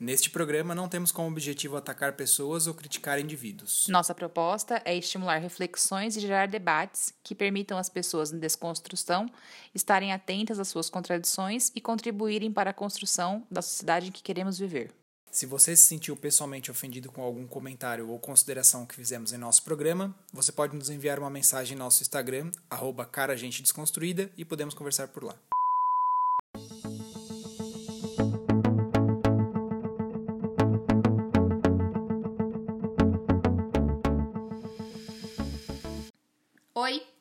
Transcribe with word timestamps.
Neste 0.00 0.30
programa, 0.30 0.76
não 0.76 0.88
temos 0.88 1.10
como 1.10 1.28
objetivo 1.28 1.76
atacar 1.76 2.12
pessoas 2.12 2.68
ou 2.68 2.74
criticar 2.74 3.18
indivíduos. 3.18 3.86
Nossa 3.88 4.14
proposta 4.14 4.80
é 4.84 4.96
estimular 4.96 5.38
reflexões 5.38 6.16
e 6.16 6.20
gerar 6.20 6.46
debates 6.46 7.12
que 7.24 7.34
permitam 7.34 7.76
às 7.76 7.88
pessoas 7.88 8.32
em 8.32 8.38
desconstrução 8.38 9.26
estarem 9.74 10.12
atentas 10.12 10.60
às 10.60 10.68
suas 10.68 10.88
contradições 10.88 11.72
e 11.74 11.80
contribuírem 11.80 12.52
para 12.52 12.70
a 12.70 12.74
construção 12.74 13.44
da 13.50 13.60
sociedade 13.60 14.08
em 14.08 14.12
que 14.12 14.22
queremos 14.22 14.56
viver. 14.56 14.92
Se 15.32 15.46
você 15.46 15.76
se 15.76 15.82
sentiu 15.82 16.16
pessoalmente 16.16 16.70
ofendido 16.70 17.10
com 17.10 17.20
algum 17.20 17.46
comentário 17.46 18.08
ou 18.08 18.20
consideração 18.20 18.86
que 18.86 18.94
fizemos 18.94 19.32
em 19.32 19.36
nosso 19.36 19.64
programa, 19.64 20.14
você 20.32 20.52
pode 20.52 20.76
nos 20.76 20.90
enviar 20.90 21.18
uma 21.18 21.28
mensagem 21.28 21.74
em 21.74 21.78
nosso 21.78 22.02
Instagram, 22.02 22.52
arroba 22.70 23.04
caragentedesconstruída, 23.04 24.30
e 24.36 24.44
podemos 24.44 24.74
conversar 24.74 25.08
por 25.08 25.24
lá. 25.24 25.34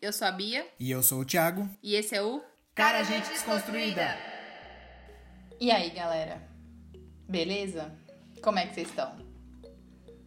Eu 0.07 0.13
sou 0.13 0.25
a 0.25 0.31
Bia. 0.31 0.65
E 0.79 0.89
eu 0.89 1.03
sou 1.03 1.19
o 1.19 1.25
Thiago. 1.25 1.69
E 1.83 1.93
esse 1.93 2.15
é 2.15 2.21
o 2.21 2.41
Cara 2.73 3.03
Gente 3.03 3.29
Desconstruída. 3.29 4.17
E 5.59 5.69
aí, 5.69 5.89
galera? 5.89 6.41
Beleza? 7.27 7.93
Como 8.41 8.57
é 8.57 8.67
que 8.67 8.73
vocês 8.73 8.87
estão? 8.87 9.17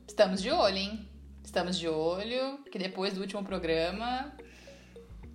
Estamos 0.07 0.43
de 0.43 0.51
olho, 0.51 0.77
hein? 0.77 1.09
Estamos 1.43 1.79
de 1.79 1.89
olho, 1.89 2.59
que 2.71 2.79
depois 2.79 3.15
do 3.15 3.23
último 3.23 3.43
programa, 3.43 4.31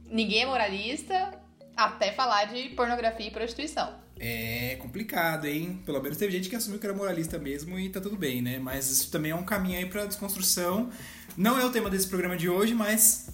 ninguém 0.06 0.44
é 0.44 0.46
moralista 0.46 1.34
até 1.76 2.12
falar 2.12 2.46
de 2.46 2.70
pornografia 2.70 3.28
e 3.28 3.32
prostituição. 3.32 4.00
É 4.20 4.78
complicado, 4.80 5.46
hein? 5.46 5.82
Pelo 5.88 6.02
menos 6.04 6.20
teve 6.20 6.32
gente 6.32 6.50
que 6.50 6.56
assumiu 6.56 6.80
que 6.80 6.86
era 6.86 6.96
moralista 6.96 7.40
mesmo 7.40 7.80
e 7.80 7.90
tá 7.90 8.00
tudo 8.00 8.16
bem, 8.16 8.44
né? 8.44 8.60
Mas 8.60 8.92
isso 8.92 9.10
também 9.12 9.32
é 9.32 9.36
um 9.36 9.44
caminho 9.44 9.80
aí 9.80 9.88
pra 9.88 10.06
desconstrução. 10.06 10.92
Não 11.36 11.60
é 11.60 11.66
o 11.66 11.72
tema 11.72 11.90
desse 11.90 12.08
programa 12.08 12.38
de 12.38 12.48
hoje, 12.48 12.76
mas 12.76 13.34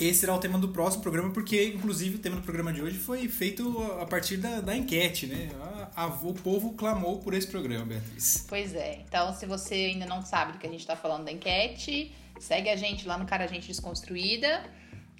esse 0.00 0.20
será 0.20 0.34
o 0.34 0.38
tema 0.38 0.58
do 0.58 0.68
próximo 0.68 1.02
programa, 1.02 1.30
porque, 1.30 1.72
inclusive, 1.74 2.16
o 2.16 2.18
tema 2.18 2.36
do 2.36 2.42
programa 2.42 2.72
de 2.72 2.80
hoje 2.82 2.98
foi 2.98 3.28
feito 3.28 3.82
a 4.00 4.06
partir 4.06 4.36
da, 4.36 4.60
da 4.60 4.76
enquete, 4.76 5.26
né? 5.26 5.50
A, 5.94 6.04
a, 6.04 6.06
o 6.06 6.34
povo 6.34 6.72
clamou 6.74 7.18
por 7.18 7.34
esse 7.34 7.46
programa, 7.46 7.84
Beatriz. 7.84 8.44
Pois 8.48 8.74
é. 8.74 9.00
Então, 9.06 9.34
se 9.34 9.46
você 9.46 9.74
ainda 9.74 10.06
não 10.06 10.24
sabe 10.24 10.52
do 10.52 10.58
que 10.58 10.66
a 10.66 10.70
gente 10.70 10.80
está 10.80 10.96
falando 10.96 11.24
da 11.24 11.32
enquete, 11.32 12.12
segue 12.38 12.68
a 12.68 12.76
gente 12.76 13.06
lá 13.06 13.18
no 13.18 13.26
Cara 13.26 13.46
Gente 13.46 13.66
Desconstruída, 13.66 14.64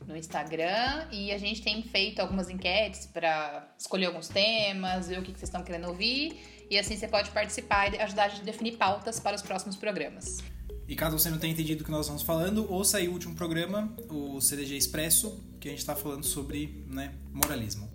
no 0.06 0.16
Instagram. 0.16 1.06
E 1.10 1.32
a 1.32 1.38
gente 1.38 1.62
tem 1.62 1.82
feito 1.82 2.20
algumas 2.20 2.48
enquetes 2.48 3.06
para 3.06 3.68
escolher 3.78 4.06
alguns 4.06 4.28
temas, 4.28 5.08
ver 5.08 5.18
o 5.18 5.22
que, 5.22 5.32
que 5.32 5.38
vocês 5.38 5.48
estão 5.48 5.62
querendo 5.62 5.88
ouvir. 5.88 6.66
E 6.70 6.78
assim 6.78 6.96
você 6.96 7.08
pode 7.08 7.30
participar 7.30 7.92
e 7.92 8.00
ajudar 8.00 8.24
a 8.24 8.28
gente 8.28 8.42
a 8.42 8.44
definir 8.44 8.76
pautas 8.76 9.18
para 9.18 9.34
os 9.34 9.42
próximos 9.42 9.76
programas. 9.76 10.38
E 10.88 10.96
caso 10.96 11.18
você 11.18 11.28
não 11.28 11.38
tenha 11.38 11.52
entendido 11.52 11.82
o 11.82 11.84
que 11.84 11.90
nós 11.90 12.06
estamos 12.06 12.22
falando, 12.22 12.66
ouça 12.72 12.96
aí 12.96 13.08
o 13.08 13.12
último 13.12 13.34
programa, 13.34 13.94
o 14.08 14.40
CDG 14.40 14.74
Expresso, 14.74 15.38
que 15.60 15.68
a 15.68 15.70
gente 15.70 15.80
está 15.80 15.94
falando 15.94 16.24
sobre 16.24 16.82
né, 16.88 17.12
moralismo. 17.30 17.90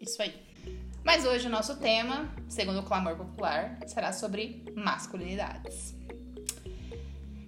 Isso 0.00 0.22
aí. 0.22 0.32
Mas 1.02 1.26
hoje 1.26 1.48
o 1.48 1.50
nosso 1.50 1.76
tema, 1.76 2.32
segundo 2.48 2.78
o 2.78 2.82
clamor 2.84 3.16
popular, 3.16 3.80
será 3.88 4.12
sobre 4.12 4.62
masculinidades. 4.76 5.92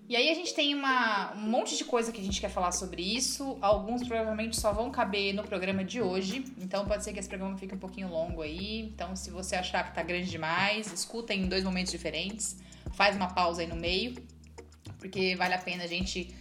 E 0.08 0.16
aí 0.16 0.30
a 0.30 0.34
gente 0.34 0.52
tem 0.52 0.74
uma, 0.74 1.32
um 1.34 1.48
monte 1.48 1.76
de 1.76 1.84
coisa 1.84 2.10
que 2.10 2.20
a 2.20 2.24
gente 2.24 2.40
quer 2.40 2.50
falar 2.50 2.72
sobre 2.72 3.02
isso. 3.02 3.56
Alguns 3.60 4.06
provavelmente 4.06 4.58
só 4.58 4.72
vão 4.72 4.90
caber 4.90 5.32
no 5.32 5.44
programa 5.44 5.84
de 5.84 6.02
hoje. 6.02 6.44
Então 6.58 6.84
pode 6.84 7.04
ser 7.04 7.12
que 7.12 7.20
esse 7.20 7.28
programa 7.28 7.56
fique 7.56 7.74
um 7.74 7.78
pouquinho 7.78 8.08
longo 8.08 8.42
aí. 8.42 8.80
Então 8.80 9.14
se 9.14 9.30
você 9.30 9.54
achar 9.54 9.88
que 9.88 9.94
tá 9.94 10.02
grande 10.02 10.28
demais, 10.28 10.92
escuta 10.92 11.32
em 11.32 11.48
dois 11.48 11.62
momentos 11.62 11.92
diferentes. 11.92 12.56
Faz 12.92 13.14
uma 13.14 13.28
pausa 13.28 13.62
aí 13.62 13.68
no 13.68 13.76
meio. 13.76 14.14
Porque 15.06 15.36
vale 15.36 15.54
a 15.54 15.58
pena 15.58 15.84
a 15.84 15.86
gente 15.86 16.34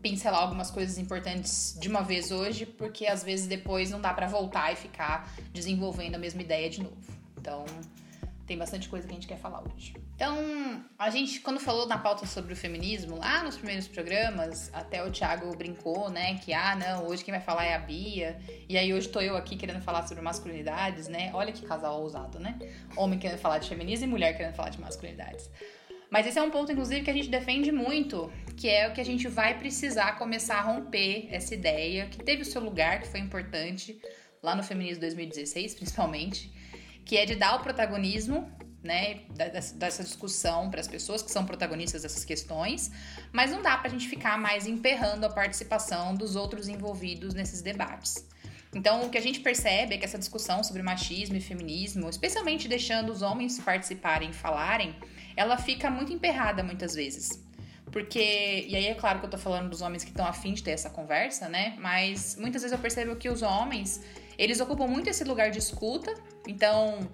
pincelar 0.00 0.40
algumas 0.40 0.70
coisas 0.70 0.98
importantes 0.98 1.76
de 1.80 1.88
uma 1.88 2.02
vez 2.02 2.30
hoje, 2.30 2.64
porque 2.64 3.06
às 3.06 3.24
vezes 3.24 3.48
depois 3.48 3.90
não 3.90 4.00
dá 4.00 4.14
para 4.14 4.28
voltar 4.28 4.72
e 4.72 4.76
ficar 4.76 5.34
desenvolvendo 5.52 6.14
a 6.14 6.18
mesma 6.18 6.40
ideia 6.40 6.70
de 6.70 6.80
novo. 6.80 6.96
Então, 7.36 7.64
tem 8.46 8.56
bastante 8.56 8.88
coisa 8.88 9.04
que 9.04 9.12
a 9.12 9.16
gente 9.16 9.26
quer 9.26 9.38
falar 9.38 9.64
hoje. 9.64 9.96
Então, 10.14 10.84
a 10.96 11.10
gente, 11.10 11.40
quando 11.40 11.58
falou 11.58 11.88
na 11.88 11.98
pauta 11.98 12.24
sobre 12.24 12.52
o 12.52 12.56
feminismo, 12.56 13.16
lá 13.16 13.42
nos 13.42 13.56
primeiros 13.56 13.88
programas, 13.88 14.70
até 14.72 15.02
o 15.02 15.10
Thiago 15.10 15.56
brincou, 15.56 16.08
né, 16.08 16.36
que, 16.36 16.52
ah, 16.52 16.76
não, 16.76 17.08
hoje 17.08 17.24
quem 17.24 17.32
vai 17.32 17.40
falar 17.40 17.64
é 17.64 17.74
a 17.74 17.78
Bia, 17.80 18.38
e 18.68 18.78
aí 18.78 18.94
hoje 18.94 19.08
tô 19.08 19.20
eu 19.20 19.36
aqui 19.36 19.56
querendo 19.56 19.82
falar 19.82 20.06
sobre 20.06 20.22
masculinidades, 20.22 21.08
né? 21.08 21.32
Olha 21.34 21.50
que 21.52 21.66
casal 21.66 22.00
ousado, 22.00 22.38
né? 22.38 22.56
Homem 22.96 23.18
querendo 23.18 23.38
falar 23.38 23.58
de 23.58 23.68
feminismo 23.68 24.06
e 24.06 24.08
mulher 24.08 24.36
querendo 24.36 24.54
falar 24.54 24.68
de 24.68 24.80
masculinidades. 24.80 25.50
Mas 26.14 26.28
esse 26.28 26.38
é 26.38 26.42
um 26.42 26.48
ponto, 26.48 26.70
inclusive, 26.70 27.02
que 27.02 27.10
a 27.10 27.12
gente 27.12 27.28
defende 27.28 27.72
muito, 27.72 28.32
que 28.56 28.68
é 28.68 28.86
o 28.88 28.92
que 28.92 29.00
a 29.00 29.04
gente 29.04 29.26
vai 29.26 29.58
precisar 29.58 30.12
começar 30.12 30.58
a 30.58 30.60
romper 30.60 31.26
essa 31.28 31.52
ideia, 31.52 32.06
que 32.06 32.22
teve 32.22 32.42
o 32.42 32.44
seu 32.44 32.62
lugar, 32.62 33.00
que 33.00 33.08
foi 33.08 33.18
importante, 33.18 34.00
lá 34.40 34.54
no 34.54 34.62
Feminismo 34.62 35.00
2016, 35.00 35.74
principalmente, 35.74 36.52
que 37.04 37.16
é 37.16 37.26
de 37.26 37.34
dar 37.34 37.56
o 37.56 37.64
protagonismo 37.64 38.48
né, 38.80 39.22
dessa 39.74 40.04
discussão 40.04 40.70
para 40.70 40.80
as 40.80 40.86
pessoas 40.86 41.20
que 41.20 41.32
são 41.32 41.44
protagonistas 41.44 42.02
dessas 42.02 42.24
questões, 42.24 42.92
mas 43.32 43.50
não 43.50 43.60
dá 43.60 43.76
para 43.76 43.88
a 43.88 43.90
gente 43.90 44.06
ficar 44.06 44.38
mais 44.38 44.68
emperrando 44.68 45.26
a 45.26 45.30
participação 45.30 46.14
dos 46.14 46.36
outros 46.36 46.68
envolvidos 46.68 47.34
nesses 47.34 47.60
debates. 47.60 48.24
Então, 48.72 49.02
o 49.02 49.10
que 49.10 49.18
a 49.18 49.20
gente 49.20 49.40
percebe 49.40 49.96
é 49.96 49.98
que 49.98 50.04
essa 50.04 50.18
discussão 50.18 50.62
sobre 50.62 50.80
machismo 50.80 51.36
e 51.36 51.40
feminismo, 51.40 52.08
especialmente 52.08 52.68
deixando 52.68 53.10
os 53.10 53.20
homens 53.20 53.58
participarem 53.58 54.30
e 54.30 54.32
falarem, 54.32 54.94
ela 55.36 55.56
fica 55.56 55.90
muito 55.90 56.12
emperrada 56.12 56.62
muitas 56.62 56.94
vezes. 56.94 57.42
Porque, 57.90 58.66
e 58.68 58.74
aí 58.74 58.86
é 58.86 58.94
claro 58.94 59.20
que 59.20 59.26
eu 59.26 59.30
tô 59.30 59.38
falando 59.38 59.70
dos 59.70 59.80
homens 59.80 60.02
que 60.02 60.10
estão 60.10 60.26
afim 60.26 60.52
de 60.52 60.62
ter 60.62 60.72
essa 60.72 60.90
conversa, 60.90 61.48
né? 61.48 61.76
Mas 61.78 62.36
muitas 62.36 62.62
vezes 62.62 62.72
eu 62.72 62.78
percebo 62.78 63.14
que 63.14 63.28
os 63.28 63.40
homens, 63.42 64.02
eles 64.36 64.58
ocupam 64.60 64.86
muito 64.86 65.08
esse 65.08 65.22
lugar 65.22 65.50
de 65.50 65.58
escuta. 65.58 66.12
Então, 66.48 67.08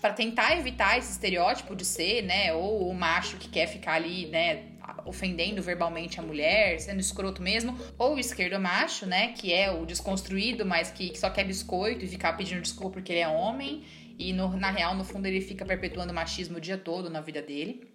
para 0.00 0.12
tentar 0.12 0.58
evitar 0.58 0.98
esse 0.98 1.12
estereótipo 1.12 1.74
de 1.74 1.84
ser, 1.84 2.22
né, 2.22 2.52
ou 2.52 2.90
o 2.90 2.94
macho 2.94 3.36
que 3.38 3.48
quer 3.48 3.66
ficar 3.66 3.94
ali, 3.94 4.26
né, 4.26 4.64
ofendendo 5.06 5.62
verbalmente 5.62 6.20
a 6.20 6.22
mulher, 6.22 6.78
sendo 6.78 7.00
escroto 7.00 7.40
mesmo, 7.40 7.74
ou 7.96 8.16
o 8.16 8.18
esquerdo 8.18 8.60
macho, 8.60 9.06
né, 9.06 9.28
que 9.28 9.52
é 9.52 9.70
o 9.70 9.86
desconstruído, 9.86 10.66
mas 10.66 10.90
que, 10.90 11.08
que 11.10 11.18
só 11.18 11.30
quer 11.30 11.44
biscoito 11.44 12.04
e 12.04 12.08
ficar 12.08 12.34
pedindo 12.34 12.60
desculpa 12.60 12.94
porque 12.94 13.12
ele 13.12 13.20
é 13.20 13.28
homem, 13.28 13.82
e 14.18 14.32
no, 14.32 14.56
na 14.56 14.70
real, 14.70 14.94
no 14.94 15.04
fundo, 15.04 15.26
ele 15.26 15.40
fica 15.40 15.64
perpetuando 15.64 16.12
o 16.12 16.14
machismo 16.14 16.58
o 16.58 16.60
dia 16.60 16.78
todo 16.78 17.10
na 17.10 17.20
vida 17.20 17.42
dele. 17.42 17.92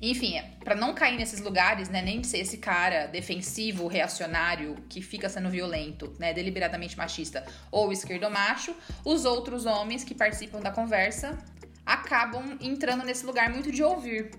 Enfim, 0.00 0.42
para 0.64 0.74
não 0.74 0.94
cair 0.94 1.16
nesses 1.16 1.40
lugares, 1.40 1.88
né, 1.88 2.02
nem 2.02 2.20
de 2.20 2.26
ser 2.26 2.38
esse 2.38 2.58
cara 2.58 3.06
defensivo, 3.06 3.86
reacionário, 3.86 4.74
que 4.88 5.00
fica 5.00 5.28
sendo 5.28 5.48
violento, 5.48 6.12
né, 6.18 6.34
deliberadamente 6.34 6.98
machista, 6.98 7.46
ou 7.70 7.92
esquerdo 7.92 8.28
macho, 8.28 8.74
os 9.04 9.24
outros 9.24 9.64
homens 9.64 10.02
que 10.02 10.12
participam 10.12 10.60
da 10.60 10.72
conversa 10.72 11.38
acabam 11.86 12.58
entrando 12.60 13.04
nesse 13.04 13.24
lugar 13.24 13.48
muito 13.50 13.70
de 13.70 13.82
ouvir. 13.84 14.32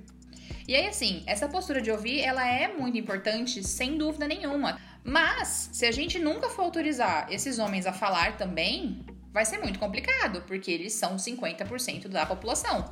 E 0.67 0.75
aí, 0.75 0.87
assim, 0.87 1.23
essa 1.25 1.47
postura 1.47 1.81
de 1.81 1.91
ouvir, 1.91 2.19
ela 2.19 2.45
é 2.45 2.67
muito 2.67 2.97
importante, 2.97 3.63
sem 3.63 3.97
dúvida 3.97 4.27
nenhuma. 4.27 4.79
Mas, 5.01 5.69
se 5.71 5.85
a 5.85 5.91
gente 5.91 6.19
nunca 6.19 6.49
for 6.49 6.63
autorizar 6.63 7.27
esses 7.29 7.57
homens 7.57 7.85
a 7.85 7.93
falar 7.93 8.37
também, 8.37 9.05
vai 9.33 9.43
ser 9.43 9.57
muito 9.57 9.79
complicado, 9.79 10.43
porque 10.45 10.71
eles 10.71 10.93
são 10.93 11.15
50% 11.15 12.07
da 12.07 12.25
população. 12.25 12.89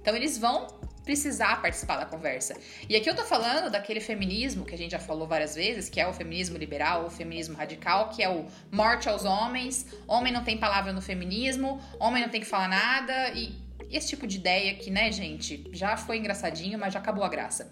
Então 0.00 0.14
eles 0.14 0.36
vão 0.36 0.66
precisar 1.04 1.60
participar 1.60 1.98
da 1.98 2.06
conversa. 2.06 2.56
E 2.88 2.96
aqui 2.96 3.08
eu 3.08 3.14
tô 3.14 3.24
falando 3.24 3.70
daquele 3.70 4.00
feminismo 4.00 4.64
que 4.64 4.74
a 4.74 4.78
gente 4.78 4.92
já 4.92 4.98
falou 4.98 5.26
várias 5.26 5.54
vezes, 5.54 5.88
que 5.88 6.00
é 6.00 6.06
o 6.06 6.12
feminismo 6.12 6.56
liberal, 6.56 7.06
o 7.06 7.10
feminismo 7.10 7.54
radical, 7.54 8.08
que 8.08 8.22
é 8.22 8.28
o 8.28 8.46
morte 8.72 9.08
aos 9.08 9.24
homens, 9.24 9.86
homem 10.08 10.32
não 10.32 10.42
tem 10.42 10.58
palavra 10.58 10.92
no 10.92 11.00
feminismo, 11.00 11.80
homem 12.00 12.22
não 12.22 12.30
tem 12.30 12.40
que 12.40 12.46
falar 12.46 12.68
nada, 12.68 13.30
e 13.34 13.54
esse 13.90 14.08
tipo 14.08 14.26
de 14.26 14.38
ideia 14.38 14.74
que, 14.74 14.90
né, 14.90 15.12
gente, 15.12 15.68
já 15.72 15.96
foi 15.96 16.16
engraçadinho, 16.18 16.78
mas 16.78 16.92
já 16.92 16.98
acabou 16.98 17.22
a 17.22 17.28
graça. 17.28 17.70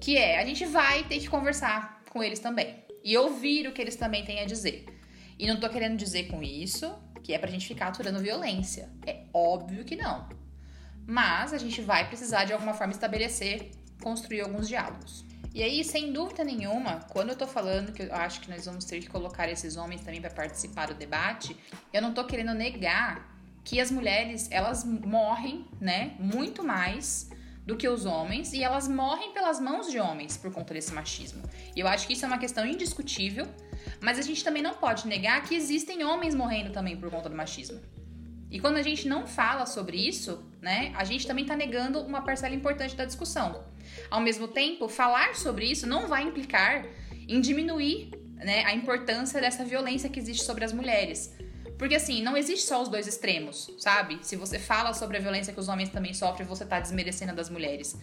Que 0.00 0.16
é, 0.16 0.38
a 0.38 0.44
gente 0.44 0.66
vai 0.66 1.04
ter 1.04 1.18
que 1.18 1.28
conversar 1.28 2.02
com 2.10 2.22
eles 2.22 2.40
também. 2.40 2.84
E 3.02 3.16
ouvir 3.16 3.66
o 3.66 3.72
que 3.72 3.80
eles 3.80 3.96
também 3.96 4.24
têm 4.24 4.40
a 4.40 4.44
dizer. 4.44 4.84
E 5.38 5.46
não 5.46 5.58
tô 5.58 5.68
querendo 5.68 5.96
dizer 5.96 6.24
com 6.24 6.42
isso 6.42 6.92
que 7.22 7.32
é 7.34 7.38
pra 7.38 7.50
gente 7.50 7.66
ficar 7.66 7.88
aturando 7.88 8.20
violência. 8.20 8.88
É 9.06 9.24
óbvio 9.32 9.84
que 9.84 9.96
não. 9.96 10.28
Mas 11.06 11.52
a 11.52 11.58
gente 11.58 11.80
vai 11.80 12.06
precisar 12.06 12.44
de 12.44 12.52
alguma 12.52 12.74
forma 12.74 12.92
estabelecer, 12.92 13.70
construir 14.02 14.42
alguns 14.42 14.68
diálogos. 14.68 15.24
E 15.54 15.62
aí, 15.62 15.82
sem 15.82 16.12
dúvida 16.12 16.44
nenhuma, 16.44 17.00
quando 17.10 17.30
eu 17.30 17.36
tô 17.36 17.46
falando 17.46 17.92
que 17.92 18.02
eu 18.02 18.14
acho 18.14 18.40
que 18.40 18.50
nós 18.50 18.66
vamos 18.66 18.84
ter 18.84 19.00
que 19.00 19.08
colocar 19.08 19.48
esses 19.48 19.76
homens 19.76 20.02
também 20.02 20.20
para 20.20 20.30
participar 20.30 20.86
do 20.86 20.94
debate, 20.94 21.56
eu 21.92 22.02
não 22.02 22.12
tô 22.12 22.24
querendo 22.24 22.54
negar 22.54 23.34
que 23.64 23.80
as 23.80 23.90
mulheres, 23.90 24.48
elas 24.50 24.84
morrem, 24.84 25.66
né, 25.80 26.14
muito 26.18 26.62
mais 26.62 27.30
do 27.68 27.76
que 27.76 27.88
os 27.88 28.04
homens 28.04 28.52
e 28.52 28.62
elas 28.68 28.88
morrem 28.88 29.32
pelas 29.32 29.60
mãos 29.60 29.90
de 29.90 29.98
homens 30.00 30.36
por 30.36 30.50
conta 30.50 30.74
desse 30.74 30.92
machismo. 30.92 31.42
E 31.76 31.80
eu 31.80 31.86
acho 31.86 32.06
que 32.06 32.14
isso 32.14 32.24
é 32.24 32.28
uma 32.28 32.38
questão 32.44 32.64
indiscutível 32.66 33.46
mas 34.00 34.18
a 34.18 34.22
gente 34.22 34.44
também 34.44 34.62
não 34.62 34.74
pode 34.74 35.06
negar 35.06 35.42
que 35.42 35.54
existem 35.54 36.04
homens 36.04 36.34
morrendo 36.34 36.70
também 36.70 36.96
por 36.96 37.10
conta 37.10 37.28
do 37.28 37.36
machismo. 37.36 37.80
E 38.50 38.58
quando 38.58 38.76
a 38.76 38.82
gente 38.82 39.06
não 39.06 39.26
fala 39.26 39.66
sobre 39.66 39.96
isso, 39.96 40.42
né, 40.60 40.92
a 40.96 41.04
gente 41.04 41.26
também 41.26 41.44
está 41.44 41.54
negando 41.54 42.00
uma 42.00 42.22
parcela 42.22 42.54
importante 42.54 42.96
da 42.96 43.04
discussão. 43.04 43.64
Ao 44.10 44.20
mesmo 44.20 44.48
tempo, 44.48 44.88
falar 44.88 45.34
sobre 45.34 45.66
isso 45.66 45.86
não 45.86 46.06
vai 46.06 46.22
implicar 46.22 46.86
em 47.28 47.40
diminuir 47.40 48.10
né, 48.36 48.64
a 48.64 48.74
importância 48.74 49.40
dessa 49.40 49.64
violência 49.64 50.08
que 50.08 50.18
existe 50.18 50.44
sobre 50.44 50.64
as 50.64 50.72
mulheres. 50.72 51.34
Porque 51.78 51.94
assim, 51.94 52.22
não 52.22 52.36
existe 52.36 52.66
só 52.66 52.82
os 52.82 52.88
dois 52.88 53.06
extremos, 53.06 53.70
sabe? 53.78 54.18
Se 54.22 54.34
você 54.34 54.58
fala 54.58 54.92
sobre 54.92 55.16
a 55.16 55.20
violência 55.20 55.52
que 55.52 55.60
os 55.60 55.68
homens 55.68 55.88
também 55.90 56.12
sofrem, 56.12 56.46
você 56.46 56.66
tá 56.66 56.80
desmerecendo 56.80 57.34
das 57.34 57.48
mulheres. 57.48 57.96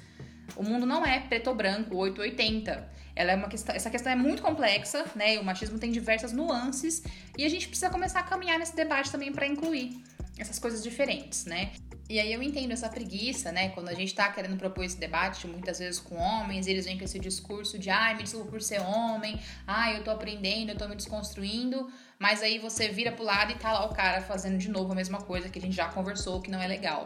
O 0.55 0.63
mundo 0.63 0.85
não 0.85 1.05
é 1.05 1.19
preto 1.19 1.49
ou 1.49 1.55
branco, 1.55 1.95
880. 1.97 2.89
Ela 3.15 3.31
é 3.33 3.35
uma 3.35 3.49
questão, 3.49 3.75
essa 3.75 3.89
questão 3.89 4.11
é 4.11 4.15
muito 4.15 4.41
complexa, 4.41 5.05
né? 5.15 5.37
O 5.39 5.43
machismo 5.43 5.77
tem 5.77 5.91
diversas 5.91 6.31
nuances 6.31 7.03
e 7.37 7.43
a 7.43 7.49
gente 7.49 7.67
precisa 7.67 7.89
começar 7.89 8.19
a 8.21 8.23
caminhar 8.23 8.57
nesse 8.57 8.75
debate 8.75 9.11
também 9.11 9.31
para 9.31 9.45
incluir 9.45 10.01
essas 10.37 10.59
coisas 10.59 10.83
diferentes, 10.83 11.45
né? 11.45 11.71
E 12.07 12.19
aí 12.19 12.31
eu 12.31 12.43
entendo 12.43 12.71
essa 12.71 12.87
preguiça, 12.87 13.51
né? 13.51 13.69
Quando 13.69 13.89
a 13.89 13.93
gente 13.93 14.13
tá 14.13 14.31
querendo 14.31 14.55
propor 14.57 14.83
esse 14.83 14.97
debate, 14.97 15.47
muitas 15.47 15.79
vezes 15.79 15.99
com 15.99 16.15
homens, 16.15 16.67
eles 16.67 16.85
vêm 16.85 16.97
com 16.97 17.03
esse 17.03 17.17
discurso 17.17 17.79
de 17.79 17.89
ai, 17.89 18.15
me 18.15 18.23
desculpa 18.23 18.51
por 18.51 18.61
ser 18.61 18.79
homem, 18.81 19.39
ai, 19.65 19.97
eu 19.97 20.03
tô 20.03 20.11
aprendendo, 20.11 20.69
eu 20.69 20.77
tô 20.77 20.87
me 20.87 20.95
desconstruindo, 20.95 21.89
mas 22.19 22.41
aí 22.41 22.59
você 22.59 22.89
vira 22.89 23.11
pro 23.11 23.23
lado 23.23 23.51
e 23.51 23.55
tá 23.55 23.71
lá 23.73 23.85
o 23.85 23.93
cara 23.93 24.21
fazendo 24.21 24.57
de 24.57 24.69
novo 24.69 24.91
a 24.91 24.95
mesma 24.95 25.19
coisa 25.19 25.49
que 25.49 25.59
a 25.59 25.61
gente 25.61 25.75
já 25.75 25.89
conversou, 25.89 26.41
que 26.41 26.49
não 26.49 26.61
é 26.61 26.67
legal. 26.67 27.05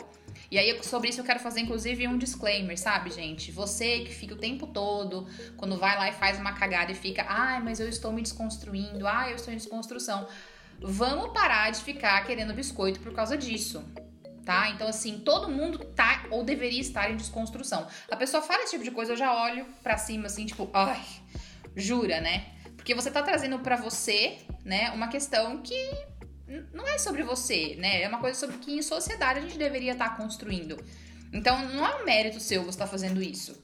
E 0.52 0.58
aí, 0.58 0.84
sobre 0.84 1.10
isso, 1.10 1.20
eu 1.20 1.26
quero 1.26 1.40
fazer, 1.40 1.62
inclusive, 1.62 2.08
um 2.08 2.18
disclaimer, 2.18 2.78
sabe, 2.78 3.12
gente? 3.12 3.52
Você 3.52 4.00
que 4.00 4.14
fica 4.14 4.34
o 4.34 4.38
tempo 4.38 4.68
todo, 4.68 5.28
quando 5.58 5.78
vai 5.78 5.96
lá 5.98 6.10
e 6.10 6.14
faz 6.14 6.40
uma 6.40 6.54
cagada 6.54 6.92
e 6.92 6.96
fica, 6.96 7.26
ai, 7.28 7.62
mas 7.62 7.80
eu 7.80 7.88
estou 7.88 8.12
me 8.12 8.22
desconstruindo, 8.22 9.08
ai, 9.08 9.32
eu 9.32 9.36
estou 9.36 9.54
em 9.54 9.58
desconstrução. 9.58 10.28
Vamos 10.82 11.34
parar 11.34 11.72
de 11.72 11.82
ficar 11.82 12.24
querendo 12.26 12.54
biscoito 12.54 13.00
por 13.00 13.14
causa 13.14 13.38
disso. 13.38 13.84
Tá? 14.46 14.70
Então, 14.70 14.88
assim, 14.88 15.20
todo 15.20 15.50
mundo 15.50 15.78
tá 15.78 16.26
ou 16.32 16.44
deveria 16.44 16.82
estar 16.82 17.12
em 17.12 17.16
desconstrução. 17.16 17.88
A 18.10 18.16
pessoa 18.16 18.42
fala 18.42 18.64
esse 18.64 18.72
tipo 18.72 18.84
de 18.84 18.90
coisa, 18.90 19.14
eu 19.14 19.18
já 19.18 19.32
olho 19.44 19.66
pra 19.84 19.98
cima, 19.98 20.26
assim, 20.26 20.46
tipo, 20.48 20.68
ai, 20.74 21.04
jura, 21.76 22.20
né? 22.20 22.48
Porque 22.76 22.96
você 22.96 23.12
tá 23.12 23.22
trazendo 23.22 23.60
para 23.60 23.76
você, 23.76 24.40
né, 24.64 24.92
uma 24.92 25.08
questão 25.08 25.62
que 25.62 25.76
não 26.74 26.88
é 26.88 26.98
sobre 26.98 27.24
você, 27.24 27.76
né? 27.76 28.02
É 28.02 28.08
uma 28.08 28.20
coisa 28.20 28.38
sobre 28.38 28.58
que 28.58 28.72
em 28.72 28.82
sociedade 28.82 29.40
a 29.40 29.42
gente 29.42 29.58
deveria 29.58 29.92
estar 29.92 30.10
tá 30.10 30.16
construindo. 30.16 30.84
Então, 31.32 31.68
não 31.70 31.86
é 31.86 32.02
um 32.02 32.06
mérito 32.06 32.40
seu 32.40 32.64
você 32.64 32.70
estar 32.70 32.86
tá 32.86 32.92
fazendo 32.92 33.22
isso. 33.22 33.60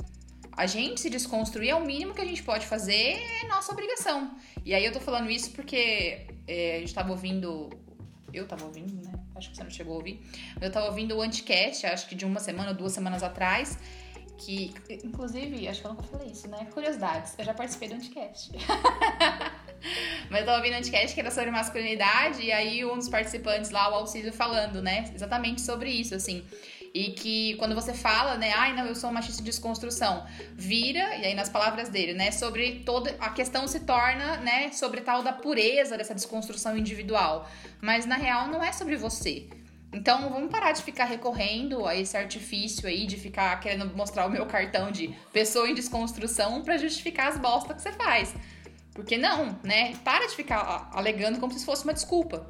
A 0.52 0.66
gente 0.68 1.02
se 1.02 1.10
desconstruir 1.10 1.70
é 1.70 1.76
o 1.76 1.84
mínimo 1.84 2.14
que 2.14 2.22
a 2.22 2.26
gente 2.26 2.44
pode 2.44 2.66
fazer, 2.66 3.18
é 3.44 3.48
nossa 3.48 3.72
obrigação. 3.74 4.38
E 4.64 4.74
aí 4.74 4.86
eu 4.86 4.94
tô 4.94 5.00
falando 5.00 5.30
isso 5.30 5.52
porque 5.52 6.28
é, 6.48 6.78
a 6.78 6.80
gente 6.80 6.94
tava 6.94 7.12
ouvindo. 7.12 7.70
Eu 8.32 8.48
tava 8.48 8.66
ouvindo, 8.66 9.04
né? 9.04 9.14
Acho 9.36 9.50
que 9.50 9.58
você 9.58 9.64
não 9.64 9.72
chegou 9.72 9.94
a 9.94 9.98
ouvir. 9.98 10.22
Eu 10.62 10.72
tava 10.72 10.88
ouvindo 10.88 11.16
o 11.16 11.22
Anticast, 11.22 11.86
acho 11.88 12.08
que 12.08 12.16
de 12.16 12.26
uma 12.26 12.40
semana 12.40 12.70
ou 12.70 12.76
duas 12.76 12.94
semanas 12.94 13.24
atrás. 13.24 13.78
Que, 14.38 14.74
inclusive, 15.04 15.66
acho 15.68 15.80
que 15.80 15.88
eu 15.88 15.92
nunca 15.92 16.04
falei 16.04 16.30
isso, 16.30 16.48
né? 16.50 16.68
Curiosidades, 16.74 17.34
eu 17.38 17.46
já 17.46 17.54
participei 17.54 17.88
do 17.90 17.96
Anticast. 17.96 18.52
Mas 20.30 20.42
eu 20.42 20.46
tava 20.46 20.58
ouvindo 20.58 20.74
um 20.74 20.78
Anticast 20.78 21.14
que 21.14 21.20
era 21.20 21.32
sobre 21.32 21.52
masculinidade, 21.52 22.42
e 22.42 22.52
aí 22.52 22.86
um 22.86 22.98
dos 22.98 23.10
participantes 23.10 23.72
lá, 23.72 23.90
o 23.92 23.96
Alcísio, 23.96 24.34
falando, 24.34 24.82
né? 24.82 25.12
Exatamente 25.14 25.62
sobre 25.62 25.90
isso, 25.90 26.16
assim. 26.16 26.44
E 26.94 27.12
que 27.12 27.56
quando 27.56 27.76
você 27.76 27.94
fala, 27.94 28.38
né, 28.38 28.54
ai 28.56 28.74
não, 28.74 28.86
eu 28.86 28.96
sou 28.96 29.12
machista 29.12 29.42
de 29.42 29.50
desconstrução, 29.50 30.26
vira, 30.54 31.18
e 31.18 31.26
aí 31.26 31.34
nas 31.34 31.50
palavras 31.50 31.90
dele, 31.90 32.14
né, 32.14 32.32
sobre 32.32 32.84
toda 32.86 33.14
a 33.20 33.32
questão 33.32 33.68
se 33.68 33.82
torna, 33.82 34.38
né, 34.38 34.72
sobre 34.72 35.02
tal 35.02 35.22
da 35.22 35.34
pureza 35.34 35.98
dessa 35.98 36.16
desconstrução 36.16 36.78
individual. 36.78 37.50
Mas 37.82 38.06
na 38.06 38.16
real 38.16 38.48
não 38.48 38.64
é 38.64 38.72
sobre 38.72 38.96
você. 38.96 39.46
Então 39.92 40.30
vamos 40.30 40.50
parar 40.50 40.72
de 40.72 40.84
ficar 40.84 41.04
recorrendo 41.04 41.86
a 41.86 41.96
esse 41.96 42.16
artifício 42.16 42.88
aí 42.88 43.06
de 43.06 43.18
ficar 43.18 43.60
querendo 43.60 43.94
mostrar 43.96 44.26
o 44.26 44.30
meu 44.30 44.46
cartão 44.46 44.90
de 44.90 45.14
pessoa 45.34 45.70
em 45.70 45.74
desconstrução 45.74 46.62
para 46.64 46.78
justificar 46.78 47.28
as 47.28 47.38
bostas 47.38 47.76
que 47.76 47.82
você 47.82 47.92
faz. 47.92 48.34
Porque 48.96 49.18
não, 49.18 49.60
né? 49.62 49.94
Para 49.98 50.26
de 50.26 50.36
ficar 50.36 50.90
alegando 50.92 51.38
como 51.40 51.54
se 51.54 51.64
fosse 51.64 51.84
uma 51.84 51.94
desculpa. 51.94 52.48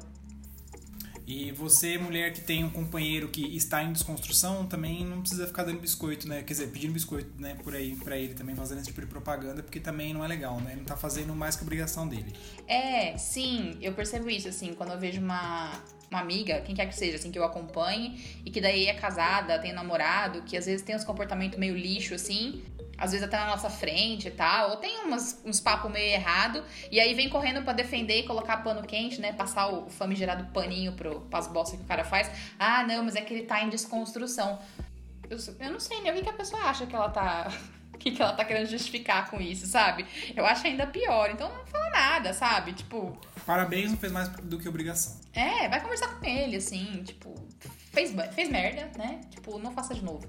E 1.26 1.50
você, 1.50 1.98
mulher 1.98 2.32
que 2.32 2.40
tem 2.40 2.62
um 2.62 2.70
companheiro 2.70 3.26
que 3.28 3.56
está 3.56 3.82
em 3.82 3.92
desconstrução, 3.92 4.64
também 4.64 5.04
não 5.04 5.22
precisa 5.22 5.44
ficar 5.44 5.64
dando 5.64 5.80
biscoito, 5.80 6.28
né? 6.28 6.44
Quer 6.44 6.52
dizer, 6.52 6.68
pedindo 6.68 6.92
biscoito, 6.92 7.28
né, 7.36 7.56
por 7.64 7.74
aí 7.74 7.96
para 7.96 8.16
ele 8.16 8.32
também 8.32 8.54
fazendo 8.54 8.78
esse 8.78 8.86
tipo 8.86 9.00
de 9.00 9.08
propaganda, 9.08 9.60
porque 9.60 9.80
também 9.80 10.14
não 10.14 10.24
é 10.24 10.28
legal, 10.28 10.60
né? 10.60 10.70
Ele 10.70 10.82
não 10.82 10.86
tá 10.86 10.96
fazendo 10.96 11.34
mais 11.34 11.56
que 11.56 11.62
a 11.62 11.66
obrigação 11.66 12.06
dele. 12.06 12.32
É, 12.68 13.18
sim, 13.18 13.76
eu 13.80 13.92
percebo 13.92 14.30
isso 14.30 14.46
assim, 14.46 14.72
quando 14.72 14.92
eu 14.92 15.00
vejo 15.00 15.20
uma 15.20 15.72
uma 16.08 16.20
amiga, 16.20 16.60
quem 16.60 16.72
quer 16.72 16.86
que 16.86 16.94
seja, 16.94 17.16
assim, 17.16 17.32
que 17.32 17.38
eu 17.38 17.42
acompanhe, 17.42 18.40
e 18.44 18.50
que 18.50 18.60
daí 18.60 18.86
é 18.86 18.94
casada, 18.94 19.58
tem 19.58 19.72
namorado, 19.72 20.42
que 20.42 20.56
às 20.56 20.66
vezes 20.66 20.82
tem 20.82 20.94
uns 20.94 21.02
comportamentos 21.02 21.58
meio 21.58 21.76
lixo, 21.76 22.14
assim, 22.14 22.62
às 22.98 23.12
vezes 23.12 23.26
até 23.26 23.38
na 23.38 23.46
nossa 23.46 23.68
frente 23.68 24.28
e 24.28 24.30
tal, 24.30 24.70
ou 24.70 24.76
tem 24.76 25.04
umas, 25.04 25.40
uns 25.44 25.60
papos 25.60 25.90
meio 25.90 26.12
errado, 26.14 26.64
e 26.90 26.98
aí 26.98 27.14
vem 27.14 27.28
correndo 27.28 27.62
para 27.62 27.72
defender 27.72 28.20
e 28.20 28.22
colocar 28.24 28.58
pano 28.58 28.82
quente, 28.82 29.20
né? 29.20 29.32
Passar 29.32 29.68
o 29.68 29.88
famigerado 29.90 30.46
paninho 30.52 30.92
pro, 30.92 31.20
pras 31.22 31.46
bostas 31.46 31.78
que 31.78 31.84
o 31.84 31.88
cara 31.88 32.04
faz. 32.04 32.30
Ah, 32.58 32.84
não, 32.84 33.04
mas 33.04 33.16
é 33.16 33.20
que 33.20 33.34
ele 33.34 33.44
tá 33.44 33.62
em 33.62 33.68
desconstrução. 33.68 34.58
Eu, 35.28 35.38
eu 35.60 35.72
não 35.72 35.80
sei 35.80 36.00
nem 36.00 36.12
o 36.12 36.14
que, 36.14 36.22
que 36.22 36.28
a 36.28 36.32
pessoa 36.32 36.62
acha 36.62 36.86
que 36.86 36.94
ela 36.94 37.10
tá. 37.10 37.50
O 37.96 37.98
que, 37.98 38.10
que 38.10 38.20
ela 38.20 38.34
tá 38.34 38.44
querendo 38.44 38.66
justificar 38.66 39.30
com 39.30 39.40
isso, 39.40 39.66
sabe? 39.66 40.04
Eu 40.36 40.44
acho 40.44 40.66
ainda 40.66 40.86
pior. 40.86 41.30
Então 41.30 41.48
não 41.48 41.64
fala 41.64 41.88
nada, 41.88 42.34
sabe? 42.34 42.74
Tipo. 42.74 43.18
Parabéns, 43.46 43.90
não 43.90 43.96
fez 43.96 44.12
mais 44.12 44.28
do 44.28 44.58
que 44.58 44.68
obrigação. 44.68 45.18
É, 45.32 45.66
vai 45.66 45.80
conversar 45.80 46.08
com 46.08 46.24
ele, 46.26 46.56
assim, 46.56 47.02
tipo. 47.02 47.34
Fez, 47.92 48.14
fez 48.34 48.50
merda, 48.50 48.90
né? 48.98 49.22
Tipo, 49.30 49.58
não 49.58 49.72
faça 49.72 49.94
de 49.94 50.04
novo. 50.04 50.28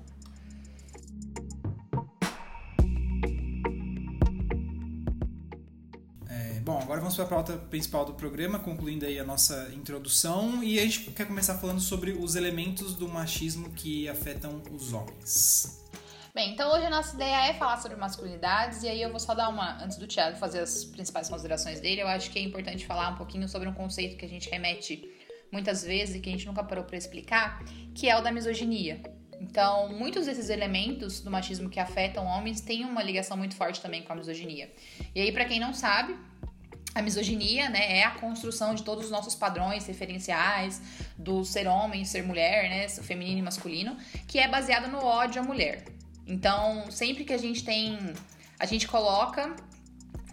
Bom, 6.68 6.80
agora 6.82 7.00
vamos 7.00 7.16
para 7.16 7.24
a 7.24 7.28
pauta 7.30 7.54
principal 7.54 8.04
do 8.04 8.14
programa, 8.14 8.60
concluindo 8.60 9.06
aí 9.06 9.18
a 9.18 9.24
nossa 9.24 9.72
introdução, 9.74 10.62
e 10.62 10.78
a 10.78 10.82
gente 10.82 11.12
quer 11.12 11.26
começar 11.26 11.58
falando 11.58 11.80
sobre 11.80 12.12
os 12.12 12.36
elementos 12.36 12.94
do 12.94 13.08
machismo 13.08 13.70
que 13.70 14.10
afetam 14.10 14.62
os 14.70 14.92
homens. 14.92 15.82
Bem, 16.36 16.52
então 16.52 16.70
hoje 16.74 16.86
a 16.86 16.90
nossa 16.90 17.16
ideia 17.16 17.52
é 17.52 17.54
falar 17.54 17.78
sobre 17.78 17.96
masculinidades, 17.96 18.84
e 18.84 18.90
aí 18.90 19.02
eu 19.02 19.10
vou 19.10 19.18
só 19.18 19.34
dar 19.34 19.48
uma, 19.48 19.82
antes 19.82 19.96
do 19.96 20.06
Thiago 20.06 20.36
fazer 20.36 20.60
as 20.60 20.84
principais 20.84 21.30
considerações 21.30 21.80
dele, 21.80 22.02
eu 22.02 22.08
acho 22.10 22.30
que 22.30 22.38
é 22.38 22.42
importante 22.42 22.86
falar 22.86 23.12
um 23.12 23.16
pouquinho 23.16 23.48
sobre 23.48 23.70
um 23.70 23.74
conceito 23.74 24.18
que 24.18 24.26
a 24.26 24.30
gente 24.30 24.50
remete 24.50 25.10
muitas 25.50 25.86
vezes 25.86 26.18
e 26.18 26.20
que 26.20 26.28
a 26.28 26.34
gente 26.34 26.46
nunca 26.46 26.66
parou 26.66 26.84
para 26.84 26.98
explicar, 26.98 27.64
que 27.96 28.10
é 28.10 28.18
o 28.18 28.22
da 28.22 28.30
misoginia. 28.30 29.02
Então, 29.40 29.88
muitos 29.94 30.26
desses 30.26 30.50
elementos 30.50 31.22
do 31.22 31.32
machismo 31.32 31.70
que 31.70 31.80
afetam 31.80 32.26
homens 32.26 32.60
têm 32.60 32.84
uma 32.84 33.02
ligação 33.02 33.38
muito 33.38 33.56
forte 33.56 33.80
também 33.80 34.04
com 34.04 34.12
a 34.12 34.16
misoginia. 34.18 34.70
E 35.16 35.22
aí, 35.22 35.32
para 35.32 35.46
quem 35.46 35.60
não 35.60 35.74
sabe, 35.74 36.18
a 36.98 37.02
misoginia, 37.02 37.70
né, 37.70 38.00
é 38.00 38.04
a 38.04 38.12
construção 38.12 38.74
de 38.74 38.84
todos 38.84 39.06
os 39.06 39.12
nossos 39.12 39.36
padrões 39.36 39.86
referenciais 39.86 40.82
do 41.18 41.46
ser 41.46 41.68
homem, 41.68 42.04
ser 42.04 42.24
mulher, 42.24 42.70
né, 42.70 42.90
feminino 42.90 43.40
e 43.40 43.42
masculino, 43.42 43.96
que 44.28 44.40
é 44.40 44.48
baseado 44.48 44.90
no 44.90 44.98
ódio 44.98 45.42
à 45.42 45.46
mulher. 45.46 45.86
Então, 46.26 46.90
sempre 46.90 47.24
que 47.24 47.34
a 47.34 47.38
gente 47.38 47.64
tem, 47.64 48.14
a 48.60 48.66
gente 48.66 48.88
coloca 48.88 49.56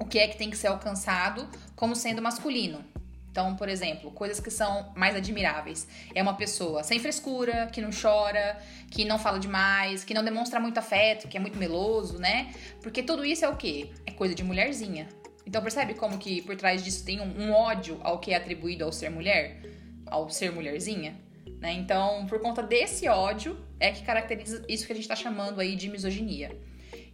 o 0.00 0.06
que 0.06 0.18
é 0.18 0.26
que 0.26 0.36
tem 0.36 0.50
que 0.50 0.56
ser 0.56 0.68
alcançado 0.68 1.48
como 1.76 1.94
sendo 1.94 2.22
masculino. 2.22 2.84
Então, 3.30 3.56
por 3.56 3.68
exemplo, 3.68 4.10
coisas 4.12 4.38
que 4.38 4.50
são 4.50 4.92
mais 4.94 5.16
admiráveis. 5.16 5.88
É 6.14 6.22
uma 6.22 6.34
pessoa 6.34 6.84
sem 6.84 7.00
frescura, 7.00 7.68
que 7.72 7.82
não 7.82 7.90
chora, 7.90 8.58
que 8.90 9.04
não 9.04 9.18
fala 9.18 9.40
demais, 9.40 10.04
que 10.04 10.14
não 10.14 10.24
demonstra 10.24 10.60
muito 10.60 10.78
afeto, 10.78 11.26
que 11.26 11.36
é 11.36 11.40
muito 11.40 11.58
meloso, 11.58 12.16
né? 12.16 12.54
Porque 12.80 13.02
tudo 13.02 13.24
isso 13.24 13.44
é 13.44 13.48
o 13.48 13.56
quê? 13.56 13.90
É 14.06 14.12
coisa 14.12 14.34
de 14.36 14.44
mulherzinha. 14.44 15.08
Então 15.46 15.62
percebe 15.62 15.94
como 15.94 16.18
que 16.18 16.42
por 16.42 16.56
trás 16.56 16.82
disso 16.82 17.04
tem 17.04 17.20
um, 17.20 17.46
um 17.46 17.52
ódio 17.52 17.98
ao 18.02 18.18
que 18.18 18.32
é 18.32 18.36
atribuído 18.36 18.84
ao 18.84 18.92
ser 18.92 19.10
mulher, 19.10 19.60
ao 20.06 20.28
ser 20.30 20.50
mulherzinha? 20.50 21.20
Né? 21.60 21.72
Então, 21.72 22.26
por 22.26 22.40
conta 22.40 22.62
desse 22.62 23.08
ódio, 23.08 23.56
é 23.80 23.90
que 23.90 24.02
caracteriza 24.02 24.64
isso 24.68 24.86
que 24.86 24.92
a 24.92 24.94
gente 24.94 25.04
está 25.04 25.16
chamando 25.16 25.60
aí 25.60 25.76
de 25.76 25.88
misoginia. 25.88 26.54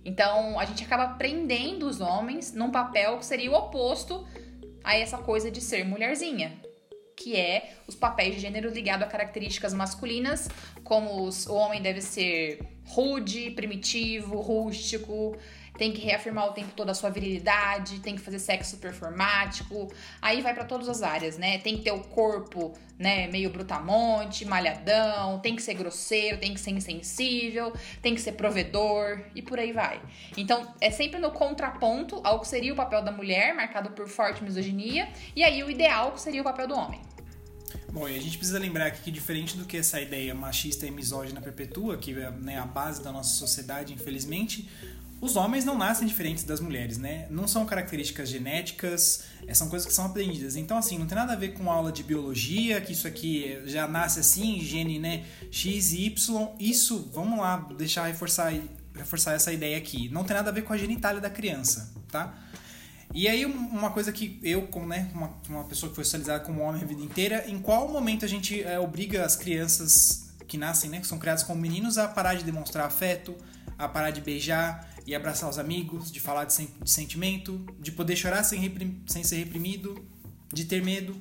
Então, 0.05 0.59
a 0.59 0.65
gente 0.65 0.83
acaba 0.83 1.15
prendendo 1.15 1.87
os 1.87 2.01
homens 2.01 2.53
num 2.53 2.71
papel 2.71 3.19
que 3.19 3.27
seria 3.27 3.51
o 3.51 3.55
oposto 3.55 4.27
a 4.83 4.97
essa 4.97 5.19
coisa 5.19 5.51
de 5.51 5.61
ser 5.61 5.85
mulherzinha, 5.85 6.59
que 7.17 7.37
é 7.37 7.75
os 7.87 7.95
papéis 7.95 8.35
de 8.35 8.41
gênero 8.41 8.71
ligado 8.71 9.03
a 9.03 9.07
características 9.07 9.75
masculinas, 9.75 10.49
como 10.83 11.23
os, 11.25 11.47
o 11.47 11.55
homem 11.55 11.83
deve 11.83 12.01
ser 12.01 12.61
rude, 12.87 13.51
primitivo, 13.51 14.41
rústico, 14.41 15.37
tem 15.81 15.93
que 15.93 16.03
reafirmar 16.03 16.47
o 16.47 16.53
tempo 16.53 16.73
todo 16.77 16.91
a 16.91 16.95
sua 16.95 17.09
virilidade, 17.09 18.01
tem 18.01 18.15
que 18.15 18.21
fazer 18.21 18.39
sexo 18.39 18.77
performático, 18.77 19.91
aí 20.21 20.43
vai 20.43 20.53
para 20.53 20.67
todas 20.67 20.91
as 20.91 21.03
áreas, 21.03 21.39
né? 21.39 21.57
Tem 21.57 21.79
que 21.79 21.85
ter 21.85 21.91
o 21.91 22.01
corpo, 22.01 22.75
né, 22.99 23.29
meio 23.29 23.49
brutamonte, 23.49 24.45
malhadão, 24.45 25.39
tem 25.39 25.57
que 25.57 25.63
ser 25.63 25.73
grosseiro, 25.73 26.37
tem 26.37 26.53
que 26.53 26.61
ser 26.61 26.73
insensível, 26.73 27.73
tem 28.03 28.15
que 28.15 28.21
ser 28.21 28.33
provedor 28.33 29.23
e 29.35 29.41
por 29.41 29.59
aí 29.59 29.73
vai. 29.73 30.03
Então, 30.37 30.71
é 30.83 30.91
sempre 30.91 31.19
no 31.19 31.31
contraponto 31.31 32.21
ao 32.25 32.41
que 32.41 32.49
seria 32.49 32.75
o 32.75 32.77
papel 32.77 33.03
da 33.03 33.11
mulher, 33.11 33.55
marcado 33.55 33.89
por 33.93 34.07
forte 34.07 34.45
misoginia, 34.45 35.09
e 35.35 35.43
aí 35.43 35.65
o 35.65 35.71
ideal 35.71 36.13
que 36.13 36.21
seria 36.21 36.43
o 36.43 36.45
papel 36.45 36.69
do 36.69 36.75
homem. 36.75 37.01
Bom, 37.91 38.09
e 38.09 38.17
a 38.17 38.21
gente 38.21 38.37
precisa 38.37 38.59
lembrar 38.59 38.87
aqui 38.87 39.03
que 39.03 39.11
diferente 39.11 39.57
do 39.57 39.65
que 39.65 39.77
essa 39.77 40.01
ideia 40.01 40.35
machista 40.35 40.87
e 40.87 40.91
misógina 40.91 41.41
perpetua, 41.41 41.97
que 41.97 42.13
é 42.13 42.31
né, 42.31 42.59
a 42.59 42.67
base 42.67 43.03
da 43.03 43.11
nossa 43.11 43.35
sociedade, 43.35 43.93
infelizmente, 43.93 44.69
os 45.21 45.37
homens 45.37 45.65
não 45.65 45.77
nascem 45.77 46.07
diferentes 46.07 46.45
das 46.45 46.61
mulheres, 46.61 46.97
né? 46.97 47.27
Não 47.29 47.47
são 47.47 47.67
características 47.67 48.29
genéticas, 48.29 49.25
é, 49.47 49.53
são 49.53 49.69
coisas 49.69 49.87
que 49.87 49.93
são 49.93 50.07
aprendidas. 50.07 50.57
Então, 50.57 50.79
assim, 50.79 50.99
não 50.99 51.07
tem 51.07 51.17
nada 51.17 51.35
a 51.35 51.37
ver 51.37 51.53
com 51.53 51.71
aula 51.71 51.93
de 51.93 52.03
biologia, 52.03 52.81
que 52.81 52.93
isso 52.93 53.07
aqui 53.07 53.61
já 53.67 53.87
nasce 53.87 54.21
assim, 54.21 54.61
gene, 54.61 54.99
né? 54.99 55.25
X 55.51 55.93
e 55.93 56.07
Y. 56.07 56.49
Isso, 56.59 57.11
vamos 57.13 57.39
lá, 57.39 57.69
deixar 57.77 58.07
reforçar, 58.07 58.53
reforçar 58.95 59.35
essa 59.35 59.53
ideia 59.53 59.77
aqui. 59.77 60.09
Não 60.09 60.25
tem 60.25 60.35
nada 60.35 60.49
a 60.49 60.53
ver 60.53 60.63
com 60.63 60.73
a 60.73 60.79
genitália 60.79 61.21
da 61.21 61.29
criança, 61.29 61.93
tá? 62.11 62.35
E 63.13 63.29
aí, 63.29 63.45
uma 63.45 63.91
coisa 63.91 64.13
que 64.13 64.41
eu, 64.43 64.69
como 64.69 64.87
né, 64.87 65.11
uma, 65.13 65.35
uma 65.49 65.65
pessoa 65.65 65.91
que 65.91 65.97
foi 65.97 66.05
socializada 66.05 66.45
como 66.45 66.63
homem 66.63 66.81
a 66.81 66.87
vida 66.87 67.03
inteira, 67.03 67.45
em 67.47 67.59
qual 67.59 67.89
momento 67.89 68.25
a 68.25 68.29
gente 68.29 68.63
é, 68.63 68.79
obriga 68.79 69.25
as 69.25 69.37
crianças 69.37 70.31
que 70.47 70.57
nascem, 70.57 70.89
né, 70.89 71.01
que 71.01 71.07
são 71.07 71.19
criadas 71.19 71.43
como 71.43 71.61
meninos, 71.61 71.99
a 71.99 72.09
parar 72.09 72.35
de 72.35 72.45
demonstrar 72.45 72.87
afeto, 72.87 73.37
a 73.77 73.89
parar 73.89 74.11
de 74.11 74.21
beijar 74.21 74.90
e 75.11 75.15
abraçar 75.17 75.51
os 75.51 75.59
amigos, 75.59 76.13
de 76.13 76.21
falar 76.21 76.45
de, 76.45 76.53
sen 76.53 76.69
de 76.81 76.89
sentimento, 76.89 77.59
de 77.81 77.91
poder 77.91 78.15
chorar 78.15 78.45
sem, 78.45 79.03
sem 79.09 79.25
ser 79.25 79.39
reprimido, 79.39 80.09
de 80.55 80.65
ter 80.65 80.85
medo? 80.85 81.21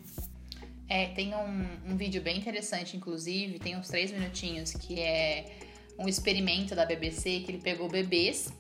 É, 0.88 1.08
tem 1.08 1.34
um, 1.34 1.92
um 1.92 1.98
vídeo 1.98 2.22
bem 2.22 2.38
interessante, 2.38 2.96
inclusive, 2.96 3.58
tem 3.58 3.76
uns 3.76 3.88
três 3.88 4.12
minutinhos, 4.12 4.74
que 4.74 5.00
é 5.00 5.58
um 5.98 6.08
experimento 6.08 6.76
da 6.76 6.86
BBC 6.86 7.40
que 7.40 7.50
ele 7.50 7.62
pegou 7.64 7.90
bebês 7.90 8.54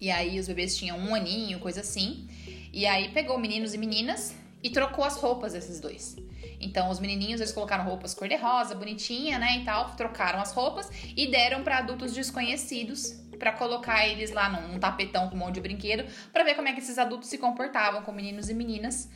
e 0.00 0.10
aí 0.10 0.40
os 0.40 0.48
bebês 0.48 0.76
tinham 0.76 0.98
um 0.98 1.14
aninho, 1.14 1.60
coisa 1.60 1.82
assim. 1.82 2.26
E 2.72 2.86
aí 2.86 3.10
pegou 3.10 3.38
meninos 3.38 3.72
e 3.72 3.78
meninas 3.78 4.34
e 4.64 4.70
trocou 4.70 5.04
as 5.04 5.16
roupas 5.16 5.52
desses 5.52 5.78
dois. 5.78 6.16
Então, 6.58 6.90
os 6.90 6.98
menininhos, 6.98 7.40
eles 7.40 7.52
colocaram 7.52 7.84
roupas 7.84 8.14
cor-de-rosa, 8.14 8.74
bonitinha, 8.74 9.38
né, 9.38 9.58
e 9.58 9.64
tal, 9.64 9.94
trocaram 9.94 10.40
as 10.40 10.52
roupas 10.52 10.90
e 11.16 11.30
deram 11.30 11.62
para 11.62 11.78
adultos 11.78 12.12
desconhecidos 12.12 13.19
para 13.40 13.52
colocar 13.52 14.06
eles 14.06 14.30
lá 14.30 14.48
num, 14.48 14.68
num, 14.68 14.78
tapetão 14.78 15.28
com 15.28 15.34
um 15.34 15.38
monte 15.38 15.54
de 15.54 15.62
brinquedo, 15.62 16.04
para 16.32 16.44
ver 16.44 16.54
como 16.54 16.68
é 16.68 16.72
que 16.72 16.78
esses 16.78 16.98
adultos 16.98 17.28
se 17.28 17.38
comportavam 17.38 18.02
com 18.02 18.12
meninos 18.12 18.48
e 18.48 18.54
meninas 18.54 19.08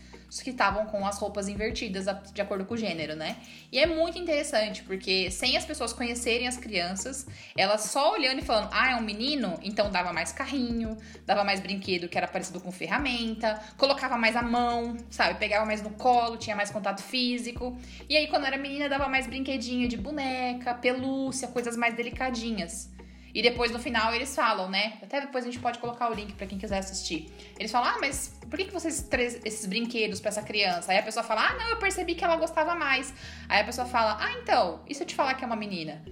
que 0.42 0.50
estavam 0.50 0.86
com 0.86 1.06
as 1.06 1.18
roupas 1.18 1.48
invertidas 1.48 2.06
de 2.32 2.40
acordo 2.40 2.64
com 2.64 2.74
o 2.74 2.76
gênero, 2.76 3.14
né? 3.14 3.36
E 3.70 3.78
é 3.78 3.86
muito 3.86 4.18
interessante, 4.18 4.82
porque 4.82 5.30
sem 5.30 5.56
as 5.56 5.64
pessoas 5.64 5.92
conhecerem 5.92 6.48
as 6.48 6.56
crianças, 6.56 7.26
elas 7.56 7.82
só 7.82 8.12
olhando 8.12 8.40
e 8.40 8.42
falando, 8.42 8.68
ah, 8.72 8.92
é 8.92 8.96
um 8.96 9.00
menino, 9.00 9.58
então 9.62 9.90
dava 9.90 10.12
mais 10.12 10.32
carrinho, 10.32 10.96
dava 11.24 11.44
mais 11.44 11.60
brinquedo 11.60 12.08
que 12.08 12.18
era 12.18 12.26
parecido 12.26 12.60
com 12.60 12.72
ferramenta, 12.72 13.60
colocava 13.76 14.16
mais 14.16 14.34
a 14.34 14.42
mão, 14.42 14.96
sabe? 15.10 15.38
Pegava 15.38 15.64
mais 15.64 15.82
no 15.82 15.90
colo, 15.90 16.36
tinha 16.36 16.56
mais 16.56 16.70
contato 16.70 17.02
físico. 17.02 17.78
E 18.08 18.16
aí, 18.16 18.26
quando 18.26 18.46
era 18.46 18.56
menina, 18.56 18.88
dava 18.88 19.08
mais 19.08 19.26
brinquedinho 19.26 19.88
de 19.88 19.96
boneca, 19.96 20.74
pelúcia, 20.74 21.48
coisas 21.48 21.76
mais 21.76 21.94
delicadinhas. 21.94 22.93
E 23.34 23.42
depois 23.42 23.72
no 23.72 23.80
final 23.80 24.14
eles 24.14 24.34
falam, 24.34 24.70
né? 24.70 24.98
Até 25.02 25.20
depois 25.20 25.44
a 25.44 25.48
gente 25.48 25.58
pode 25.58 25.80
colocar 25.80 26.08
o 26.08 26.14
link 26.14 26.32
para 26.34 26.46
quem 26.46 26.56
quiser 26.56 26.78
assistir. 26.78 27.32
Eles 27.58 27.72
falam: 27.72 27.90
"Ah, 27.90 27.98
mas 28.00 28.38
por 28.48 28.56
que, 28.56 28.70
vocês 28.70 29.02
trazem 29.02 29.40
esses 29.44 29.66
brinquedos 29.66 30.20
para 30.20 30.28
essa 30.28 30.42
criança?" 30.42 30.92
Aí 30.92 30.98
a 30.98 31.02
pessoa 31.02 31.24
fala: 31.24 31.48
"Ah, 31.48 31.54
não, 31.54 31.70
eu 31.70 31.78
percebi 31.78 32.14
que 32.14 32.22
ela 32.22 32.36
gostava 32.36 32.76
mais." 32.76 33.12
Aí 33.48 33.60
a 33.60 33.64
pessoa 33.64 33.86
fala: 33.86 34.16
"Ah, 34.20 34.32
então, 34.40 34.84
e 34.88 34.94
se 34.94 35.02
eu 35.02 35.06
te 35.06 35.16
falar 35.16 35.34
que 35.34 35.42
é 35.42 35.46
uma 35.46 35.56
menina?" 35.56 36.04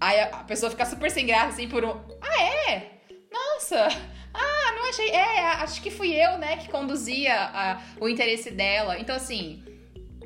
Aí 0.00 0.20
a 0.20 0.44
pessoa 0.44 0.70
fica 0.70 0.86
super 0.86 1.10
sem 1.10 1.26
graça 1.26 1.48
assim 1.48 1.68
por 1.68 1.84
um: 1.84 2.00
"Ah, 2.22 2.42
é? 2.70 2.92
Nossa, 3.30 3.88
ah, 4.32 4.72
não 4.74 4.88
achei. 4.88 5.10
É, 5.10 5.40
acho 5.62 5.82
que 5.82 5.90
fui 5.90 6.12
eu, 6.14 6.38
né, 6.38 6.56
que 6.56 6.68
conduzia 6.68 7.34
a, 7.34 7.82
o 8.00 8.08
interesse 8.08 8.50
dela. 8.50 8.98
Então, 8.98 9.14
assim, 9.14 9.62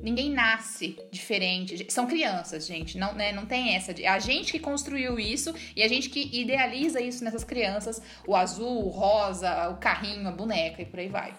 Ninguém 0.02 0.30
nasce 0.30 0.98
diferente. 1.10 1.86
São 1.90 2.06
crianças, 2.06 2.66
gente. 2.66 2.96
Não, 2.98 3.14
né, 3.14 3.32
não 3.32 3.46
tem 3.46 3.74
essa. 3.74 3.92
É 3.92 4.06
a 4.08 4.18
gente 4.18 4.52
que 4.52 4.58
construiu 4.58 5.18
isso 5.18 5.54
e 5.74 5.82
a 5.82 5.88
gente 5.88 6.08
que 6.08 6.28
idealiza 6.32 7.00
isso 7.00 7.24
nessas 7.24 7.44
crianças. 7.44 8.00
O 8.26 8.34
azul, 8.34 8.86
o 8.86 8.88
rosa, 8.88 9.68
o 9.70 9.76
carrinho, 9.76 10.28
a 10.28 10.32
boneca 10.32 10.82
e 10.82 10.86
por 10.86 10.98
aí 10.98 11.08
vai. 11.08 11.34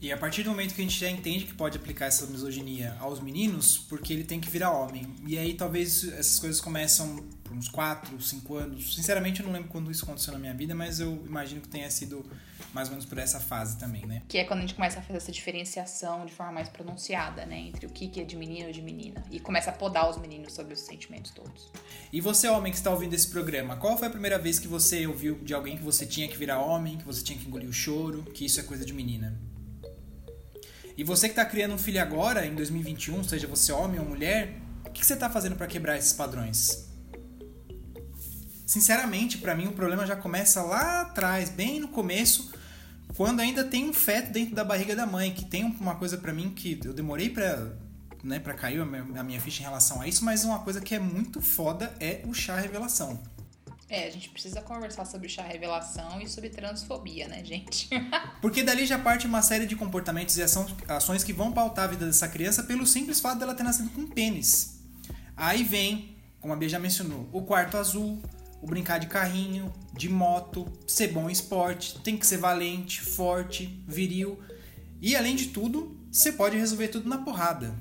E 0.00 0.12
a 0.12 0.16
partir 0.16 0.44
do 0.44 0.50
momento 0.50 0.74
que 0.74 0.80
a 0.80 0.84
gente 0.84 0.98
já 0.98 1.10
entende 1.10 1.44
que 1.44 1.54
pode 1.54 1.76
aplicar 1.76 2.06
essa 2.06 2.24
misoginia 2.26 2.96
aos 3.00 3.20
meninos, 3.20 3.78
porque 3.78 4.12
ele 4.12 4.22
tem 4.22 4.38
que 4.40 4.48
virar 4.48 4.70
homem. 4.70 5.06
E 5.26 5.36
aí 5.36 5.54
talvez 5.54 6.04
essas 6.12 6.38
coisas 6.38 6.60
começam 6.60 7.16
por 7.42 7.56
uns 7.56 7.68
4, 7.68 8.20
5 8.20 8.54
anos. 8.54 8.94
Sinceramente 8.94 9.40
eu 9.40 9.46
não 9.46 9.52
lembro 9.52 9.68
quando 9.68 9.90
isso 9.90 10.04
aconteceu 10.04 10.32
na 10.32 10.38
minha 10.38 10.54
vida, 10.54 10.72
mas 10.72 11.00
eu 11.00 11.24
imagino 11.26 11.60
que 11.60 11.68
tenha 11.68 11.90
sido 11.90 12.24
mais 12.72 12.88
ou 12.88 12.92
menos 12.92 13.06
por 13.06 13.18
essa 13.18 13.40
fase 13.40 13.76
também, 13.76 14.06
né? 14.06 14.22
Que 14.28 14.38
é 14.38 14.44
quando 14.44 14.58
a 14.58 14.62
gente 14.62 14.74
começa 14.74 15.00
a 15.00 15.02
fazer 15.02 15.16
essa 15.16 15.32
diferenciação 15.32 16.26
de 16.26 16.32
forma 16.32 16.52
mais 16.52 16.68
pronunciada, 16.68 17.44
né? 17.44 17.58
Entre 17.58 17.86
o 17.86 17.90
que 17.90 18.20
é 18.20 18.24
de 18.24 18.36
menino 18.36 18.66
ou 18.66 18.72
de 18.72 18.82
menina. 18.82 19.24
E 19.30 19.40
começa 19.40 19.70
a 19.70 19.72
podar 19.72 20.08
os 20.08 20.16
meninos 20.18 20.52
sobre 20.52 20.74
os 20.74 20.80
sentimentos 20.80 21.32
todos. 21.32 21.72
E 22.12 22.20
você, 22.20 22.46
homem 22.48 22.70
que 22.70 22.78
está 22.78 22.90
ouvindo 22.90 23.14
esse 23.14 23.28
programa, 23.28 23.76
qual 23.76 23.96
foi 23.98 24.06
a 24.06 24.10
primeira 24.10 24.38
vez 24.38 24.60
que 24.60 24.68
você 24.68 25.06
ouviu 25.08 25.40
de 25.42 25.54
alguém 25.54 25.76
que 25.76 25.82
você 25.82 26.06
tinha 26.06 26.28
que 26.28 26.36
virar 26.36 26.60
homem, 26.60 26.98
que 26.98 27.04
você 27.04 27.22
tinha 27.22 27.36
que 27.36 27.46
engolir 27.46 27.68
o 27.68 27.72
choro, 27.72 28.22
que 28.34 28.44
isso 28.44 28.60
é 28.60 28.62
coisa 28.62 28.84
de 28.84 28.92
menina? 28.92 29.36
E 30.98 31.04
você 31.04 31.28
que 31.28 31.32
está 31.32 31.44
criando 31.44 31.74
um 31.74 31.78
filho 31.78 32.02
agora, 32.02 32.44
em 32.44 32.56
2021, 32.56 33.22
seja 33.22 33.46
você 33.46 33.70
homem 33.70 34.00
ou 34.00 34.04
mulher, 34.04 34.56
o 34.84 34.90
que 34.90 35.06
você 35.06 35.14
está 35.14 35.30
fazendo 35.30 35.54
para 35.54 35.68
quebrar 35.68 35.96
esses 35.96 36.12
padrões? 36.12 36.88
Sinceramente, 38.66 39.38
para 39.38 39.54
mim 39.54 39.68
o 39.68 39.72
problema 39.72 40.04
já 40.04 40.16
começa 40.16 40.60
lá 40.60 41.02
atrás, 41.02 41.50
bem 41.50 41.78
no 41.78 41.86
começo, 41.86 42.52
quando 43.16 43.38
ainda 43.38 43.62
tem 43.62 43.88
um 43.88 43.92
feto 43.92 44.32
dentro 44.32 44.56
da 44.56 44.64
barriga 44.64 44.96
da 44.96 45.06
mãe, 45.06 45.32
que 45.32 45.44
tem 45.44 45.62
uma 45.64 45.94
coisa 45.94 46.18
para 46.18 46.32
mim 46.32 46.50
que 46.50 46.80
eu 46.84 46.92
demorei 46.92 47.30
para 47.30 47.76
né, 48.24 48.40
para 48.40 48.54
cair 48.54 48.80
a 48.80 49.22
minha, 49.22 49.40
ficha 49.40 49.60
em 49.60 49.66
relação 49.66 50.00
a 50.00 50.08
isso, 50.08 50.24
mas 50.24 50.44
uma 50.44 50.58
coisa 50.58 50.80
que 50.80 50.96
é 50.96 50.98
muito 50.98 51.40
foda 51.40 51.94
é 52.00 52.22
o 52.26 52.34
chá 52.34 52.58
revelação. 52.58 53.22
É, 53.90 54.06
a 54.06 54.10
gente 54.10 54.28
precisa 54.28 54.60
conversar 54.60 55.06
sobre 55.06 55.30
chá 55.30 55.42
revelação 55.42 56.20
e 56.20 56.28
sobre 56.28 56.50
transfobia, 56.50 57.26
né, 57.26 57.42
gente? 57.42 57.88
Porque 58.42 58.62
dali 58.62 58.84
já 58.84 58.98
parte 58.98 59.26
uma 59.26 59.40
série 59.40 59.64
de 59.64 59.74
comportamentos 59.74 60.36
e 60.36 60.42
ações 60.42 61.24
que 61.24 61.32
vão 61.32 61.52
pautar 61.52 61.84
a 61.84 61.88
vida 61.88 62.04
dessa 62.04 62.28
criança 62.28 62.62
pelo 62.62 62.86
simples 62.86 63.18
fato 63.18 63.38
dela 63.38 63.54
ter 63.54 63.62
nascido 63.62 63.88
com 63.90 64.06
pênis. 64.06 64.78
Aí 65.34 65.64
vem, 65.64 66.16
como 66.38 66.52
a 66.52 66.56
Bia 66.56 66.68
já 66.68 66.78
mencionou, 66.78 67.28
o 67.32 67.42
quarto 67.42 67.78
azul, 67.78 68.20
o 68.60 68.66
brincar 68.66 68.98
de 68.98 69.06
carrinho, 69.06 69.72
de 69.94 70.08
moto, 70.08 70.70
ser 70.86 71.08
bom 71.08 71.30
em 71.30 71.32
esporte, 71.32 71.98
tem 72.00 72.16
que 72.16 72.26
ser 72.26 72.36
valente, 72.36 73.00
forte, 73.00 73.82
viril. 73.86 74.38
E 75.00 75.16
além 75.16 75.34
de 75.34 75.48
tudo, 75.48 75.96
você 76.10 76.32
pode 76.32 76.58
resolver 76.58 76.88
tudo 76.88 77.08
na 77.08 77.18
porrada. 77.18 77.74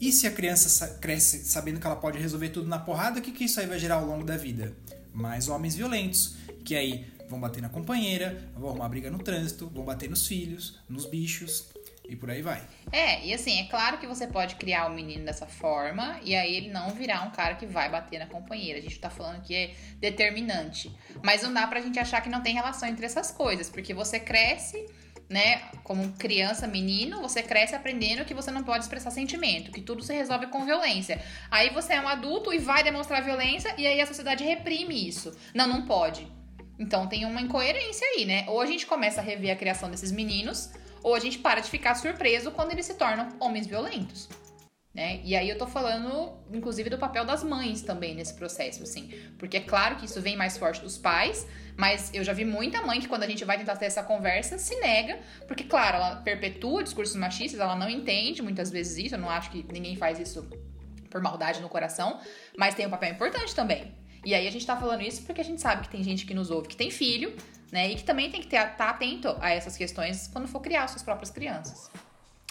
E 0.00 0.12
se 0.12 0.26
a 0.26 0.30
criança 0.30 0.98
cresce 1.00 1.44
sabendo 1.44 1.80
que 1.80 1.86
ela 1.86 1.96
pode 1.96 2.18
resolver 2.18 2.48
tudo 2.50 2.68
na 2.68 2.78
porrada, 2.78 3.18
o 3.18 3.22
que, 3.22 3.32
que 3.32 3.44
isso 3.44 3.60
aí 3.60 3.66
vai 3.66 3.78
gerar 3.78 3.96
ao 3.96 4.06
longo 4.06 4.24
da 4.24 4.36
vida? 4.36 4.76
Mais 5.14 5.48
homens 5.48 5.74
violentos, 5.74 6.36
que 6.64 6.74
aí 6.74 7.06
vão 7.28 7.40
bater 7.40 7.62
na 7.62 7.68
companheira, 7.68 8.50
vão 8.54 8.70
arrumar 8.70 8.88
briga 8.88 9.10
no 9.10 9.18
trânsito, 9.18 9.70
vão 9.72 9.84
bater 9.84 10.10
nos 10.10 10.26
filhos, 10.26 10.78
nos 10.88 11.06
bichos, 11.06 11.72
e 12.08 12.14
por 12.14 12.30
aí 12.30 12.42
vai. 12.42 12.62
É, 12.92 13.24
e 13.24 13.32
assim, 13.32 13.60
é 13.60 13.64
claro 13.64 13.98
que 13.98 14.06
você 14.06 14.26
pode 14.26 14.56
criar 14.56 14.88
o 14.88 14.92
um 14.92 14.94
menino 14.94 15.24
dessa 15.24 15.46
forma 15.46 16.20
e 16.22 16.34
aí 16.34 16.54
ele 16.54 16.70
não 16.70 16.90
virar 16.90 17.22
um 17.22 17.30
cara 17.30 17.54
que 17.54 17.64
vai 17.64 17.90
bater 17.90 18.18
na 18.18 18.26
companheira. 18.26 18.78
A 18.78 18.82
gente 18.82 18.98
tá 18.98 19.08
falando 19.08 19.42
que 19.42 19.54
é 19.54 19.74
determinante. 19.98 20.94
Mas 21.22 21.42
não 21.42 21.52
dá 21.52 21.66
pra 21.66 21.80
gente 21.80 21.98
achar 21.98 22.20
que 22.20 22.28
não 22.28 22.42
tem 22.42 22.54
relação 22.54 22.88
entre 22.88 23.06
essas 23.06 23.30
coisas, 23.30 23.70
porque 23.70 23.94
você 23.94 24.20
cresce, 24.20 24.86
né, 25.28 25.62
como 25.82 26.12
criança, 26.12 26.66
menino, 26.66 27.20
você 27.20 27.42
cresce 27.42 27.74
aprendendo 27.74 28.24
que 28.24 28.34
você 28.34 28.50
não 28.50 28.62
pode 28.62 28.84
expressar 28.84 29.10
sentimento, 29.10 29.72
que 29.72 29.80
tudo 29.80 30.02
se 30.02 30.12
resolve 30.12 30.46
com 30.48 30.64
violência. 30.64 31.22
Aí 31.50 31.70
você 31.70 31.94
é 31.94 32.00
um 32.00 32.08
adulto 32.08 32.52
e 32.52 32.58
vai 32.58 32.82
demonstrar 32.82 33.22
violência 33.22 33.74
e 33.78 33.86
aí 33.86 34.00
a 34.00 34.06
sociedade 34.06 34.44
reprime 34.44 35.08
isso. 35.08 35.36
Não, 35.54 35.66
não 35.66 35.82
pode. 35.82 36.26
Então 36.78 37.06
tem 37.06 37.24
uma 37.24 37.40
incoerência 37.40 38.06
aí, 38.08 38.24
né? 38.24 38.44
Ou 38.48 38.60
a 38.60 38.66
gente 38.66 38.86
começa 38.86 39.20
a 39.20 39.24
rever 39.24 39.52
a 39.52 39.56
criação 39.56 39.90
desses 39.90 40.10
meninos 40.10 40.70
ou 41.02 41.14
a 41.14 41.20
gente 41.20 41.38
para 41.38 41.60
de 41.60 41.70
ficar 41.70 41.94
surpreso 41.94 42.50
quando 42.50 42.72
eles 42.72 42.86
se 42.86 42.94
tornam 42.94 43.28
homens 43.38 43.66
violentos. 43.66 44.28
Né? 44.94 45.20
E 45.24 45.34
aí 45.34 45.48
eu 45.50 45.58
tô 45.58 45.66
falando, 45.66 46.38
inclusive, 46.52 46.88
do 46.88 46.96
papel 46.96 47.24
das 47.24 47.42
mães 47.42 47.82
também 47.82 48.14
nesse 48.14 48.32
processo, 48.34 48.84
assim. 48.84 49.12
Porque 49.36 49.56
é 49.56 49.60
claro 49.60 49.96
que 49.96 50.04
isso 50.06 50.20
vem 50.20 50.36
mais 50.36 50.56
forte 50.56 50.80
dos 50.80 50.96
pais, 50.96 51.44
mas 51.76 52.14
eu 52.14 52.22
já 52.22 52.32
vi 52.32 52.44
muita 52.44 52.80
mãe 52.80 53.00
que 53.00 53.08
quando 53.08 53.24
a 53.24 53.26
gente 53.26 53.44
vai 53.44 53.58
tentar 53.58 53.74
ter 53.74 53.86
essa 53.86 54.04
conversa, 54.04 54.56
se 54.56 54.78
nega, 54.78 55.18
porque, 55.48 55.64
claro, 55.64 55.96
ela 55.96 56.16
perpetua 56.16 56.84
discursos 56.84 57.16
machistas, 57.16 57.58
ela 57.58 57.74
não 57.74 57.90
entende 57.90 58.40
muitas 58.40 58.70
vezes 58.70 59.06
isso, 59.06 59.14
eu 59.16 59.18
não 59.18 59.28
acho 59.28 59.50
que 59.50 59.66
ninguém 59.72 59.96
faz 59.96 60.20
isso 60.20 60.48
por 61.10 61.20
maldade 61.20 61.60
no 61.60 61.68
coração, 61.68 62.20
mas 62.56 62.76
tem 62.76 62.86
um 62.86 62.90
papel 62.90 63.10
importante 63.10 63.52
também. 63.52 63.92
E 64.24 64.32
aí 64.32 64.46
a 64.46 64.50
gente 64.50 64.64
tá 64.64 64.76
falando 64.76 65.02
isso 65.02 65.22
porque 65.24 65.40
a 65.40 65.44
gente 65.44 65.60
sabe 65.60 65.82
que 65.82 65.88
tem 65.88 66.02
gente 66.04 66.24
que 66.24 66.32
nos 66.32 66.50
ouve 66.50 66.68
que 66.68 66.76
tem 66.76 66.90
filho, 66.90 67.36
né? 67.70 67.90
E 67.90 67.96
que 67.96 68.04
também 68.04 68.30
tem 68.30 68.40
que 68.40 68.46
estar 68.46 68.76
tá 68.76 68.90
atento 68.90 69.36
a 69.40 69.50
essas 69.50 69.76
questões 69.76 70.28
quando 70.28 70.46
for 70.46 70.60
criar 70.60 70.86
suas 70.86 71.02
próprias 71.02 71.30
crianças. 71.30 71.90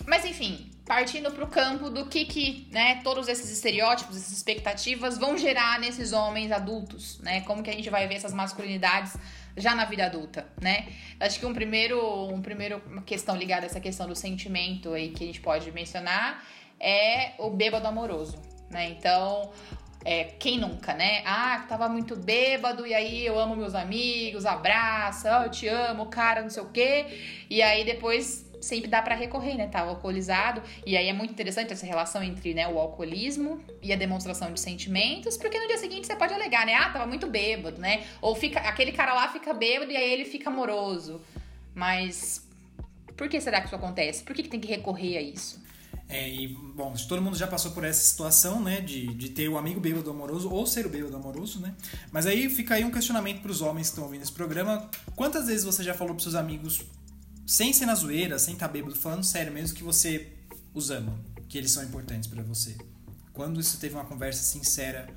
Mas 0.08 0.26
enfim, 0.26 0.72
partindo 0.86 1.32
para 1.32 1.44
o 1.44 1.48
campo 1.48 1.90
do 1.90 2.08
que 2.08 2.26
que, 2.26 2.68
né, 2.72 3.02
todos 3.04 3.28
esses 3.28 3.50
estereótipos, 3.50 4.18
essas 4.18 4.32
expectativas 4.32 5.18
vão 5.18 5.38
gerar 5.38 5.80
nesses 5.80 6.12
homens 6.12 6.52
adultos, 6.52 7.20
né? 7.20 7.42
Como 7.42 7.64
que 7.64 7.70
a 7.70 7.74
gente 7.74 7.90
vai 7.90 8.08
ver 8.08 8.16
essas 8.16 8.34
masculinidades 8.34 9.16
já 9.56 9.76
na 9.76 9.86
vida 9.86 10.06
adulta, 10.06 10.48
né? 10.60 10.88
Acho 11.20 11.40
que 11.40 11.46
um 11.46 11.54
primeiro, 11.54 12.28
um 12.28 12.42
primeiro 12.42 12.82
questão 13.06 13.36
ligada 13.36 13.64
a 13.64 13.68
essa 13.68 13.80
questão 13.80 14.08
do 14.08 14.16
sentimento 14.16 14.94
aí 14.94 15.10
que 15.10 15.24
a 15.24 15.28
gente 15.28 15.40
pode 15.40 15.72
mencionar 15.72 16.44
é 16.80 17.34
o 17.38 17.50
bêbado 17.50 17.88
amoroso, 17.88 18.38
né? 18.70 18.90
Então, 18.90 19.52
é, 20.04 20.26
quem 20.26 20.60
nunca, 20.60 20.94
né? 20.94 21.22
Ah, 21.26 21.66
tava 21.70 21.88
muito 21.88 22.16
bêbado 22.16 22.86
e 22.86 22.94
aí 22.94 23.26
eu 23.26 23.40
amo 23.40 23.56
meus 23.56 23.74
amigos, 23.74 24.46
abraça, 24.46 25.40
oh, 25.40 25.44
eu 25.46 25.52
te 25.52 25.68
amo, 25.68 26.08
cara, 26.08 26.42
não 26.42 26.50
sei 26.50 26.64
o 26.64 26.70
quê. 26.70 27.46
E 27.50 27.62
aí 27.62 27.86
depois 27.86 28.52
sempre 28.64 28.90
dá 28.90 29.02
para 29.02 29.16
recorrer, 29.16 29.56
né? 29.56 29.68
Tava 29.68 29.90
alcoolizado. 29.90 30.62
E 30.86 30.96
aí 30.98 31.08
é 31.08 31.14
muito 31.14 31.32
interessante 31.32 31.74
essa 31.74 31.86
relação 31.86 32.24
entre 32.24 32.54
né, 32.54 32.68
o 32.68 32.80
alcoolismo 32.80 33.62
e 33.82 33.92
a 33.92 33.96
demonstração 33.96 34.52
de 34.54 34.60
sentimentos, 34.60 35.38
porque 35.38 35.60
no 35.60 35.68
dia 35.68 35.78
seguinte 35.78 36.08
você 36.08 36.16
pode 36.16 36.34
alegar, 36.34 36.66
né? 36.66 36.76
Ah, 36.76 36.90
tava 36.90 37.06
muito 37.06 37.28
bêbado, 37.28 37.80
né? 37.80 38.04
Ou 38.22 38.36
fica 38.36 38.60
aquele 38.62 38.92
cara 38.92 39.14
lá 39.14 39.28
fica 39.30 39.54
bêbado 39.54 39.92
e 39.92 39.98
aí 39.98 40.12
ele 40.12 40.26
fica 40.26 40.50
amoroso. 40.50 41.22
Mas 41.76 42.48
por 43.16 43.28
que 43.28 43.40
será 43.40 43.60
que 43.62 43.68
isso 43.68 43.76
acontece? 43.76 44.24
Por 44.24 44.36
que, 44.36 44.44
que 44.44 44.50
tem 44.50 44.60
que 44.60 44.68
recorrer 44.68 45.18
a 45.18 45.22
isso? 45.22 45.62
É, 46.10 46.30
e, 46.30 46.48
bom, 46.48 46.94
todo 47.08 47.22
mundo 47.22 47.36
já 47.38 47.48
passou 47.48 47.72
por 47.72 47.84
essa 47.84 48.02
situação, 48.02 48.62
né, 48.62 48.82
de, 48.82 49.08
de 49.14 49.30
ter 49.30 49.48
o 49.50 49.58
amigo 49.58 49.80
bêbado 49.80 50.10
amoroso 50.12 50.50
ou 50.50 50.66
ser 50.68 50.86
o 50.86 50.90
bêbado 50.90 51.16
amoroso, 51.16 51.60
né? 51.60 51.74
Mas 52.12 52.26
aí 52.26 52.50
fica 52.50 52.76
aí 52.76 52.84
um 52.84 52.92
questionamento 52.92 53.42
para 53.42 53.52
os 53.52 53.62
homens 53.62 53.88
que 53.88 53.94
estão 53.94 54.04
ouvindo 54.04 54.22
esse 54.22 54.32
programa. 54.32 54.90
Quantas 55.16 55.48
vezes 55.48 55.64
você 55.64 55.84
já 55.84 55.94
falou 55.94 56.14
para 56.14 56.22
seus 56.22 56.36
amigos, 56.36 56.84
sem 57.46 57.74
ser 57.74 57.86
na 57.86 57.96
zoeira, 57.96 58.40
sem 58.40 58.54
estar 58.54 58.68
tá 58.68 58.74
bêbado, 58.74 58.96
falando 58.96 59.24
sério 59.24 59.52
mesmo, 59.52 59.76
que 59.76 59.84
você 59.84 60.32
os 60.74 60.90
ama, 60.90 61.20
que 61.48 61.58
eles 61.58 61.72
são 61.72 61.84
importantes 61.84 62.28
para 62.28 62.42
você? 62.44 62.78
Quando 63.32 63.60
isso 63.60 63.78
teve 63.80 63.96
uma 63.96 64.06
conversa 64.06 64.44
sincera, 64.44 65.08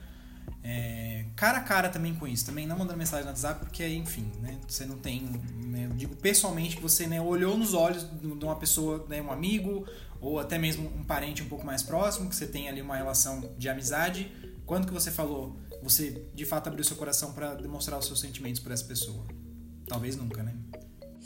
é, 0.62 1.24
cara 1.36 1.58
a 1.58 1.60
cara 1.60 1.88
também 1.88 2.14
com 2.14 2.26
isso, 2.26 2.44
também 2.44 2.66
não 2.66 2.78
mandando 2.78 2.98
mensagem 2.98 3.24
no 3.24 3.30
WhatsApp, 3.30 3.60
porque, 3.60 3.86
enfim, 3.86 4.30
né, 4.40 4.58
você 4.66 4.84
não 4.84 4.98
tem, 4.98 5.22
né, 5.64 5.86
eu 5.90 5.94
digo 5.94 6.16
pessoalmente 6.16 6.76
que 6.76 6.82
você 6.82 7.06
né, 7.06 7.20
olhou 7.20 7.56
nos 7.56 7.74
olhos 7.74 8.06
de 8.20 8.44
uma 8.44 8.56
pessoa, 8.56 9.06
né, 9.08 9.20
um 9.22 9.30
amigo 9.30 9.86
ou 10.20 10.40
até 10.40 10.58
mesmo 10.58 10.88
um 10.96 11.04
parente 11.04 11.42
um 11.42 11.48
pouco 11.48 11.64
mais 11.64 11.82
próximo, 11.82 12.28
que 12.28 12.34
você 12.34 12.46
tem 12.46 12.68
ali 12.68 12.80
uma 12.80 12.96
relação 12.96 13.54
de 13.58 13.68
amizade, 13.68 14.32
quando 14.64 14.86
que 14.86 14.92
você 14.92 15.10
falou, 15.10 15.56
você 15.82 16.26
de 16.34 16.44
fato 16.44 16.66
abriu 16.66 16.84
seu 16.84 16.96
coração 16.96 17.32
para 17.32 17.54
demonstrar 17.54 17.98
os 17.98 18.06
seus 18.06 18.18
sentimentos 18.18 18.60
por 18.60 18.72
essa 18.72 18.84
pessoa? 18.84 19.24
Talvez 19.86 20.16
nunca, 20.16 20.42
né? 20.42 20.54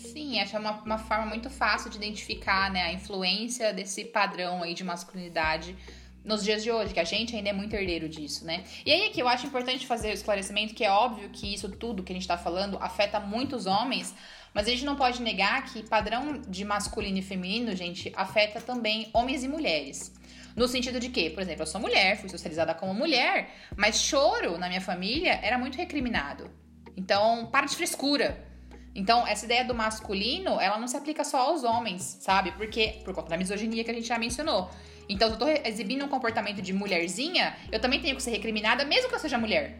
Sim, 0.00 0.40
acho 0.40 0.56
é 0.56 0.58
uma, 0.58 0.72
uma 0.82 0.98
forma 0.98 1.26
muito 1.26 1.50
fácil 1.50 1.90
de 1.90 1.96
identificar 1.96 2.70
né, 2.70 2.82
a 2.82 2.92
influência 2.92 3.72
desse 3.72 4.04
padrão 4.04 4.62
aí 4.62 4.74
de 4.74 4.82
masculinidade 4.82 5.76
nos 6.24 6.42
dias 6.42 6.62
de 6.62 6.70
hoje, 6.70 6.92
que 6.92 7.00
a 7.00 7.04
gente 7.04 7.34
ainda 7.34 7.50
é 7.50 7.52
muito 7.52 7.74
herdeiro 7.74 8.08
disso, 8.08 8.44
né? 8.44 8.64
E 8.84 8.92
aí 8.92 9.06
aqui 9.06 9.20
eu 9.20 9.28
acho 9.28 9.46
importante 9.46 9.86
fazer 9.86 10.10
o 10.10 10.12
esclarecimento 10.12 10.74
que 10.74 10.84
é 10.84 10.90
óbvio 10.90 11.30
que 11.30 11.52
isso 11.54 11.68
tudo 11.70 12.02
que 12.02 12.12
a 12.12 12.14
gente 12.14 12.28
tá 12.28 12.36
falando 12.36 12.76
afeta 12.80 13.18
muitos 13.18 13.66
homens, 13.66 14.14
mas 14.52 14.66
a 14.66 14.70
gente 14.70 14.84
não 14.84 14.96
pode 14.96 15.22
negar 15.22 15.64
que 15.64 15.82
padrão 15.82 16.40
de 16.40 16.64
masculino 16.64 17.18
e 17.18 17.22
feminino, 17.22 17.74
gente, 17.74 18.12
afeta 18.16 18.60
também 18.60 19.08
homens 19.14 19.44
e 19.44 19.48
mulheres. 19.48 20.12
No 20.56 20.66
sentido 20.66 20.98
de 20.98 21.08
que, 21.08 21.30
por 21.30 21.42
exemplo, 21.42 21.62
eu 21.62 21.66
sou 21.66 21.80
mulher, 21.80 22.18
fui 22.18 22.28
socializada 22.28 22.74
como 22.74 22.92
mulher, 22.92 23.50
mas 23.76 24.02
choro 24.02 24.58
na 24.58 24.68
minha 24.68 24.80
família 24.80 25.38
era 25.42 25.56
muito 25.56 25.76
recriminado. 25.76 26.50
Então, 26.96 27.46
para 27.46 27.66
de 27.66 27.76
frescura. 27.76 28.49
Então, 28.94 29.26
essa 29.26 29.44
ideia 29.44 29.64
do 29.64 29.74
masculino, 29.74 30.60
ela 30.60 30.76
não 30.78 30.88
se 30.88 30.96
aplica 30.96 31.22
só 31.22 31.38
aos 31.38 31.62
homens, 31.62 32.18
sabe? 32.20 32.52
Porque, 32.52 33.00
por 33.04 33.14
conta 33.14 33.30
da 33.30 33.36
misoginia 33.36 33.84
que 33.84 33.90
a 33.90 33.94
gente 33.94 34.06
já 34.06 34.18
mencionou. 34.18 34.68
Então, 35.08 35.28
se 35.28 35.34
eu 35.34 35.38
tô 35.38 35.48
exibindo 35.48 36.04
um 36.04 36.08
comportamento 36.08 36.60
de 36.60 36.72
mulherzinha, 36.72 37.56
eu 37.70 37.80
também 37.80 38.00
tenho 38.00 38.16
que 38.16 38.22
ser 38.22 38.30
recriminada, 38.30 38.84
mesmo 38.84 39.08
que 39.08 39.14
eu 39.14 39.18
seja 39.18 39.38
mulher 39.38 39.78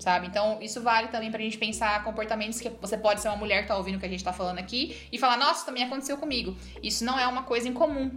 sabe? 0.00 0.26
Então, 0.26 0.58
isso 0.60 0.80
vale 0.80 1.08
também 1.08 1.30
pra 1.30 1.40
gente 1.40 1.58
pensar 1.58 2.02
comportamentos 2.02 2.60
que 2.60 2.70
você 2.80 2.96
pode 2.96 3.20
ser 3.20 3.28
uma 3.28 3.36
mulher 3.36 3.62
que 3.62 3.68
tá 3.68 3.76
ouvindo 3.76 3.96
o 3.96 4.00
que 4.00 4.06
a 4.06 4.08
gente 4.08 4.24
tá 4.24 4.32
falando 4.32 4.58
aqui 4.58 4.96
e 5.12 5.18
falar, 5.18 5.36
nossa, 5.36 5.64
também 5.64 5.84
aconteceu 5.84 6.16
comigo. 6.16 6.56
Isso 6.82 7.04
não 7.04 7.18
é 7.18 7.26
uma 7.26 7.42
coisa 7.42 7.68
incomum. 7.68 8.10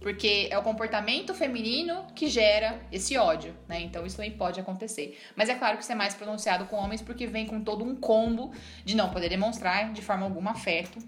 Porque 0.00 0.48
é 0.50 0.58
o 0.58 0.62
comportamento 0.62 1.34
feminino 1.34 2.06
que 2.14 2.26
gera 2.26 2.80
esse 2.90 3.16
ódio, 3.18 3.54
né? 3.68 3.80
Então 3.80 4.06
isso 4.06 4.16
também 4.16 4.32
pode 4.32 4.58
acontecer. 4.58 5.18
Mas 5.36 5.48
é 5.48 5.54
claro 5.54 5.76
que 5.76 5.82
isso 5.82 5.92
é 5.92 5.94
mais 5.94 6.14
pronunciado 6.14 6.64
com 6.66 6.76
homens 6.76 7.02
porque 7.02 7.26
vem 7.26 7.46
com 7.46 7.62
todo 7.62 7.84
um 7.84 7.94
combo 7.94 8.52
de 8.84 8.96
não 8.96 9.10
poder 9.10 9.28
demonstrar 9.28 9.92
de 9.92 10.00
forma 10.00 10.24
alguma 10.24 10.52
afeto, 10.52 10.98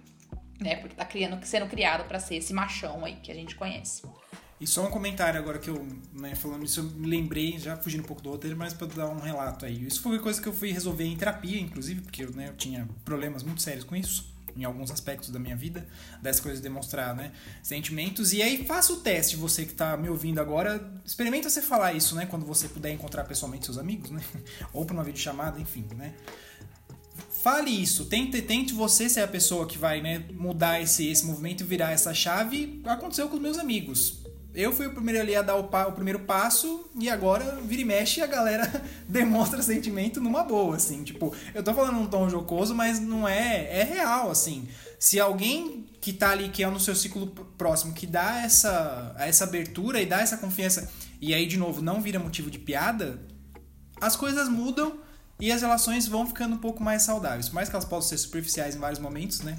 né? 0.61 0.77
Porque 0.77 0.95
tá 0.95 1.05
criando, 1.05 1.43
sendo 1.45 1.67
criado 1.67 2.07
para 2.07 2.19
ser 2.19 2.37
esse 2.37 2.53
machão 2.53 3.05
aí 3.05 3.17
que 3.17 3.33
a 3.33 3.35
gente 3.35 3.55
conhece. 3.55 4.03
E 4.63 4.67
só 4.67 4.87
um 4.87 4.91
comentário 4.91 5.41
agora 5.41 5.59
que 5.59 5.69
eu, 5.69 5.85
né, 6.13 6.37
falando 6.37 6.65
isso, 6.65 6.79
eu 6.79 6.85
me 6.85 7.09
lembrei, 7.09 7.59
já 7.59 7.77
fugindo 7.77 8.05
um 8.05 8.07
pouco 8.07 8.23
do 8.23 8.31
roteiro, 8.31 8.57
mas 8.57 8.73
para 8.73 8.87
dar 8.87 9.09
um 9.09 9.19
relato 9.19 9.67
aí. 9.67 9.85
Isso 9.85 10.01
foi 10.01 10.13
uma 10.13 10.23
coisa 10.23 10.41
que 10.41 10.47
eu 10.47 10.53
fui 10.53 10.71
resolver 10.71 11.03
em 11.03 11.17
terapia, 11.17 11.61
inclusive, 11.61 12.01
porque 12.01 12.25
né, 12.27 12.51
eu 12.51 12.55
tinha 12.55 12.89
problemas 13.05 13.43
muito 13.43 13.61
sérios 13.61 13.83
com 13.83 13.97
isso, 13.97 14.32
em 14.57 14.65
alguns 14.65 14.91
aspectos 14.91 15.31
da 15.31 15.39
minha 15.39 15.57
vida, 15.57 15.87
dessas 16.21 16.41
coisas 16.41 16.61
de 16.61 16.69
demonstrar 16.69 17.15
né, 17.15 17.33
sentimentos. 17.63 18.33
E 18.33 18.43
aí 18.43 18.65
faça 18.65 18.93
o 18.93 18.97
teste, 18.97 19.37
você 19.37 19.65
que 19.65 19.73
está 19.73 19.97
me 19.97 20.09
ouvindo 20.09 20.41
agora, 20.41 20.93
experimenta 21.05 21.49
você 21.49 21.63
falar 21.63 21.93
isso, 21.93 22.15
né, 22.15 22.27
quando 22.27 22.47
você 22.47 22.69
puder 22.69 22.91
encontrar 22.91 23.25
pessoalmente 23.25 23.65
seus 23.65 23.79
amigos, 23.79 24.11
né, 24.11 24.23
ou 24.73 24.85
por 24.85 24.95
uma 24.95 25.05
videochamada, 25.05 25.61
enfim, 25.61 25.87
né. 25.97 26.15
Fale 27.43 27.71
isso, 27.71 28.05
tente, 28.05 28.41
tente 28.41 28.73
você 28.73 29.09
ser 29.09 29.21
a 29.21 29.29
pessoa 29.29 29.67
que 29.67 29.77
vai 29.77 30.01
né, 30.01 30.25
mudar 30.33 30.81
esse, 30.81 31.09
esse 31.09 31.27
movimento 31.27 31.63
e 31.63 31.67
virar 31.67 31.91
essa 31.91 32.15
chave. 32.15 32.81
Aconteceu 32.85 33.29
com 33.29 33.35
os 33.35 33.43
meus 33.43 33.59
amigos 33.59 34.22
eu 34.55 34.73
fui 34.73 34.87
o 34.87 34.93
primeiro 34.93 35.21
ali 35.21 35.35
a 35.35 35.43
dar 35.43 35.57
o, 35.57 35.65
pa, 35.65 35.87
o, 35.87 35.93
primeiro 35.93 36.21
passo 36.21 36.91
e 36.95 37.09
agora 37.09 37.59
vira 37.63 37.83
e 37.83 37.85
mexe 37.85 38.21
a 38.21 38.27
galera 38.27 38.71
demonstra 39.09 39.63
sentimento 39.63 40.21
numa 40.21 40.45
boa, 40.45 40.77
assim. 40.77 41.03
Tipo, 41.03 41.35
eu 41.55 41.63
tô 41.63 41.73
falando 41.73 41.95
num 41.95 42.07
tom 42.07 42.29
jocoso, 42.29 42.75
mas 42.75 43.01
não 43.01 43.27
é. 43.27 43.81
É 43.81 43.83
real, 43.83 44.31
assim. 44.31 44.69
Se 44.99 45.19
alguém 45.19 45.87
que 46.01 46.13
tá 46.13 46.31
ali, 46.31 46.49
que 46.49 46.63
é 46.63 46.69
no 46.69 46.81
seu 46.81 46.95
ciclo 46.95 47.29
próximo, 47.57 47.95
que 47.95 48.07
dá 48.07 48.43
essa, 48.43 49.15
essa 49.19 49.45
abertura 49.45 50.03
e 50.03 50.07
dá 50.07 50.21
essa 50.21 50.37
confiança, 50.37 50.91
e 51.21 51.33
aí, 51.33 51.47
de 51.47 51.57
novo, 51.57 51.81
não 51.81 52.01
vira 52.03 52.19
motivo 52.19 52.51
de 52.51 52.59
piada, 52.59 53.21
as 54.01 54.17
coisas 54.17 54.49
mudam 54.49 55.01
e 55.41 55.51
as 55.51 55.63
relações 55.63 56.07
vão 56.07 56.27
ficando 56.27 56.57
um 56.57 56.59
pouco 56.59 56.83
mais 56.83 57.03
saudáveis. 57.03 57.49
Por 57.49 57.55
mais 57.55 57.69
que 57.69 57.75
elas 57.75 57.85
possam 57.85 58.11
ser 58.11 58.19
superficiais 58.19 58.77
em 58.77 58.79
vários 58.79 59.01
momentos, 59.01 59.41
né? 59.41 59.59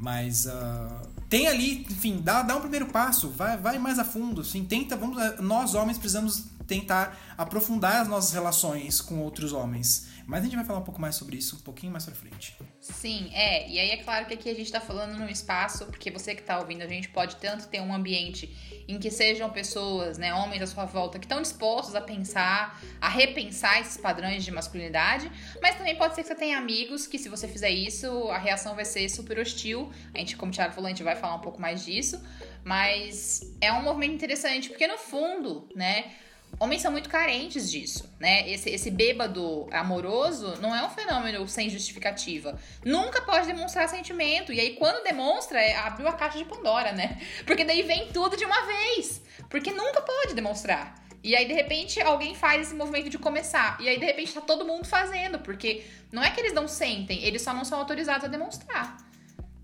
Mas 0.00 0.46
uh, 0.46 1.06
tem 1.28 1.46
ali, 1.46 1.82
enfim, 1.90 2.22
dá, 2.22 2.40
dá 2.40 2.56
um 2.56 2.60
primeiro 2.60 2.86
passo, 2.86 3.28
vai, 3.28 3.58
vai 3.58 3.78
mais 3.78 3.98
a 3.98 4.04
fundo, 4.04 4.40
assim, 4.40 4.64
tenta, 4.64 4.96
vamos, 4.96 5.18
nós 5.40 5.74
homens 5.74 5.98
precisamos 5.98 6.49
tentar 6.70 7.34
aprofundar 7.36 8.00
as 8.00 8.06
nossas 8.06 8.32
relações 8.32 9.00
com 9.00 9.18
outros 9.18 9.52
homens. 9.52 10.08
Mas 10.24 10.42
a 10.42 10.44
gente 10.44 10.54
vai 10.54 10.64
falar 10.64 10.78
um 10.78 10.84
pouco 10.84 11.00
mais 11.00 11.16
sobre 11.16 11.36
isso 11.36 11.56
um 11.56 11.60
pouquinho 11.60 11.90
mais 11.90 12.04
pra 12.04 12.14
frente. 12.14 12.56
Sim, 12.80 13.28
é. 13.34 13.68
E 13.68 13.80
aí 13.80 13.90
é 13.90 13.96
claro 13.96 14.26
que 14.26 14.34
aqui 14.34 14.48
a 14.48 14.54
gente 14.54 14.70
tá 14.70 14.80
falando 14.80 15.18
num 15.18 15.28
espaço, 15.28 15.86
porque 15.86 16.08
você 16.08 16.36
que 16.36 16.42
tá 16.42 16.60
ouvindo, 16.60 16.82
a 16.82 16.86
gente 16.86 17.08
pode 17.08 17.34
tanto 17.36 17.66
ter 17.66 17.80
um 17.80 17.92
ambiente 17.92 18.48
em 18.86 19.00
que 19.00 19.10
sejam 19.10 19.50
pessoas, 19.50 20.18
né, 20.18 20.32
homens 20.32 20.62
à 20.62 20.66
sua 20.68 20.84
volta, 20.84 21.18
que 21.18 21.24
estão 21.24 21.42
dispostos 21.42 21.96
a 21.96 22.00
pensar, 22.00 22.80
a 23.00 23.08
repensar 23.08 23.80
esses 23.80 23.96
padrões 23.96 24.44
de 24.44 24.52
masculinidade, 24.52 25.30
mas 25.60 25.74
também 25.74 25.96
pode 25.96 26.14
ser 26.14 26.22
que 26.22 26.28
você 26.28 26.34
tenha 26.36 26.58
amigos 26.58 27.08
que, 27.08 27.18
se 27.18 27.28
você 27.28 27.48
fizer 27.48 27.70
isso, 27.70 28.28
a 28.30 28.38
reação 28.38 28.76
vai 28.76 28.84
ser 28.84 29.08
super 29.08 29.36
hostil. 29.40 29.90
A 30.14 30.18
gente, 30.18 30.36
como 30.36 30.52
o 30.52 30.54
Thiago 30.54 30.72
falou, 30.72 30.86
a 30.86 30.90
gente 30.90 31.02
vai 31.02 31.16
falar 31.16 31.34
um 31.34 31.40
pouco 31.40 31.60
mais 31.60 31.84
disso. 31.84 32.22
Mas 32.64 33.52
é 33.60 33.72
um 33.72 33.82
movimento 33.82 34.14
interessante, 34.14 34.68
porque 34.68 34.86
no 34.86 34.98
fundo, 34.98 35.68
né? 35.74 36.12
Homens 36.58 36.82
são 36.82 36.92
muito 36.92 37.08
carentes 37.08 37.70
disso, 37.70 38.12
né? 38.18 38.48
Esse, 38.50 38.68
esse 38.68 38.90
bêbado 38.90 39.66
amoroso 39.72 40.56
não 40.60 40.74
é 40.74 40.84
um 40.84 40.90
fenômeno 40.90 41.48
sem 41.48 41.70
justificativa. 41.70 42.58
Nunca 42.84 43.22
pode 43.22 43.46
demonstrar 43.46 43.88
sentimento. 43.88 44.52
E 44.52 44.60
aí, 44.60 44.76
quando 44.76 45.02
demonstra, 45.02 45.60
é, 45.60 45.76
abriu 45.76 46.06
a 46.08 46.12
caixa 46.12 46.38
de 46.38 46.44
Pandora, 46.44 46.92
né? 46.92 47.18
Porque 47.46 47.64
daí 47.64 47.82
vem 47.82 48.08
tudo 48.12 48.36
de 48.36 48.44
uma 48.44 48.66
vez. 48.66 49.22
Porque 49.48 49.70
nunca 49.70 50.02
pode 50.02 50.34
demonstrar. 50.34 51.02
E 51.22 51.36
aí, 51.36 51.46
de 51.46 51.52
repente, 51.52 52.00
alguém 52.00 52.34
faz 52.34 52.62
esse 52.62 52.74
movimento 52.74 53.08
de 53.08 53.18
começar. 53.18 53.78
E 53.80 53.88
aí, 53.88 53.98
de 53.98 54.04
repente, 54.04 54.32
tá 54.32 54.40
todo 54.40 54.64
mundo 54.64 54.86
fazendo. 54.86 55.38
Porque 55.38 55.84
não 56.12 56.22
é 56.22 56.30
que 56.30 56.40
eles 56.40 56.52
não 56.52 56.68
sentem, 56.68 57.24
eles 57.24 57.42
só 57.42 57.54
não 57.54 57.64
são 57.64 57.78
autorizados 57.78 58.24
a 58.24 58.28
demonstrar. 58.28 58.96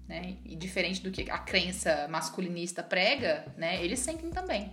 Né? 0.09 0.37
E 0.45 0.55
diferente 0.55 1.03
do 1.03 1.11
que 1.11 1.31
a 1.31 1.39
crença 1.39 2.07
masculinista 2.09 2.83
prega, 2.83 3.53
né? 3.57 3.85
Eles 3.85 3.99
sentem 3.99 4.31
também. 4.31 4.73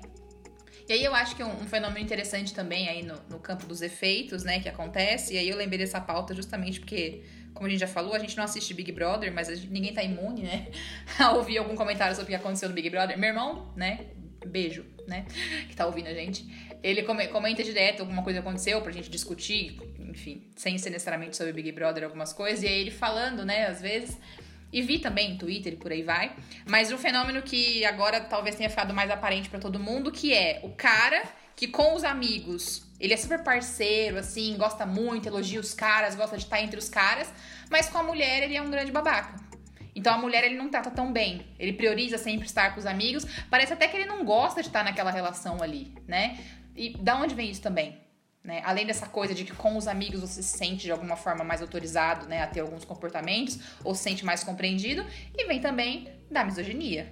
E 0.88 0.93
aí 0.93 1.04
eu 1.04 1.15
acho 1.15 1.36
que 1.36 1.43
um, 1.43 1.62
um 1.62 1.65
fenômeno 1.67 2.00
interessante 2.00 2.54
também 2.54 2.89
aí 2.89 3.04
no, 3.04 3.15
no, 3.30 3.39
campo 3.39 3.65
dos 3.65 3.82
efeitos, 3.82 4.43
né, 4.43 4.60
que 4.60 4.67
acontece, 4.67 5.34
e 5.34 5.38
aí 5.38 5.48
eu 5.48 5.56
lembrei 5.56 5.80
dessa 5.80 6.02
pauta 6.02 6.36
justamente 6.36 6.80
porque, 6.80 7.24
como 7.54 7.67
a 7.67 7.69
gente 7.69 7.80
já 7.80 7.88
falou, 7.88 8.13
a 8.13 8.19
gente 8.19 8.36
não 8.36 8.43
assiste 8.43 8.74
Big 8.74 8.91
Brother, 8.91 9.32
mas 9.34 9.48
gente, 9.48 9.72
ninguém 9.72 9.93
tá 9.93 10.04
imune, 10.04 10.43
né, 10.43 10.67
a 11.17 11.32
ouvir 11.32 11.58
algum 11.58 11.76
comentário 11.76 12.15
sobre 12.15 12.34
o 12.34 12.36
que 12.38 12.41
aconteceu 12.41 12.67
no 12.67 12.76
Big 12.76 12.89
Brother. 12.89 13.17
Meu 13.17 13.30
irmão, 13.30 13.72
né, 13.76 14.08
beijo, 14.46 14.86
né, 15.08 15.26
que 15.69 15.76
tá 15.76 15.86
ouvindo 15.86 16.08
a 16.08 16.13
gente, 16.13 16.46
ele 16.84 17.04
comenta 17.04 17.63
direto 17.63 18.02
alguma 18.02 18.22
coisa 18.22 18.39
aconteceu 18.39 18.82
pra 18.82 18.91
gente 18.91 19.10
discutir, 19.10 19.80
enfim, 20.00 20.50
sem 20.56 20.78
ser 20.78 20.89
necessariamente 20.89 21.38
sobre 21.38 21.54
Big 21.54 21.72
Brother 21.72 22.04
algumas 22.04 22.34
coisas, 22.34 22.62
e 22.62 22.67
aí 22.67 22.82
ele 22.82 22.91
falando, 22.91 23.46
né, 23.46 23.67
às 23.67 23.82
vezes 23.82 24.17
e 24.74 24.82
vi 24.82 24.98
também 24.98 25.38
Twitter 25.38 25.74
e 25.74 25.76
por 25.78 25.92
aí 25.92 26.02
vai. 26.02 26.36
Mas 26.68 26.92
um 26.92 26.98
fenômeno 26.98 27.44
que 27.44 27.86
agora 27.86 28.20
talvez 28.20 28.56
tenha 28.56 28.70
ficado 28.70 28.94
mais 28.94 29.12
aparente 29.12 29.48
para 29.48 29.60
todo 29.60 29.80
mundo, 29.80 30.12
que 30.12 30.34
é 30.34 30.60
o 30.64 30.70
cara 30.70 31.24
que 31.56 31.68
com 31.68 31.94
os 31.94 32.04
amigos, 32.04 32.84
ele 33.00 33.14
é 33.14 33.18
super 33.18 33.44
parceiro, 33.44 34.18
assim, 34.18 34.58
gosta 34.58 34.88
muito, 34.88 35.28
elogia 35.28 35.60
os 35.60 35.72
caras, 35.72 36.16
gosta 36.16 36.36
de 36.36 36.44
estar 36.44 36.60
entre 36.60 36.80
os 36.80 36.90
caras, 36.90 37.32
mas 37.70 37.88
com 37.88 38.00
a 38.00 38.04
mulher 38.04 38.42
ele 38.42 38.58
é 38.58 38.62
um 38.62 38.72
grande 38.72 38.92
babaca. 38.92 39.40
Então 39.96 40.16
a 40.16 40.18
mulher 40.18 40.44
ele 40.44 40.56
não 40.56 40.70
trata 40.70 40.90
tão 40.90 41.14
bem. 41.14 41.46
Ele 41.60 41.74
prioriza 41.74 42.18
sempre 42.18 42.48
estar 42.48 42.74
com 42.74 42.80
os 42.80 42.86
amigos. 42.88 43.28
Parece 43.48 43.74
até 43.74 43.88
que 43.88 43.96
ele 43.96 44.06
não 44.06 44.26
gosta 44.26 44.62
de 44.62 44.68
estar 44.68 44.84
naquela 44.84 45.12
relação 45.12 45.62
ali, 45.62 45.94
né? 46.08 46.40
E 46.76 46.98
da 46.98 47.16
onde 47.16 47.36
vem 47.36 47.52
isso 47.52 47.62
também? 47.62 48.03
Né? 48.43 48.62
Além 48.65 48.86
dessa 48.86 49.08
coisa 49.08 49.34
de 49.34 49.45
que 49.45 49.56
com 49.56 49.77
os 49.77 49.88
amigos 49.88 50.19
você 50.19 50.43
se 50.43 50.58
sente 50.58 50.84
de 50.84 50.91
alguma 50.91 51.15
forma 51.15 51.45
mais 51.45 51.62
autorizado 51.62 52.27
né, 52.27 52.41
a 52.41 52.47
ter 52.47 52.60
alguns 52.60 52.84
comportamentos 52.84 53.58
ou 53.84 53.95
se 53.95 54.03
sente 54.03 54.25
mais 54.25 54.43
compreendido, 54.43 55.06
e 55.34 55.45
vem 55.45 55.62
também 55.62 56.10
da 56.29 56.43
misoginia. 56.43 57.10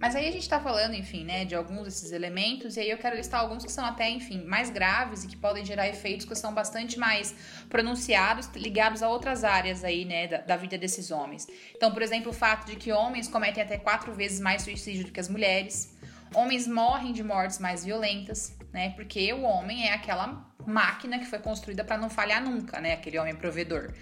Mas 0.00 0.14
aí 0.14 0.28
a 0.28 0.30
gente 0.30 0.48
tá 0.48 0.60
falando, 0.60 0.94
enfim, 0.94 1.24
né, 1.24 1.44
de 1.44 1.56
alguns 1.56 1.82
desses 1.82 2.12
elementos, 2.12 2.76
e 2.76 2.80
aí 2.80 2.90
eu 2.90 2.96
quero 2.96 3.16
listar 3.16 3.40
alguns 3.40 3.64
que 3.64 3.72
são 3.72 3.84
até, 3.84 4.08
enfim, 4.08 4.44
mais 4.44 4.70
graves 4.70 5.24
e 5.24 5.26
que 5.26 5.36
podem 5.36 5.64
gerar 5.64 5.88
efeitos 5.88 6.24
que 6.24 6.36
são 6.36 6.54
bastante 6.54 6.96
mais 6.96 7.34
pronunciados, 7.68 8.48
ligados 8.54 9.02
a 9.02 9.08
outras 9.08 9.42
áreas 9.42 9.82
aí, 9.82 10.04
né, 10.04 10.28
da, 10.28 10.38
da 10.38 10.56
vida 10.56 10.78
desses 10.78 11.10
homens. 11.10 11.48
Então, 11.74 11.90
por 11.90 12.02
exemplo, 12.02 12.30
o 12.30 12.32
fato 12.32 12.66
de 12.66 12.76
que 12.76 12.92
homens 12.92 13.26
cometem 13.26 13.60
até 13.60 13.76
quatro 13.76 14.14
vezes 14.14 14.38
mais 14.38 14.62
suicídio 14.62 15.06
do 15.06 15.10
que 15.10 15.18
as 15.18 15.28
mulheres, 15.28 15.97
Homens 16.34 16.66
morrem 16.66 17.12
de 17.12 17.22
mortes 17.22 17.58
mais 17.58 17.84
violentas, 17.84 18.56
né? 18.72 18.90
Porque 18.90 19.32
o 19.32 19.42
homem 19.42 19.88
é 19.88 19.92
aquela 19.92 20.46
máquina 20.66 21.18
que 21.18 21.26
foi 21.26 21.38
construída 21.38 21.84
para 21.84 21.96
não 21.96 22.10
falhar 22.10 22.42
nunca, 22.42 22.80
né? 22.80 22.92
Aquele 22.92 23.18
homem 23.18 23.34
provedor. 23.34 23.92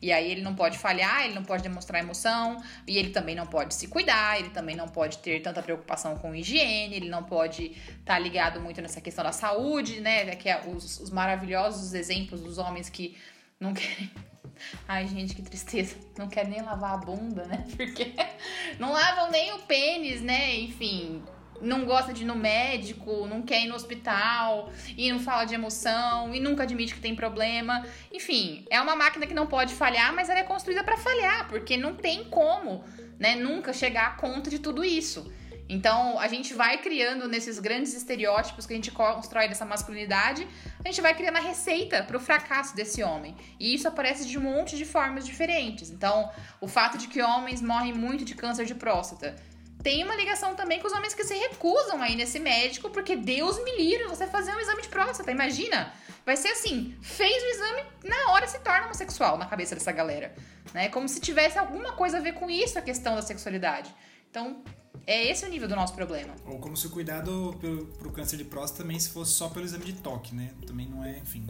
E 0.00 0.12
aí 0.12 0.30
ele 0.30 0.42
não 0.42 0.54
pode 0.54 0.76
falhar, 0.76 1.24
ele 1.24 1.34
não 1.34 1.44
pode 1.44 1.62
demonstrar 1.62 2.02
emoção, 2.02 2.62
e 2.86 2.98
ele 2.98 3.08
também 3.08 3.34
não 3.34 3.46
pode 3.46 3.74
se 3.74 3.88
cuidar, 3.88 4.38
ele 4.38 4.50
também 4.50 4.76
não 4.76 4.86
pode 4.86 5.18
ter 5.18 5.40
tanta 5.40 5.62
preocupação 5.62 6.18
com 6.18 6.34
higiene, 6.34 6.94
ele 6.94 7.08
não 7.08 7.22
pode 7.22 7.72
estar 7.72 8.14
tá 8.14 8.18
ligado 8.18 8.60
muito 8.60 8.82
nessa 8.82 9.00
questão 9.00 9.24
da 9.24 9.32
saúde, 9.32 10.00
né? 10.00 10.36
Que 10.36 10.50
é 10.50 10.62
os, 10.66 11.00
os 11.00 11.10
maravilhosos 11.10 11.94
exemplos 11.94 12.42
dos 12.42 12.58
homens 12.58 12.90
que 12.90 13.16
não 13.58 13.72
querem 13.72 14.10
Ai, 14.86 15.06
gente, 15.06 15.34
que 15.34 15.42
tristeza. 15.42 15.96
Não 16.18 16.28
quer 16.28 16.46
nem 16.46 16.62
lavar 16.62 16.94
a 16.94 16.96
bunda, 16.98 17.44
né? 17.46 17.64
Porque 17.76 18.14
não 18.78 18.92
lavam 18.92 19.30
nem 19.30 19.52
o 19.52 19.60
pênis, 19.60 20.20
né? 20.20 20.54
Enfim, 20.56 21.22
não 21.64 21.84
gosta 21.84 22.12
de 22.12 22.22
ir 22.22 22.26
no 22.26 22.36
médico, 22.36 23.26
não 23.26 23.42
quer 23.42 23.62
ir 23.62 23.66
no 23.66 23.74
hospital, 23.74 24.70
e 24.96 25.10
não 25.10 25.18
fala 25.18 25.44
de 25.44 25.54
emoção, 25.54 26.34
e 26.34 26.40
nunca 26.40 26.62
admite 26.62 26.94
que 26.94 27.00
tem 27.00 27.14
problema. 27.14 27.84
Enfim, 28.12 28.64
é 28.70 28.80
uma 28.80 28.94
máquina 28.94 29.26
que 29.26 29.34
não 29.34 29.46
pode 29.46 29.74
falhar, 29.74 30.14
mas 30.14 30.28
ela 30.28 30.40
é 30.40 30.44
construída 30.44 30.84
para 30.84 30.96
falhar, 30.96 31.48
porque 31.48 31.76
não 31.76 31.94
tem 31.94 32.24
como, 32.24 32.84
né, 33.18 33.34
nunca 33.34 33.72
chegar 33.72 34.06
a 34.06 34.10
conta 34.10 34.50
de 34.50 34.58
tudo 34.58 34.84
isso. 34.84 35.32
Então, 35.68 36.18
a 36.18 36.28
gente 36.28 36.52
vai 36.52 36.76
criando 36.78 37.26
nesses 37.26 37.58
grandes 37.58 37.94
estereótipos 37.94 38.66
que 38.66 38.74
a 38.74 38.76
gente 38.76 38.90
constrói 38.90 39.48
dessa 39.48 39.64
masculinidade, 39.64 40.46
a 40.84 40.88
gente 40.88 41.00
vai 41.00 41.14
criando 41.14 41.36
a 41.36 41.40
receita 41.40 42.02
para 42.02 42.16
o 42.16 42.20
fracasso 42.20 42.76
desse 42.76 43.02
homem. 43.02 43.34
E 43.58 43.74
isso 43.74 43.88
aparece 43.88 44.28
de 44.28 44.38
um 44.38 44.42
monte 44.42 44.76
de 44.76 44.84
formas 44.84 45.24
diferentes. 45.24 45.90
Então, 45.90 46.30
o 46.60 46.68
fato 46.68 46.98
de 46.98 47.08
que 47.08 47.22
homens 47.22 47.62
morrem 47.62 47.94
muito 47.94 48.24
de 48.24 48.34
câncer 48.34 48.66
de 48.66 48.74
próstata 48.74 49.36
tem 49.84 50.02
uma 50.02 50.16
ligação 50.16 50.54
também 50.56 50.80
com 50.80 50.86
os 50.86 50.94
homens 50.94 51.12
que 51.12 51.22
se 51.22 51.34
recusam 51.34 52.00
aí 52.00 52.16
nesse 52.16 52.40
médico, 52.40 52.88
porque 52.88 53.14
Deus 53.14 53.62
me 53.62 53.76
livre 53.76 54.08
você 54.08 54.26
fazer 54.26 54.56
um 54.56 54.58
exame 54.58 54.80
de 54.80 54.88
próstata, 54.88 55.30
imagina. 55.30 55.92
Vai 56.24 56.38
ser 56.38 56.48
assim, 56.48 56.96
fez 57.02 57.42
o 57.42 57.46
exame, 57.48 57.82
na 58.02 58.32
hora 58.32 58.46
se 58.48 58.58
torna 58.60 58.86
homossexual 58.86 59.36
na 59.36 59.44
cabeça 59.44 59.74
dessa 59.74 59.92
galera. 59.92 60.34
Né? 60.72 60.88
Como 60.88 61.06
se 61.06 61.20
tivesse 61.20 61.58
alguma 61.58 61.92
coisa 61.92 62.16
a 62.16 62.20
ver 62.22 62.32
com 62.32 62.48
isso 62.48 62.78
a 62.78 62.82
questão 62.82 63.14
da 63.14 63.20
sexualidade. 63.20 63.94
Então, 64.30 64.64
é 65.06 65.30
esse 65.30 65.44
o 65.44 65.50
nível 65.50 65.68
do 65.68 65.76
nosso 65.76 65.94
problema. 65.94 66.34
Ou 66.46 66.58
como 66.58 66.74
se 66.78 66.86
o 66.86 66.90
cuidado 66.90 67.54
pelo, 67.60 67.84
pro 67.84 68.10
câncer 68.10 68.38
de 68.38 68.44
próstata 68.44 68.84
também 68.84 68.98
se 68.98 69.10
fosse 69.10 69.32
só 69.32 69.50
pelo 69.50 69.66
exame 69.66 69.84
de 69.84 69.92
toque, 69.92 70.34
né? 70.34 70.54
Também 70.66 70.88
não 70.88 71.04
é, 71.04 71.18
enfim. 71.18 71.46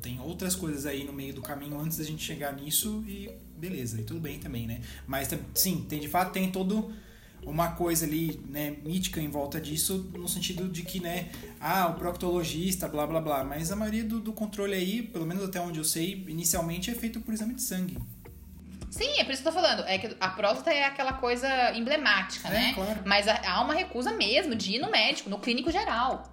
Tem 0.00 0.20
outras 0.20 0.54
coisas 0.54 0.86
aí 0.86 1.02
no 1.02 1.12
meio 1.12 1.34
do 1.34 1.42
caminho 1.42 1.80
antes 1.80 1.98
da 1.98 2.04
gente 2.04 2.24
chegar 2.24 2.52
nisso 2.52 3.02
e 3.08 3.28
beleza, 3.56 4.00
e 4.00 4.04
tudo 4.04 4.20
bem 4.20 4.38
também, 4.38 4.68
né? 4.68 4.80
Mas 5.04 5.28
sim, 5.52 5.84
tem 5.88 5.98
de 5.98 6.08
fato 6.08 6.32
tem 6.32 6.52
todo 6.52 6.94
uma 7.44 7.72
coisa 7.72 8.04
ali, 8.04 8.40
né, 8.48 8.76
mítica 8.84 9.20
em 9.20 9.28
volta 9.28 9.60
disso, 9.60 10.10
no 10.14 10.28
sentido 10.28 10.68
de 10.68 10.82
que, 10.82 11.00
né, 11.00 11.28
ah, 11.60 11.88
o 11.88 11.94
proctologista, 11.94 12.88
blá 12.88 13.06
blá 13.06 13.20
blá, 13.20 13.44
mas 13.44 13.72
a 13.72 13.76
maioria 13.76 14.04
do, 14.04 14.20
do 14.20 14.32
controle 14.32 14.74
aí, 14.74 15.02
pelo 15.02 15.26
menos 15.26 15.42
até 15.44 15.60
onde 15.60 15.78
eu 15.78 15.84
sei, 15.84 16.24
inicialmente 16.28 16.90
é 16.90 16.94
feito 16.94 17.20
por 17.20 17.32
exame 17.34 17.54
de 17.54 17.62
sangue. 17.62 17.98
Sim, 18.90 19.18
é 19.18 19.24
por 19.24 19.32
isso 19.32 19.42
que 19.42 19.48
eu 19.48 19.52
tô 19.52 19.60
falando. 19.60 19.84
É 19.86 19.98
que 19.98 20.16
a 20.18 20.28
próstata 20.28 20.72
é 20.72 20.84
aquela 20.84 21.12
coisa 21.12 21.48
emblemática, 21.76 22.48
é, 22.48 22.52
né? 22.52 22.72
Claro. 22.74 23.00
Mas 23.04 23.26
há 23.28 23.62
uma 23.62 23.72
recusa 23.72 24.12
mesmo 24.12 24.54
de 24.54 24.72
ir 24.74 24.78
no 24.80 24.90
médico, 24.90 25.30
no 25.30 25.38
clínico 25.38 25.70
geral. 25.70 26.28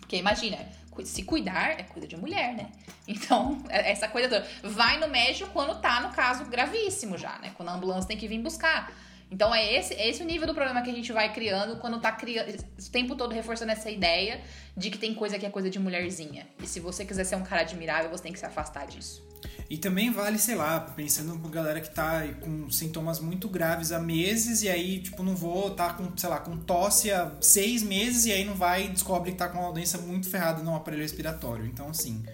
Porque 0.00 0.16
imagina, 0.16 0.58
se 1.04 1.22
cuidar 1.22 1.78
é 1.78 1.84
cuida 1.84 2.08
de 2.08 2.16
mulher, 2.16 2.54
né? 2.54 2.68
Então, 3.06 3.62
é, 3.70 3.92
essa 3.92 4.08
coisa 4.08 4.28
toda. 4.28 4.46
Vai 4.62 4.98
no 4.98 5.08
médico 5.08 5.50
quando 5.52 5.80
tá 5.80 6.00
no 6.00 6.10
caso 6.10 6.44
gravíssimo 6.46 7.16
já, 7.16 7.38
né? 7.38 7.52
Quando 7.56 7.68
a 7.68 7.74
ambulância 7.74 8.08
tem 8.08 8.16
que 8.16 8.26
vir 8.26 8.40
buscar. 8.40 8.92
Então 9.30 9.54
é 9.54 9.74
esse, 9.74 9.94
é 9.94 10.08
esse 10.08 10.22
o 10.22 10.26
nível 10.26 10.46
do 10.46 10.54
problema 10.54 10.82
que 10.82 10.90
a 10.90 10.92
gente 10.92 11.12
vai 11.12 11.32
criando 11.32 11.76
quando 11.76 12.00
tá 12.00 12.10
criando, 12.10 12.50
o 12.50 12.90
tempo 12.90 13.14
todo 13.14 13.32
reforçando 13.32 13.70
essa 13.70 13.88
ideia 13.88 14.40
de 14.76 14.90
que 14.90 14.98
tem 14.98 15.14
coisa 15.14 15.38
que 15.38 15.46
é 15.46 15.50
coisa 15.50 15.70
de 15.70 15.78
mulherzinha. 15.78 16.48
E 16.60 16.66
se 16.66 16.80
você 16.80 17.04
quiser 17.04 17.24
ser 17.24 17.36
um 17.36 17.44
cara 17.44 17.62
admirável, 17.62 18.10
você 18.10 18.24
tem 18.24 18.32
que 18.32 18.38
se 18.38 18.46
afastar 18.46 18.86
disso. 18.86 19.24
E 19.70 19.78
também 19.78 20.10
vale, 20.10 20.36
sei 20.36 20.56
lá, 20.56 20.80
pensando 20.80 21.38
com 21.38 21.48
galera 21.48 21.80
que 21.80 21.88
tá 21.88 22.26
com 22.40 22.68
sintomas 22.70 23.20
muito 23.20 23.48
graves 23.48 23.92
há 23.92 24.00
meses 24.00 24.62
e 24.62 24.68
aí, 24.68 24.98
tipo, 24.98 25.22
não 25.22 25.36
vou 25.36 25.70
tá 25.70 25.94
com, 25.94 26.16
sei 26.16 26.28
lá, 26.28 26.40
com 26.40 26.56
tosse 26.56 27.12
há 27.12 27.32
seis 27.40 27.84
meses 27.84 28.26
e 28.26 28.32
aí 28.32 28.44
não 28.44 28.54
vai 28.54 28.86
e 28.86 28.88
descobre 28.88 29.30
que 29.30 29.38
tá 29.38 29.48
com 29.48 29.60
uma 29.60 29.72
doença 29.72 29.96
muito 29.98 30.28
ferrada 30.28 30.60
no 30.60 30.74
aparelho 30.74 31.02
respiratório. 31.02 31.66
Então, 31.66 31.88
assim, 31.88 32.24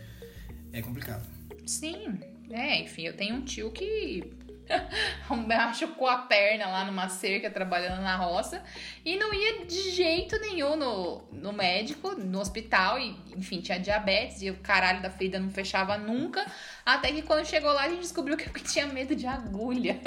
é 0.73 0.81
complicado. 0.81 1.27
Sim, 1.67 2.19
é, 2.51 2.81
enfim, 2.81 3.03
eu 3.03 3.17
tenho 3.17 3.37
um 3.37 3.43
tio 3.43 3.71
que 3.71 4.33
machucou 5.47 6.09
a 6.09 6.19
perna 6.19 6.67
lá 6.67 6.85
numa 6.85 7.09
cerca 7.09 7.51
trabalhando 7.51 8.03
na 8.03 8.17
roça 8.17 8.63
e 9.05 9.17
não 9.17 9.33
ia 9.33 9.65
de 9.65 9.91
jeito 9.91 10.39
nenhum 10.41 10.77
no, 10.77 11.23
no 11.33 11.53
médico, 11.53 12.13
no 12.13 12.41
hospital, 12.41 12.99
e 12.99 13.17
enfim, 13.37 13.61
tinha 13.61 13.79
diabetes 13.79 14.43
e 14.43 14.51
o 14.51 14.57
caralho 14.57 15.01
da 15.03 15.11
ferida 15.11 15.39
não 15.39 15.51
fechava 15.51 15.97
nunca. 15.97 16.45
Até 16.85 17.13
que 17.13 17.23
quando 17.23 17.45
chegou 17.47 17.73
lá 17.73 17.85
a 17.85 17.89
gente 17.89 18.01
descobriu 18.01 18.37
que 18.37 18.49
tinha 18.63 18.87
medo 18.87 19.15
de 19.15 19.27
agulha. 19.27 20.01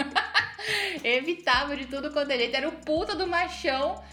Evitava 1.04 1.76
de 1.76 1.86
tudo 1.86 2.12
quando 2.12 2.32
ele 2.32 2.54
era 2.56 2.68
o 2.68 2.72
puta 2.72 3.16
do 3.16 3.26
machão 3.26 4.04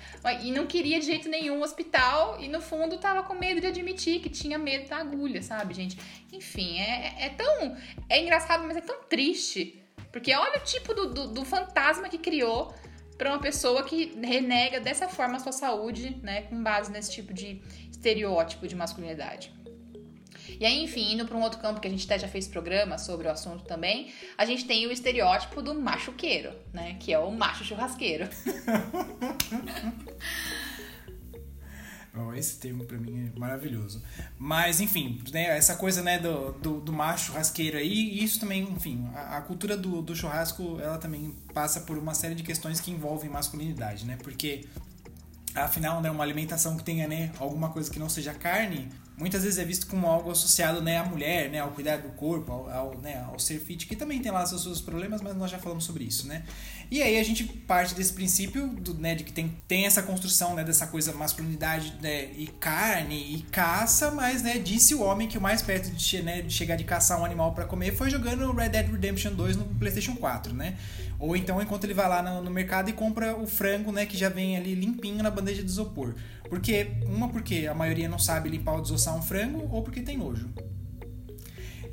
e 0.42 0.50
não 0.50 0.66
queria 0.66 0.98
de 0.98 1.06
jeito 1.06 1.28
nenhum 1.28 1.60
o 1.60 1.62
hospital 1.62 2.40
e 2.40 2.48
no 2.48 2.60
fundo 2.60 2.98
tava 2.98 3.22
com 3.22 3.34
medo 3.34 3.60
de 3.60 3.66
admitir 3.66 4.20
que 4.20 4.28
tinha 4.28 4.58
medo 4.58 4.88
da 4.88 4.98
agulha, 4.98 5.42
sabe, 5.42 5.74
gente? 5.74 5.98
Enfim, 6.32 6.78
é, 6.78 7.26
é 7.26 7.28
tão. 7.30 7.76
É 8.08 8.20
engraçado, 8.20 8.64
mas 8.64 8.76
é 8.76 8.80
tão 8.80 9.02
triste 9.04 9.85
porque 10.12 10.34
olha 10.34 10.58
o 10.58 10.64
tipo 10.64 10.94
do, 10.94 11.12
do, 11.12 11.28
do 11.28 11.44
fantasma 11.44 12.08
que 12.08 12.18
criou 12.18 12.74
para 13.16 13.30
uma 13.30 13.38
pessoa 13.38 13.82
que 13.82 14.18
renega 14.22 14.80
dessa 14.80 15.08
forma 15.08 15.36
a 15.36 15.38
sua 15.38 15.52
saúde, 15.52 16.18
né, 16.22 16.42
com 16.42 16.62
base 16.62 16.90
nesse 16.90 17.12
tipo 17.12 17.32
de 17.32 17.62
estereótipo 17.90 18.68
de 18.68 18.76
masculinidade. 18.76 19.54
E 20.58 20.64
aí, 20.64 20.82
enfim, 20.82 21.12
indo 21.12 21.26
para 21.26 21.36
um 21.36 21.42
outro 21.42 21.60
campo 21.60 21.80
que 21.80 21.88
a 21.88 21.90
gente 21.90 22.06
até 22.06 22.18
já 22.18 22.28
fez 22.28 22.48
programa 22.48 22.98
sobre 22.98 23.26
o 23.26 23.30
assunto 23.30 23.64
também, 23.64 24.12
a 24.38 24.44
gente 24.44 24.64
tem 24.64 24.86
o 24.86 24.92
estereótipo 24.92 25.60
do 25.60 25.74
machuqueiro, 25.74 26.52
né, 26.72 26.96
que 27.00 27.12
é 27.12 27.18
o 27.18 27.30
macho 27.30 27.64
churrasqueiro. 27.64 28.28
Esse 32.36 32.56
termo 32.56 32.84
para 32.84 32.98
mim 32.98 33.30
é 33.34 33.38
maravilhoso. 33.38 34.02
Mas, 34.38 34.80
enfim, 34.80 35.20
né, 35.32 35.56
essa 35.56 35.76
coisa 35.76 36.02
né, 36.02 36.18
do, 36.18 36.52
do, 36.52 36.80
do 36.80 36.92
macho 36.92 37.26
churrasqueiro 37.26 37.76
aí, 37.78 38.22
isso 38.22 38.40
também, 38.40 38.62
enfim, 38.62 39.08
a, 39.14 39.38
a, 39.38 39.42
cultura 39.42 39.76
do, 39.76 40.02
do 40.02 40.14
churrasco, 40.14 40.78
ela 40.80 40.98
também 40.98 41.34
passa 41.52 41.80
por 41.80 41.96
uma 41.98 42.14
série 42.14 42.34
de 42.34 42.42
questões 42.42 42.80
que 42.80 42.90
envolvem 42.90 43.30
masculinidade, 43.30 44.04
né? 44.04 44.16
Porque, 44.22 44.64
afinal, 45.54 46.00
né, 46.00 46.10
uma 46.10 46.24
alimentação 46.24 46.76
que 46.76 46.84
tenha 46.84 47.06
né, 47.06 47.32
alguma 47.38 47.70
coisa 47.70 47.90
que 47.90 47.98
não 47.98 48.08
seja 48.08 48.34
carne, 48.34 48.88
muitas 49.16 49.42
vezes 49.42 49.58
é 49.58 49.64
visto 49.64 49.86
como 49.86 50.06
algo 50.06 50.30
associado 50.30 50.82
né, 50.82 50.98
à 50.98 51.04
mulher, 51.04 51.50
né, 51.50 51.60
ao 51.60 51.70
cuidar 51.70 51.98
do 51.98 52.10
corpo, 52.10 52.52
ao, 52.52 52.70
ao, 52.70 52.98
né, 52.98 53.24
ao 53.24 53.38
ser 53.38 53.58
fit, 53.58 53.86
que 53.86 53.96
também 53.96 54.20
tem 54.20 54.30
lá 54.30 54.44
seus, 54.44 54.62
seus 54.62 54.80
problemas, 54.80 55.22
mas 55.22 55.36
nós 55.36 55.50
já 55.50 55.58
falamos 55.58 55.84
sobre 55.84 56.04
isso, 56.04 56.26
né? 56.26 56.44
E 56.90 57.02
aí 57.02 57.18
a 57.18 57.22
gente 57.24 57.44
parte 57.44 57.94
desse 57.94 58.12
princípio 58.12 58.68
do, 58.68 58.94
né, 58.94 59.14
de 59.14 59.24
que 59.24 59.32
tem, 59.32 59.56
tem 59.66 59.86
essa 59.86 60.02
construção 60.02 60.54
né, 60.54 60.62
dessa 60.62 60.86
coisa 60.86 61.12
masculinidade 61.12 61.94
né, 62.00 62.30
e 62.36 62.46
carne 62.46 63.34
e 63.34 63.42
caça, 63.50 64.12
mas 64.12 64.42
né, 64.42 64.58
disse 64.58 64.94
o 64.94 65.02
homem 65.02 65.26
que 65.26 65.36
o 65.36 65.40
mais 65.40 65.62
perto 65.62 65.90
de, 65.90 66.22
né, 66.22 66.42
de 66.42 66.52
chegar 66.52 66.76
de 66.76 66.84
caçar 66.84 67.20
um 67.20 67.24
animal 67.24 67.52
para 67.54 67.64
comer 67.64 67.94
foi 67.94 68.08
jogando 68.08 68.52
Red 68.52 68.68
Dead 68.68 68.88
Redemption 68.88 69.32
2 69.32 69.56
no 69.56 69.64
PlayStation 69.64 70.14
4, 70.14 70.54
né? 70.54 70.76
Ou 71.18 71.36
então 71.36 71.60
enquanto 71.60 71.84
ele 71.84 71.94
vai 71.94 72.08
lá 72.08 72.22
no, 72.22 72.42
no 72.42 72.50
mercado 72.50 72.88
e 72.88 72.92
compra 72.92 73.36
o 73.36 73.46
frango, 73.46 73.90
né, 73.90 74.06
que 74.06 74.16
já 74.16 74.28
vem 74.28 74.56
ali 74.56 74.74
limpinho 74.74 75.22
na 75.22 75.30
bandeja 75.30 75.62
de 75.62 75.70
isopor. 75.70 76.14
Porque 76.48 76.92
uma 77.06 77.28
porque 77.28 77.66
a 77.66 77.74
maioria 77.74 78.08
não 78.08 78.18
sabe 78.18 78.48
limpar 78.48 78.74
ou 78.74 78.82
desossar 78.82 79.16
um 79.16 79.22
frango, 79.22 79.68
ou 79.72 79.82
porque 79.82 80.00
tem 80.00 80.16
nojo. 80.16 80.48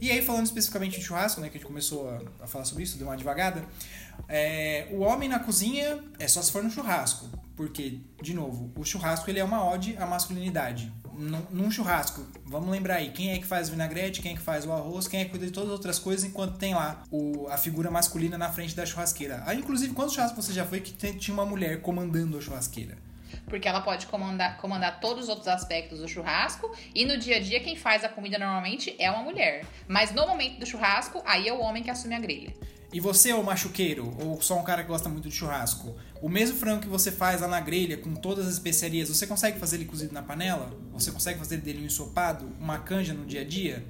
E 0.04 0.12
aí, 0.12 0.22
falando 0.22 0.46
especificamente 0.46 1.00
de 1.00 1.06
churrasco, 1.06 1.40
né, 1.40 1.48
que 1.48 1.56
a 1.56 1.60
gente 1.60 1.66
começou 1.66 2.10
a, 2.10 2.44
a 2.44 2.46
falar 2.46 2.66
sobre 2.66 2.84
isso, 2.84 2.98
deu 2.98 3.08
uma 3.08 3.16
devagada. 3.16 3.64
É, 4.28 4.88
o 4.92 5.00
homem 5.00 5.30
na 5.30 5.40
cozinha 5.40 6.00
é 6.20 6.28
só 6.28 6.42
se 6.42 6.52
for 6.52 6.64
no 6.64 6.70
churrasco. 6.70 7.30
Porque, 7.56 8.00
de 8.22 8.34
novo, 8.34 8.72
o 8.76 8.84
churrasco 8.84 9.30
ele 9.30 9.40
é 9.40 9.44
uma 9.44 9.64
ode 9.70 9.96
à 9.98 10.06
masculinidade. 10.06 10.92
num, 11.52 11.70
churrasco, 11.70 12.26
vamos 12.46 12.70
lembrar 12.70 12.96
aí, 12.96 13.12
quem 13.12 13.32
é 13.32 13.38
que 13.38 13.46
faz 13.46 13.68
o 13.68 13.72
vinagrete, 13.72 14.22
quem 14.22 14.32
é 14.32 14.36
que 14.36 14.42
faz 14.42 14.66
o 14.66 14.72
arroz, 14.72 15.08
quem 15.08 15.22
é 15.22 15.26
que 15.26 15.30
cuida 15.30 15.46
de 15.46 15.52
todas 15.52 15.70
as 15.70 15.74
outras 15.74 16.00
coisas, 16.00 16.26
enquanto 16.26 16.58
tem 16.58 16.74
lá 16.74 17.04
o, 17.12 17.48
a 17.50 17.58
figura 17.58 17.92
masculina 17.92 18.40
na 18.40 18.52
frente 18.52 18.76
da 18.76 18.86
churrasqueira. 18.86 19.44
Aí, 19.46 19.60
inclusive, 19.60 19.94
quantos 19.94 20.16
churrascos 20.16 20.46
você 20.46 20.54
já 20.54 20.66
foi 20.66 20.82
que 20.82 20.92
tinha 21.14 21.34
uma 21.34 21.46
mulher 21.46 21.82
comandando 21.82 22.38
a 22.38 22.42
churrasqueira? 22.42 22.98
porque 23.48 23.68
ela 23.68 23.82
pode 23.82 24.06
comandar, 24.08 24.58
comandar 24.58 25.00
todos 25.00 25.24
os 25.24 25.30
outros 25.30 25.48
aspectos 25.48 26.00
do 26.00 26.08
churrasco 26.08 26.72
e 26.94 27.06
no 27.06 27.18
dia 27.18 27.38
a 27.38 27.40
dia 27.40 27.60
quem 27.60 27.76
faz 27.76 28.04
a 28.04 28.10
comida 28.10 28.38
normalmente 28.38 28.96
é 29.00 29.10
uma 29.12 29.24
mulher. 29.24 29.66
Mas 29.88 30.14
no 30.14 30.28
momento 30.28 30.60
do 30.60 30.66
churrasco, 30.66 31.22
aí 31.26 31.48
é 31.48 31.54
o 31.54 31.60
homem 31.60 31.84
que 31.84 31.90
assume 31.90 32.16
a 32.16 32.20
grelha. 32.20 32.54
E 32.94 33.00
você, 33.00 33.34
ou 33.34 33.44
machuqueiro, 33.44 34.16
ou 34.20 34.40
só 34.40 34.58
um 34.60 34.64
cara 34.64 34.84
que 34.84 34.88
gosta 34.88 35.10
muito 35.10 35.28
de 35.28 35.36
churrasco, 35.36 35.96
o 36.22 36.30
mesmo 36.30 36.56
frango 36.56 36.82
que 36.82 36.88
você 36.88 37.12
faz 37.12 37.42
lá 37.42 37.48
na 37.48 37.60
grelha 37.60 37.98
com 37.98 38.14
todas 38.14 38.46
as 38.46 38.54
especiarias, 38.54 39.10
você 39.10 39.26
consegue 39.26 39.60
fazer 39.60 39.78
ele 39.78 39.86
cozido 39.86 40.14
na 40.14 40.22
panela? 40.22 40.72
Você 40.92 41.12
consegue 41.12 41.40
fazer 41.40 41.58
dele 41.58 41.82
um 41.82 41.86
ensopado, 41.86 42.48
uma 42.60 42.78
canja 42.78 43.12
no 43.12 43.26
dia 43.26 43.42
a 43.42 43.44
dia? 43.44 43.84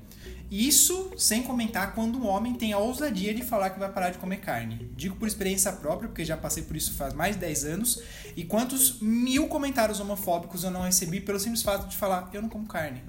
Isso 0.49 1.11
sem 1.17 1.43
comentar 1.43 1.93
quando 1.93 2.17
um 2.17 2.27
homem 2.27 2.53
tem 2.53 2.73
a 2.73 2.77
ousadia 2.77 3.33
de 3.33 3.43
falar 3.43 3.71
que 3.71 3.79
vai 3.79 3.91
parar 3.91 4.11
de 4.11 4.19
comer 4.19 4.37
carne. 4.37 4.89
Digo 4.95 5.15
por 5.15 5.27
experiência 5.27 5.73
própria, 5.73 6.07
porque 6.07 6.23
já 6.23 6.37
passei 6.37 6.63
por 6.63 6.77
isso 6.77 6.93
faz 6.93 7.13
mais 7.13 7.35
de 7.35 7.41
10 7.41 7.65
anos. 7.65 8.01
E 8.37 8.43
quantos 8.43 8.99
mil 9.01 9.47
comentários 9.47 9.99
homofóbicos 9.99 10.63
eu 10.63 10.71
não 10.71 10.81
recebi 10.81 11.19
pelo 11.19 11.39
simples 11.39 11.63
fato 11.63 11.89
de 11.89 11.97
falar: 11.97 12.29
eu 12.33 12.41
não 12.41 12.49
como 12.49 12.67
carne. 12.67 13.03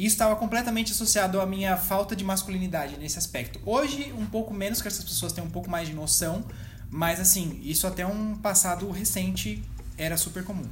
Isso 0.00 0.14
estava 0.14 0.34
completamente 0.34 0.92
associado 0.92 1.38
à 1.42 1.44
minha 1.44 1.76
falta 1.76 2.16
de 2.16 2.24
masculinidade 2.24 2.96
nesse 2.96 3.18
aspecto. 3.18 3.60
Hoje, 3.66 4.14
um 4.16 4.24
pouco 4.24 4.54
menos 4.54 4.80
que 4.80 4.88
essas 4.88 5.04
pessoas 5.04 5.30
têm 5.30 5.44
um 5.44 5.50
pouco 5.50 5.68
mais 5.68 5.88
de 5.88 5.94
noção, 5.94 6.42
mas 6.90 7.20
assim, 7.20 7.60
isso 7.62 7.86
até 7.86 8.06
um 8.06 8.34
passado 8.34 8.90
recente 8.90 9.62
era 9.98 10.16
super 10.16 10.42
comum. 10.42 10.66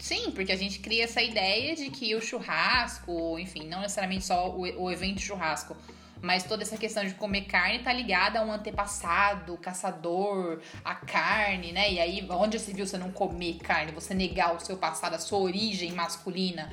Sim, 0.00 0.32
porque 0.32 0.50
a 0.50 0.56
gente 0.56 0.80
cria 0.80 1.04
essa 1.04 1.22
ideia 1.22 1.76
de 1.76 1.90
que 1.90 2.12
o 2.16 2.20
churrasco, 2.20 3.38
enfim, 3.38 3.68
não 3.68 3.82
necessariamente 3.82 4.24
só 4.24 4.50
o, 4.50 4.62
o 4.62 4.90
evento 4.90 5.20
churrasco, 5.20 5.76
mas 6.20 6.42
toda 6.42 6.64
essa 6.64 6.76
questão 6.76 7.04
de 7.04 7.14
comer 7.14 7.42
carne 7.42 7.84
tá 7.84 7.92
ligada 7.92 8.40
a 8.40 8.44
um 8.44 8.50
antepassado, 8.50 9.56
caçador, 9.58 10.60
a 10.84 10.96
carne, 10.96 11.70
né? 11.70 11.92
E 11.92 12.00
aí, 12.00 12.26
onde 12.28 12.58
se 12.58 12.72
viu 12.72 12.84
você 12.84 12.98
não 12.98 13.12
comer 13.12 13.58
carne, 13.58 13.92
você 13.92 14.12
negar 14.12 14.56
o 14.56 14.58
seu 14.58 14.76
passado, 14.76 15.14
a 15.14 15.20
sua 15.20 15.38
origem 15.38 15.92
masculina, 15.92 16.68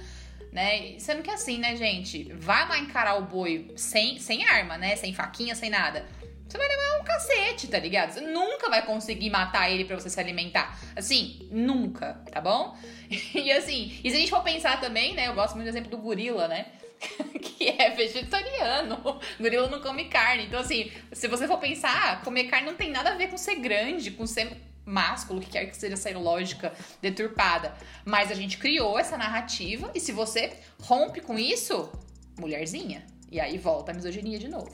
né? 0.52 0.98
Sendo 1.00 1.22
que 1.22 1.32
assim, 1.32 1.58
né, 1.58 1.76
gente? 1.76 2.32
Vai 2.34 2.68
lá 2.68 2.80
encarar 2.80 3.16
o 3.18 3.26
boi 3.26 3.72
sem, 3.76 4.20
sem 4.20 4.46
arma, 4.46 4.78
né? 4.78 4.96
Sem 4.96 5.14
faquinha, 5.14 5.56
sem 5.56 5.70
nada. 5.70 6.06
Você 6.48 6.58
vai 6.58 6.68
levar 6.68 7.00
um 7.00 7.04
cacete, 7.04 7.68
tá 7.68 7.78
ligado? 7.78 8.12
Você 8.12 8.22
nunca 8.22 8.70
vai 8.70 8.84
conseguir 8.84 9.30
matar 9.30 9.70
ele 9.70 9.86
para 9.86 10.00
você 10.00 10.10
se 10.10 10.20
alimentar. 10.20 10.80
Assim, 10.96 11.48
nunca, 11.52 12.14
tá 12.32 12.42
bom? 12.42 12.76
E 13.34 13.52
assim, 13.52 14.00
e 14.04 14.10
se 14.10 14.16
a 14.16 14.20
gente 14.20 14.30
for 14.30 14.44
pensar 14.44 14.80
também, 14.80 15.16
né? 15.16 15.28
Eu 15.28 15.34
gosto 15.34 15.56
muito 15.56 15.66
do 15.66 15.70
exemplo 15.70 15.90
do 15.90 15.98
gorila, 15.98 16.48
né? 16.48 16.68
que 17.42 17.70
é 17.70 17.92
vegetariano. 17.92 19.00
O 19.04 19.20
gorila 19.42 19.68
não 19.68 19.82
come 19.82 20.06
carne. 20.06 20.46
Então, 20.46 20.60
assim, 20.60 20.92
se 21.12 21.28
você 21.28 21.48
for 21.48 21.58
pensar, 21.58 22.22
comer 22.24 22.46
carne 22.46 22.68
não 22.68 22.76
tem 22.76 22.92
nada 22.92 23.12
a 23.12 23.16
ver 23.16 23.30
com 23.30 23.38
ser 23.38 23.56
grande, 23.56 24.12
com 24.12 24.26
ser 24.26 24.52
másculo, 24.90 25.40
que 25.40 25.50
quer 25.50 25.66
que 25.68 25.78
seja 25.78 25.94
essa 25.94 26.10
lógica 26.18 26.74
deturpada. 27.02 27.74
Mas 28.04 28.32
a 28.32 28.34
gente 28.34 28.58
criou 28.58 28.98
essa 28.98 29.18
narrativa 29.18 29.92
e 29.94 30.00
se 30.00 30.12
você 30.12 30.54
rompe 30.82 31.22
com 31.22 31.38
isso, 31.38 31.90
mulherzinha. 32.38 33.06
E 33.32 33.40
aí 33.40 33.58
volta 33.60 33.92
a 33.92 33.94
misoginia 33.94 34.40
de 34.40 34.48
novo. 34.48 34.72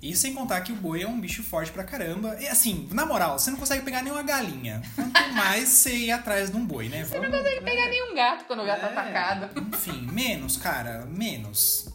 E 0.00 0.16
sem 0.16 0.34
contar 0.34 0.62
que 0.62 0.72
o 0.72 0.76
boi 0.76 1.02
é 1.02 1.06
um 1.06 1.20
bicho 1.20 1.42
forte 1.42 1.70
pra 1.70 1.84
caramba. 1.84 2.36
E 2.40 2.48
assim, 2.48 2.88
na 2.92 3.04
moral, 3.04 3.38
você 3.38 3.50
não 3.50 3.58
consegue 3.58 3.84
pegar 3.84 4.02
nenhuma 4.02 4.22
galinha. 4.22 4.80
Quanto 4.94 5.32
mais 5.34 5.68
você 5.68 5.94
ir 5.94 6.10
atrás 6.10 6.50
de 6.50 6.56
um 6.56 6.64
boi, 6.64 6.88
né? 6.88 7.04
Você 7.04 7.18
Vamos, 7.18 7.30
não 7.30 7.38
consegue 7.38 7.58
é... 7.58 7.60
pegar 7.60 7.88
nenhum 7.88 8.14
gato 8.14 8.44
quando 8.46 8.62
o 8.62 8.66
gato 8.66 8.80
tá 8.80 8.86
é... 8.86 8.94
tá 8.94 9.00
atacado. 9.02 9.68
Enfim, 9.68 10.08
menos, 10.10 10.56
cara, 10.56 11.04
menos. 11.06 11.88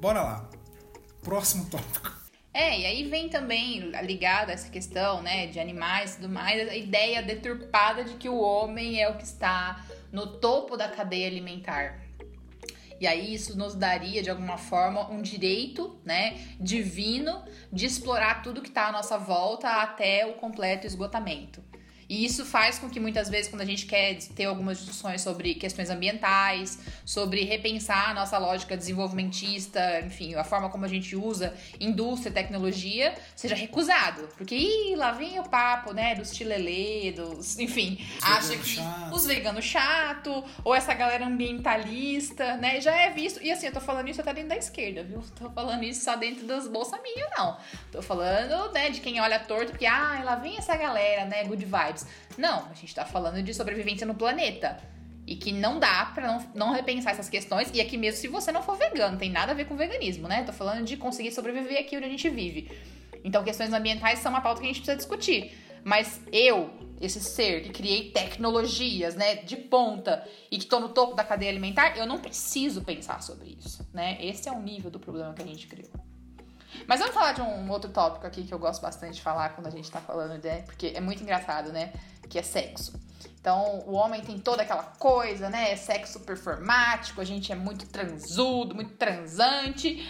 Bora 0.00 0.22
lá. 0.22 0.50
Próximo 1.22 1.66
tópico. 1.66 2.23
É, 2.54 2.78
e 2.78 2.86
aí 2.86 3.02
vem 3.02 3.28
também 3.28 3.80
ligada 4.02 4.52
essa 4.52 4.70
questão, 4.70 5.20
né, 5.20 5.48
de 5.48 5.58
animais 5.58 6.12
e 6.12 6.16
tudo 6.18 6.28
mais, 6.28 6.68
a 6.68 6.76
ideia 6.76 7.20
deturpada 7.20 8.04
de 8.04 8.14
que 8.14 8.28
o 8.28 8.38
homem 8.38 9.02
é 9.02 9.08
o 9.08 9.16
que 9.16 9.24
está 9.24 9.84
no 10.12 10.38
topo 10.38 10.76
da 10.76 10.88
cadeia 10.88 11.26
alimentar. 11.26 12.00
E 13.00 13.08
aí 13.08 13.34
isso 13.34 13.58
nos 13.58 13.74
daria, 13.74 14.22
de 14.22 14.30
alguma 14.30 14.56
forma, 14.56 15.10
um 15.10 15.20
direito, 15.20 15.98
né, 16.04 16.38
divino 16.60 17.44
de 17.72 17.86
explorar 17.86 18.40
tudo 18.40 18.62
que 18.62 18.68
está 18.68 18.86
à 18.86 18.92
nossa 18.92 19.18
volta 19.18 19.82
até 19.82 20.24
o 20.24 20.34
completo 20.34 20.86
esgotamento. 20.86 21.60
E 22.08 22.24
isso 22.24 22.44
faz 22.44 22.78
com 22.78 22.88
que 22.88 23.00
muitas 23.00 23.28
vezes, 23.28 23.48
quando 23.48 23.62
a 23.62 23.64
gente 23.64 23.86
quer 23.86 24.16
ter 24.34 24.44
algumas 24.44 24.78
discussões 24.78 25.22
sobre 25.22 25.54
questões 25.54 25.90
ambientais, 25.90 26.78
sobre 27.04 27.44
repensar 27.44 28.10
a 28.10 28.14
nossa 28.14 28.38
lógica 28.38 28.76
desenvolvimentista, 28.76 30.00
enfim, 30.00 30.34
a 30.34 30.44
forma 30.44 30.68
como 30.68 30.84
a 30.84 30.88
gente 30.88 31.16
usa 31.16 31.54
indústria 31.80 32.32
tecnologia, 32.32 33.14
seja 33.34 33.54
recusado. 33.54 34.28
Porque, 34.36 34.54
ih, 34.54 34.96
lá 34.96 35.12
vem 35.12 35.38
o 35.38 35.44
papo, 35.44 35.92
né, 35.92 36.14
dos 36.14 36.30
tilelê, 36.30 37.12
dos. 37.12 37.58
Enfim, 37.58 37.98
os 38.18 38.24
acha 38.24 38.56
que 38.56 38.68
chato. 38.68 39.14
os 39.14 39.26
veganos 39.26 39.64
chato, 39.64 40.44
ou 40.62 40.74
essa 40.74 40.94
galera 40.94 41.26
ambientalista, 41.26 42.56
né, 42.56 42.80
já 42.80 42.94
é 42.94 43.10
visto. 43.10 43.42
E 43.42 43.50
assim, 43.50 43.66
eu 43.66 43.72
tô 43.72 43.80
falando 43.80 44.08
isso 44.08 44.20
até 44.20 44.32
dentro 44.32 44.50
da 44.50 44.56
esquerda, 44.56 45.02
viu? 45.02 45.22
Tô 45.38 45.50
falando 45.50 45.82
isso 45.84 46.04
só 46.04 46.16
dentro 46.16 46.46
das 46.46 46.68
bolsas 46.68 47.00
minhas, 47.02 47.30
não. 47.36 47.56
Tô 47.90 48.02
falando, 48.02 48.72
né, 48.72 48.90
de 48.90 49.00
quem 49.00 49.20
olha 49.20 49.38
torto, 49.38 49.72
porque, 49.72 49.86
ah, 49.86 50.20
lá 50.24 50.34
vem 50.36 50.56
essa 50.56 50.76
galera, 50.76 51.24
né, 51.24 51.44
good 51.44 51.64
vibes 51.64 51.93
Não, 52.36 52.66
a 52.70 52.74
gente 52.74 52.94
tá 52.94 53.04
falando 53.04 53.42
de 53.42 53.54
sobrevivência 53.54 54.06
no 54.06 54.14
planeta. 54.14 54.78
E 55.26 55.36
que 55.36 55.52
não 55.52 55.78
dá 55.78 56.10
pra 56.14 56.26
não, 56.26 56.46
não 56.54 56.72
repensar 56.72 57.12
essas 57.12 57.30
questões. 57.30 57.70
E 57.72 57.80
aqui 57.80 57.96
mesmo 57.96 58.20
se 58.20 58.28
você 58.28 58.52
não 58.52 58.62
for 58.62 58.76
vegano, 58.76 59.16
tem 59.16 59.30
nada 59.30 59.52
a 59.52 59.54
ver 59.54 59.64
com 59.64 59.74
veganismo, 59.74 60.28
né? 60.28 60.42
Tô 60.42 60.52
falando 60.52 60.84
de 60.84 60.96
conseguir 60.98 61.32
sobreviver 61.32 61.80
aqui 61.80 61.96
onde 61.96 62.04
a 62.04 62.10
gente 62.10 62.28
vive. 62.28 62.70
Então, 63.24 63.42
questões 63.42 63.72
ambientais 63.72 64.18
são 64.18 64.30
uma 64.30 64.42
pauta 64.42 64.60
que 64.60 64.66
a 64.66 64.68
gente 64.68 64.80
precisa 64.80 64.96
discutir. 64.96 65.56
Mas 65.82 66.20
eu, 66.30 66.70
esse 67.00 67.20
ser 67.20 67.62
que 67.62 67.70
criei 67.70 68.10
tecnologias, 68.10 69.14
né, 69.14 69.36
de 69.36 69.56
ponta 69.56 70.26
e 70.50 70.58
que 70.58 70.66
tô 70.66 70.80
no 70.80 70.88
topo 70.90 71.14
da 71.14 71.24
cadeia 71.24 71.50
alimentar, 71.50 71.96
eu 71.96 72.06
não 72.06 72.18
preciso 72.18 72.82
pensar 72.82 73.22
sobre 73.22 73.56
isso, 73.58 73.86
né? 73.92 74.18
Esse 74.20 74.48
é 74.48 74.52
o 74.52 74.60
nível 74.60 74.90
do 74.90 74.98
problema 74.98 75.32
que 75.34 75.42
a 75.42 75.46
gente 75.46 75.66
criou. 75.66 76.03
Mas 76.86 77.00
vamos 77.00 77.14
falar 77.14 77.32
de 77.32 77.40
um 77.40 77.70
outro 77.70 77.90
tópico 77.90 78.26
aqui 78.26 78.44
que 78.44 78.52
eu 78.52 78.58
gosto 78.58 78.82
bastante 78.82 79.14
de 79.14 79.22
falar 79.22 79.50
quando 79.50 79.66
a 79.66 79.70
gente 79.70 79.90
tá 79.90 80.00
falando, 80.00 80.42
né? 80.42 80.62
Porque 80.62 80.92
é 80.94 81.00
muito 81.00 81.22
engraçado, 81.22 81.72
né? 81.72 81.92
Que 82.28 82.38
é 82.38 82.42
sexo. 82.42 82.98
Então, 83.40 83.84
o 83.86 83.92
homem 83.92 84.22
tem 84.22 84.38
toda 84.38 84.62
aquela 84.62 84.82
coisa, 84.82 85.50
né? 85.50 85.70
É 85.72 85.76
sexo 85.76 86.20
performático, 86.20 87.20
a 87.20 87.24
gente 87.24 87.52
é 87.52 87.54
muito 87.54 87.86
transudo, 87.86 88.74
muito 88.74 88.94
transante. 88.94 90.08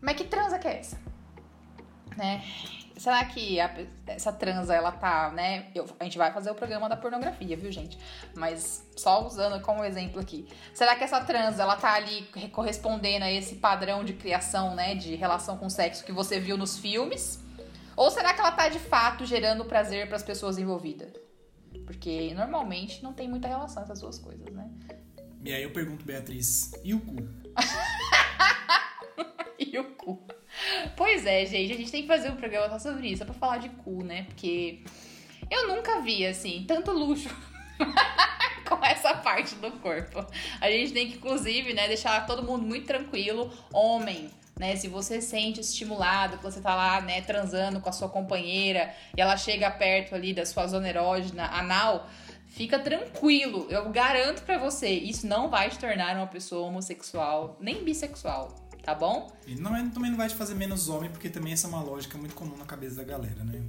Mas 0.00 0.16
que 0.16 0.24
transa 0.24 0.58
que 0.58 0.66
é 0.66 0.80
essa? 0.80 1.00
Né? 2.16 2.42
Será 3.02 3.24
que 3.24 3.58
a, 3.58 3.68
essa 4.06 4.32
transa, 4.32 4.76
ela 4.76 4.92
tá, 4.92 5.32
né? 5.32 5.66
Eu, 5.74 5.84
a 5.98 6.04
gente 6.04 6.16
vai 6.16 6.32
fazer 6.32 6.52
o 6.52 6.54
programa 6.54 6.88
da 6.88 6.96
pornografia, 6.96 7.56
viu, 7.56 7.72
gente? 7.72 7.98
Mas 8.32 8.88
só 8.96 9.26
usando 9.26 9.60
como 9.60 9.82
exemplo 9.82 10.20
aqui. 10.20 10.46
Será 10.72 10.94
que 10.94 11.02
essa 11.02 11.20
transa, 11.20 11.64
ela 11.64 11.74
tá 11.74 11.94
ali 11.94 12.22
correspondendo 12.52 13.24
a 13.24 13.32
esse 13.32 13.56
padrão 13.56 14.04
de 14.04 14.12
criação, 14.12 14.76
né? 14.76 14.94
De 14.94 15.16
relação 15.16 15.58
com 15.58 15.68
sexo 15.68 16.04
que 16.04 16.12
você 16.12 16.38
viu 16.38 16.56
nos 16.56 16.78
filmes? 16.78 17.42
Ou 17.96 18.08
será 18.08 18.34
que 18.34 18.40
ela 18.40 18.52
tá 18.52 18.68
de 18.68 18.78
fato 18.78 19.26
gerando 19.26 19.64
prazer 19.64 20.06
para 20.06 20.14
as 20.14 20.22
pessoas 20.22 20.56
envolvidas? 20.56 21.10
Porque 21.84 22.32
normalmente 22.34 23.02
não 23.02 23.12
tem 23.12 23.28
muita 23.28 23.48
relação 23.48 23.82
essas 23.82 24.00
duas 24.00 24.20
coisas, 24.20 24.46
né? 24.54 24.70
E 25.44 25.52
aí 25.52 25.64
eu 25.64 25.72
pergunto, 25.72 26.04
Beatriz, 26.04 26.70
e 26.84 26.94
o 26.94 27.00
cu? 27.00 27.16
e 29.58 29.76
o 29.76 29.92
cu? 29.96 30.24
Pois 30.96 31.26
é, 31.26 31.44
gente, 31.46 31.72
a 31.72 31.76
gente 31.76 31.90
tem 31.90 32.02
que 32.02 32.08
fazer 32.08 32.30
um 32.30 32.36
programa 32.36 32.68
só 32.68 32.90
sobre 32.90 33.08
isso, 33.08 33.18
só 33.18 33.24
pra 33.24 33.34
falar 33.34 33.58
de 33.58 33.68
cu, 33.68 34.02
né? 34.04 34.24
Porque 34.24 34.80
eu 35.50 35.68
nunca 35.68 36.00
vi, 36.00 36.26
assim, 36.26 36.64
tanto 36.66 36.92
luxo 36.92 37.28
com 38.68 38.84
essa 38.84 39.14
parte 39.14 39.54
do 39.56 39.70
corpo. 39.72 40.24
A 40.60 40.70
gente 40.70 40.92
tem 40.92 41.08
que, 41.08 41.16
inclusive, 41.16 41.72
né, 41.72 41.88
deixar 41.88 42.26
todo 42.26 42.42
mundo 42.42 42.64
muito 42.64 42.86
tranquilo. 42.86 43.52
Homem, 43.72 44.30
né? 44.58 44.76
Se 44.76 44.88
você 44.88 45.20
sente 45.20 45.60
estimulado, 45.60 46.38
que 46.38 46.42
você 46.42 46.60
tá 46.60 46.74
lá, 46.74 47.00
né, 47.00 47.20
transando 47.22 47.80
com 47.80 47.88
a 47.88 47.92
sua 47.92 48.08
companheira 48.08 48.94
e 49.16 49.20
ela 49.20 49.36
chega 49.36 49.70
perto 49.70 50.14
ali 50.14 50.32
da 50.32 50.46
sua 50.46 50.66
zona 50.66 50.88
erógena 50.88 51.46
anal, 51.46 52.08
fica 52.46 52.78
tranquilo. 52.78 53.66
Eu 53.68 53.90
garanto 53.90 54.42
para 54.42 54.58
você, 54.58 54.90
isso 54.90 55.26
não 55.26 55.50
vai 55.50 55.68
te 55.68 55.78
tornar 55.78 56.16
uma 56.16 56.26
pessoa 56.26 56.68
homossexual, 56.68 57.56
nem 57.60 57.82
bissexual 57.84 58.61
tá 58.82 58.94
bom? 58.94 59.30
E 59.46 59.54
não 59.54 59.74
é, 59.74 59.88
também 59.90 60.10
não 60.10 60.18
vai 60.18 60.28
te 60.28 60.34
fazer 60.34 60.54
menos 60.54 60.88
homem, 60.88 61.10
porque 61.10 61.28
também 61.28 61.52
essa 61.52 61.66
é 61.66 61.70
uma 61.70 61.82
lógica 61.82 62.18
muito 62.18 62.34
comum 62.34 62.56
na 62.56 62.64
cabeça 62.64 62.96
da 62.96 63.04
galera, 63.04 63.44
né? 63.44 63.62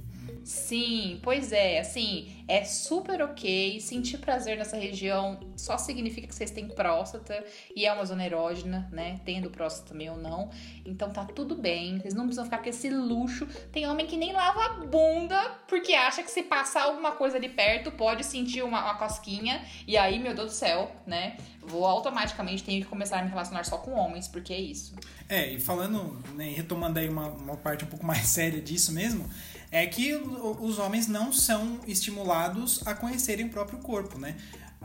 Sim, 0.44 1.20
pois 1.22 1.52
é, 1.52 1.80
assim, 1.80 2.44
é 2.46 2.64
super 2.64 3.22
ok. 3.22 3.80
Sentir 3.80 4.18
prazer 4.18 4.58
nessa 4.58 4.76
região 4.76 5.40
só 5.56 5.78
significa 5.78 6.26
que 6.26 6.34
vocês 6.34 6.50
têm 6.50 6.68
próstata 6.68 7.42
e 7.74 7.86
é 7.86 7.92
uma 7.92 8.04
zona 8.04 8.26
erógena, 8.26 8.88
né? 8.92 9.20
Tendo 9.24 9.50
próstata 9.50 9.90
também 9.90 10.10
ou 10.10 10.16
não. 10.16 10.50
Então 10.84 11.10
tá 11.10 11.24
tudo 11.24 11.56
bem, 11.56 11.98
vocês 11.98 12.14
não 12.14 12.24
precisam 12.24 12.44
ficar 12.44 12.58
com 12.58 12.68
esse 12.68 12.90
luxo. 12.90 13.46
Tem 13.72 13.86
homem 13.88 14.06
que 14.06 14.16
nem 14.16 14.32
lava 14.32 14.64
a 14.64 14.68
bunda 14.84 15.40
porque 15.66 15.94
acha 15.94 16.22
que 16.22 16.30
se 16.30 16.42
passar 16.42 16.84
alguma 16.84 17.12
coisa 17.12 17.36
ali 17.36 17.48
perto 17.48 17.90
pode 17.90 18.24
sentir 18.24 18.62
uma, 18.62 18.82
uma 18.82 18.94
cosquinha. 18.96 19.64
E 19.86 19.96
aí, 19.96 20.18
meu 20.18 20.34
Deus 20.34 20.52
do 20.52 20.54
céu, 20.54 20.92
né? 21.06 21.36
Vou 21.66 21.84
automaticamente 21.84 22.62
tenho 22.62 22.82
que 22.82 22.88
começar 22.88 23.18
a 23.18 23.22
me 23.22 23.28
relacionar 23.28 23.64
só 23.64 23.78
com 23.78 23.92
homens, 23.92 24.28
porque 24.28 24.52
é 24.52 24.60
isso. 24.60 24.94
É, 25.28 25.52
e 25.52 25.60
falando, 25.60 26.22
né, 26.34 26.52
retomando 26.54 26.98
aí 26.98 27.08
uma, 27.08 27.28
uma 27.28 27.56
parte 27.56 27.84
um 27.84 27.88
pouco 27.88 28.04
mais 28.04 28.26
séria 28.28 28.60
disso 28.60 28.92
mesmo, 28.92 29.28
é 29.70 29.86
que 29.86 30.14
os 30.14 30.78
homens 30.78 31.08
não 31.08 31.32
são 31.32 31.80
estimulados 31.86 32.86
a 32.86 32.94
conhecerem 32.94 33.46
o 33.46 33.50
próprio 33.50 33.78
corpo, 33.78 34.18
né? 34.18 34.36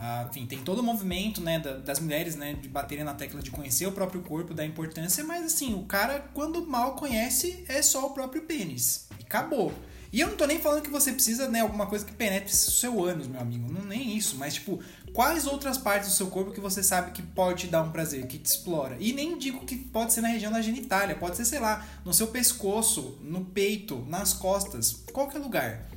Ah, 0.02 0.26
enfim, 0.30 0.46
tem 0.46 0.60
todo 0.60 0.80
o 0.80 0.84
movimento 0.84 1.42
né, 1.42 1.60
das 1.60 2.00
mulheres 2.00 2.36
né, 2.38 2.54
de 2.54 2.70
baterem 2.70 3.04
na 3.04 3.14
tecla 3.14 3.42
de 3.42 3.52
conhecer 3.52 3.86
o 3.86 3.92
próprio 3.92 4.22
corpo, 4.22 4.54
da 4.54 4.66
importância, 4.66 5.24
mas 5.26 5.46
assim, 5.46 5.74
o 5.74 5.84
cara, 5.84 6.26
quando 6.34 6.66
mal 6.66 6.96
conhece, 6.96 7.66
é 7.68 7.82
só 7.82 8.08
o 8.08 8.12
próprio 8.12 8.44
pênis. 8.44 9.08
E 9.20 9.24
acabou. 9.24 9.74
E 10.12 10.22
eu 10.22 10.30
não 10.30 10.38
tô 10.38 10.48
nem 10.48 10.58
falando 10.58 10.82
que 10.82 10.90
você 10.90 11.12
precisa, 11.12 11.48
né, 11.50 11.60
alguma 11.60 11.86
coisa 11.86 12.06
que 12.06 12.14
penetre 12.14 12.56
seu 12.56 13.04
ânus, 13.04 13.28
meu 13.28 13.42
amigo. 13.42 13.72
Não 13.72 13.86
nem 13.86 14.18
isso, 14.18 14.38
mas 14.38 14.56
tipo, 14.56 14.80
quais 15.14 15.46
outras 15.46 15.78
partes 15.78 16.10
do 16.10 16.16
seu 16.16 16.28
corpo 16.28 16.52
que 16.52 16.60
você 16.60 16.82
sabe 16.82 17.12
que 17.12 17.22
pode 17.22 17.62
te 17.62 17.68
dar 17.68 17.82
um 17.82 17.92
prazer, 17.92 18.28
que 18.28 18.38
te 18.38 18.46
explora? 18.46 18.98
E 19.00 19.14
nem 19.14 19.38
digo 19.38 19.66
que 19.66 19.76
pode 19.76 20.14
ser 20.14 20.22
na 20.22 20.28
região 20.28 20.52
da 20.52 20.62
genitália, 20.62 21.16
pode 21.16 21.38
ser, 21.38 21.46
sei 21.46 21.60
lá, 21.60 21.86
no 22.06 22.14
seu 22.14 22.28
pescoço, 22.28 23.18
no 23.22 23.46
peito, 23.46 24.06
nas 24.08 24.34
costas, 24.34 25.04
qualquer 25.12 25.40
lugar 25.40 25.90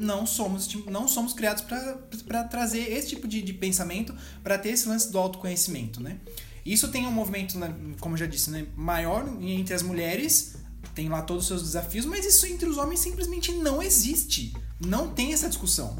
não 0.00 0.26
somos, 0.26 0.66
não 0.86 1.06
somos 1.06 1.34
criados 1.34 1.62
para 1.62 2.44
trazer 2.44 2.90
esse 2.90 3.08
tipo 3.08 3.28
de, 3.28 3.42
de 3.42 3.52
pensamento, 3.52 4.14
para 4.42 4.56
ter 4.56 4.70
esse 4.70 4.88
lance 4.88 5.12
do 5.12 5.18
autoconhecimento, 5.18 6.02
né? 6.02 6.18
Isso 6.64 6.88
tem 6.88 7.06
um 7.06 7.12
movimento, 7.12 7.58
né, 7.58 7.74
como 8.00 8.14
eu 8.14 8.18
já 8.18 8.26
disse, 8.26 8.50
né, 8.50 8.66
maior 8.76 9.26
entre 9.40 9.74
as 9.74 9.82
mulheres, 9.82 10.56
tem 10.94 11.08
lá 11.08 11.22
todos 11.22 11.44
os 11.44 11.48
seus 11.48 11.62
desafios, 11.62 12.06
mas 12.06 12.24
isso 12.24 12.46
entre 12.46 12.68
os 12.68 12.78
homens 12.78 13.00
simplesmente 13.00 13.52
não 13.52 13.82
existe. 13.82 14.54
Não 14.78 15.08
tem 15.08 15.32
essa 15.32 15.48
discussão. 15.48 15.96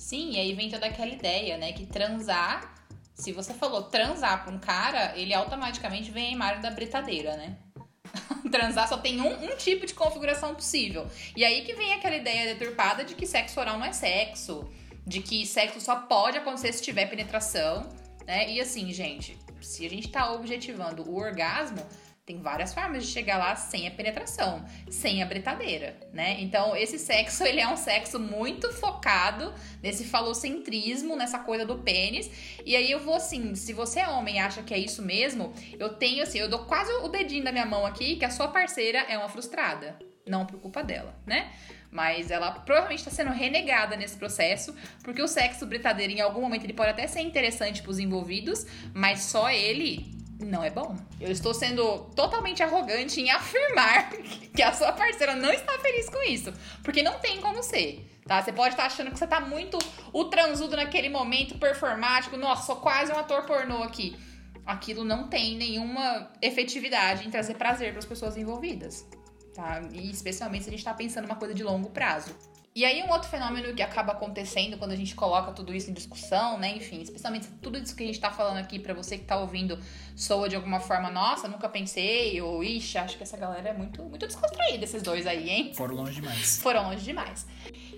Sim, 0.00 0.30
e 0.30 0.38
aí 0.38 0.54
vem 0.54 0.70
toda 0.70 0.86
aquela 0.86 1.12
ideia, 1.12 1.58
né, 1.58 1.74
que 1.74 1.84
transar, 1.84 2.74
se 3.14 3.32
você 3.32 3.52
falou 3.52 3.82
transar 3.82 4.46
com 4.46 4.52
um 4.52 4.58
cara, 4.58 5.12
ele 5.14 5.34
automaticamente 5.34 6.10
vem 6.10 6.28
a 6.28 6.30
imagem 6.30 6.62
da 6.62 6.70
britadeira, 6.70 7.36
né? 7.36 7.58
transar 8.50 8.88
só 8.88 8.96
tem 8.96 9.20
um, 9.20 9.44
um, 9.44 9.56
tipo 9.58 9.84
de 9.84 9.92
configuração 9.92 10.54
possível. 10.54 11.06
E 11.36 11.44
aí 11.44 11.66
que 11.66 11.74
vem 11.74 11.92
aquela 11.92 12.16
ideia 12.16 12.54
deturpada 12.54 13.04
de 13.04 13.14
que 13.14 13.26
sexo 13.26 13.60
oral 13.60 13.78
não 13.78 13.84
é 13.84 13.92
sexo, 13.92 14.66
de 15.06 15.20
que 15.20 15.44
sexo 15.44 15.78
só 15.82 15.96
pode 15.96 16.38
acontecer 16.38 16.72
se 16.72 16.82
tiver 16.82 17.04
penetração, 17.04 17.86
né? 18.26 18.50
E 18.50 18.58
assim, 18.58 18.90
gente, 18.94 19.36
se 19.60 19.84
a 19.84 19.90
gente 19.90 20.08
tá 20.08 20.32
objetivando 20.32 21.02
o 21.02 21.14
orgasmo, 21.14 21.86
tem 22.26 22.40
várias 22.40 22.72
formas 22.72 23.04
de 23.04 23.10
chegar 23.10 23.38
lá 23.38 23.56
sem 23.56 23.88
a 23.88 23.90
penetração, 23.90 24.64
sem 24.88 25.22
a 25.22 25.26
britadeira, 25.26 25.98
né? 26.12 26.36
Então, 26.40 26.76
esse 26.76 26.98
sexo, 26.98 27.42
ele 27.44 27.60
é 27.60 27.68
um 27.68 27.76
sexo 27.76 28.20
muito 28.20 28.72
focado 28.72 29.52
nesse 29.82 30.04
falocentrismo, 30.04 31.16
nessa 31.16 31.40
coisa 31.40 31.64
do 31.64 31.78
pênis. 31.78 32.30
E 32.64 32.76
aí 32.76 32.90
eu 32.90 33.00
vou 33.00 33.14
assim, 33.14 33.54
se 33.54 33.72
você 33.72 34.00
é 34.00 34.08
homem 34.08 34.36
e 34.36 34.38
acha 34.38 34.62
que 34.62 34.72
é 34.72 34.78
isso 34.78 35.02
mesmo, 35.02 35.52
eu 35.78 35.94
tenho 35.94 36.22
assim, 36.22 36.38
eu 36.38 36.48
dou 36.48 36.60
quase 36.66 36.92
o 36.92 37.08
dedinho 37.08 37.42
da 37.42 37.52
minha 37.52 37.66
mão 37.66 37.84
aqui 37.84 38.16
que 38.16 38.24
a 38.24 38.30
sua 38.30 38.48
parceira 38.48 39.00
é 39.00 39.18
uma 39.18 39.28
frustrada. 39.28 39.98
Não 40.26 40.46
por 40.46 40.60
culpa 40.60 40.84
dela, 40.84 41.18
né? 41.26 41.50
Mas 41.90 42.30
ela 42.30 42.52
provavelmente 42.52 43.00
está 43.00 43.10
sendo 43.10 43.32
renegada 43.32 43.96
nesse 43.96 44.16
processo, 44.16 44.72
porque 45.02 45.20
o 45.20 45.26
sexo 45.26 45.66
britadeiro, 45.66 46.12
em 46.12 46.20
algum 46.20 46.40
momento, 46.40 46.62
ele 46.62 46.72
pode 46.72 46.90
até 46.90 47.06
ser 47.08 47.20
interessante 47.20 47.82
para 47.82 47.90
os 47.90 47.98
envolvidos, 47.98 48.64
mas 48.94 49.22
só 49.22 49.50
ele 49.50 50.19
não 50.44 50.62
é 50.62 50.70
bom. 50.70 50.96
Eu 51.20 51.30
estou 51.30 51.52
sendo 51.54 52.10
totalmente 52.14 52.62
arrogante 52.62 53.20
em 53.20 53.30
afirmar 53.30 54.10
que 54.54 54.62
a 54.62 54.72
sua 54.72 54.92
parceira 54.92 55.34
não 55.36 55.52
está 55.52 55.78
feliz 55.78 56.08
com 56.08 56.22
isso. 56.22 56.52
Porque 56.82 57.02
não 57.02 57.18
tem 57.18 57.40
como 57.40 57.62
ser. 57.62 58.06
Tá? 58.26 58.42
Você 58.42 58.52
pode 58.52 58.74
estar 58.74 58.86
achando 58.86 59.10
que 59.10 59.18
você 59.18 59.24
está 59.24 59.40
muito 59.40 59.78
o 60.12 60.24
transudo 60.24 60.76
naquele 60.76 61.08
momento 61.08 61.58
performático. 61.58 62.36
Nossa, 62.36 62.66
sou 62.66 62.76
quase 62.76 63.12
um 63.12 63.18
ator 63.18 63.44
pornô 63.44 63.82
aqui. 63.82 64.16
Aquilo 64.64 65.04
não 65.04 65.28
tem 65.28 65.56
nenhuma 65.56 66.30
efetividade 66.40 67.26
em 67.26 67.30
trazer 67.30 67.54
prazer 67.54 67.90
para 67.90 67.98
as 67.98 68.06
pessoas 68.06 68.36
envolvidas. 68.36 69.06
Tá? 69.54 69.82
E 69.92 70.10
especialmente 70.10 70.64
se 70.64 70.70
a 70.70 70.72
gente 70.72 70.80
está 70.80 70.94
pensando 70.94 71.24
uma 71.24 71.36
coisa 71.36 71.54
de 71.54 71.62
longo 71.62 71.90
prazo. 71.90 72.34
E 72.72 72.84
aí 72.84 73.02
um 73.02 73.10
outro 73.10 73.28
fenômeno 73.28 73.74
que 73.74 73.82
acaba 73.82 74.12
acontecendo 74.12 74.78
quando 74.78 74.92
a 74.92 74.96
gente 74.96 75.14
coloca 75.16 75.50
tudo 75.50 75.74
isso 75.74 75.90
em 75.90 75.92
discussão, 75.92 76.56
né? 76.56 76.76
Enfim, 76.76 77.02
especialmente 77.02 77.48
tudo 77.60 77.76
isso 77.76 77.96
que 77.96 78.04
a 78.04 78.06
gente 78.06 78.20
tá 78.20 78.30
falando 78.30 78.58
aqui 78.58 78.78
para 78.78 78.94
você 78.94 79.18
que 79.18 79.24
tá 79.24 79.36
ouvindo 79.36 79.76
soa 80.14 80.48
de 80.48 80.54
alguma 80.54 80.78
forma, 80.78 81.10
nossa, 81.10 81.48
nunca 81.48 81.68
pensei, 81.68 82.40
ou 82.40 82.62
ixi, 82.62 82.96
acho 82.96 83.16
que 83.16 83.24
essa 83.24 83.36
galera 83.36 83.70
é 83.70 83.72
muito, 83.72 84.04
muito 84.04 84.24
desconstruída, 84.24 84.84
esses 84.84 85.02
dois 85.02 85.26
aí, 85.26 85.50
hein? 85.50 85.74
Foram 85.74 85.96
longe 85.96 86.14
demais. 86.14 86.58
Foram 86.62 86.84
longe 86.84 87.04
demais. 87.04 87.44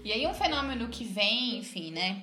E 0.03 0.11
aí 0.11 0.27
um 0.27 0.33
fenômeno 0.33 0.89
que 0.89 1.05
vem, 1.05 1.59
enfim, 1.59 1.93
né? 1.93 2.23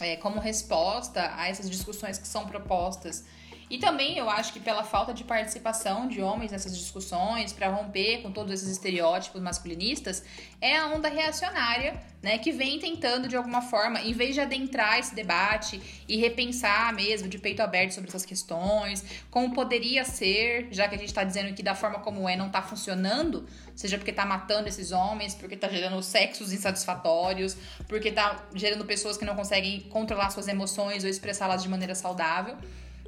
É, 0.00 0.16
como 0.16 0.38
resposta 0.38 1.34
a 1.36 1.48
essas 1.48 1.68
discussões 1.68 2.18
que 2.18 2.26
são 2.26 2.46
propostas 2.46 3.24
e 3.70 3.78
também 3.78 4.18
eu 4.18 4.28
acho 4.28 4.52
que 4.52 4.60
pela 4.60 4.84
falta 4.84 5.12
de 5.14 5.24
participação 5.24 6.06
de 6.06 6.20
homens 6.20 6.52
nessas 6.52 6.76
discussões, 6.76 7.52
para 7.52 7.68
romper 7.68 8.22
com 8.22 8.30
todos 8.30 8.52
esses 8.52 8.68
estereótipos 8.68 9.40
masculinistas, 9.40 10.22
é 10.60 10.76
a 10.76 10.86
onda 10.86 11.08
reacionária, 11.08 12.00
né, 12.22 12.38
que 12.38 12.52
vem 12.52 12.78
tentando 12.78 13.28
de 13.28 13.36
alguma 13.36 13.60
forma, 13.60 14.00
em 14.00 14.12
vez 14.12 14.34
de 14.34 14.40
adentrar 14.40 14.98
esse 14.98 15.14
debate 15.14 15.80
e 16.08 16.16
repensar 16.16 16.92
mesmo 16.94 17.28
de 17.28 17.38
peito 17.38 17.60
aberto 17.60 17.92
sobre 17.92 18.08
essas 18.08 18.24
questões, 18.24 19.04
como 19.30 19.52
poderia 19.54 20.04
ser, 20.04 20.68
já 20.70 20.88
que 20.88 20.94
a 20.94 20.98
gente 20.98 21.08
está 21.08 21.24
dizendo 21.24 21.54
que 21.54 21.62
da 21.62 21.74
forma 21.74 21.98
como 21.98 22.28
é 22.28 22.36
não 22.36 22.46
está 22.46 22.62
funcionando, 22.62 23.46
seja 23.74 23.98
porque 23.98 24.10
está 24.10 24.24
matando 24.24 24.68
esses 24.68 24.92
homens, 24.92 25.34
porque 25.34 25.54
está 25.54 25.68
gerando 25.68 26.02
sexos 26.02 26.52
insatisfatórios, 26.52 27.56
porque 27.88 28.08
está 28.08 28.44
gerando 28.54 28.84
pessoas 28.84 29.16
que 29.16 29.24
não 29.24 29.34
conseguem 29.34 29.80
controlar 29.82 30.30
suas 30.30 30.48
emoções 30.48 31.04
ou 31.04 31.10
expressá-las 31.10 31.62
de 31.62 31.68
maneira 31.68 31.94
saudável. 31.94 32.56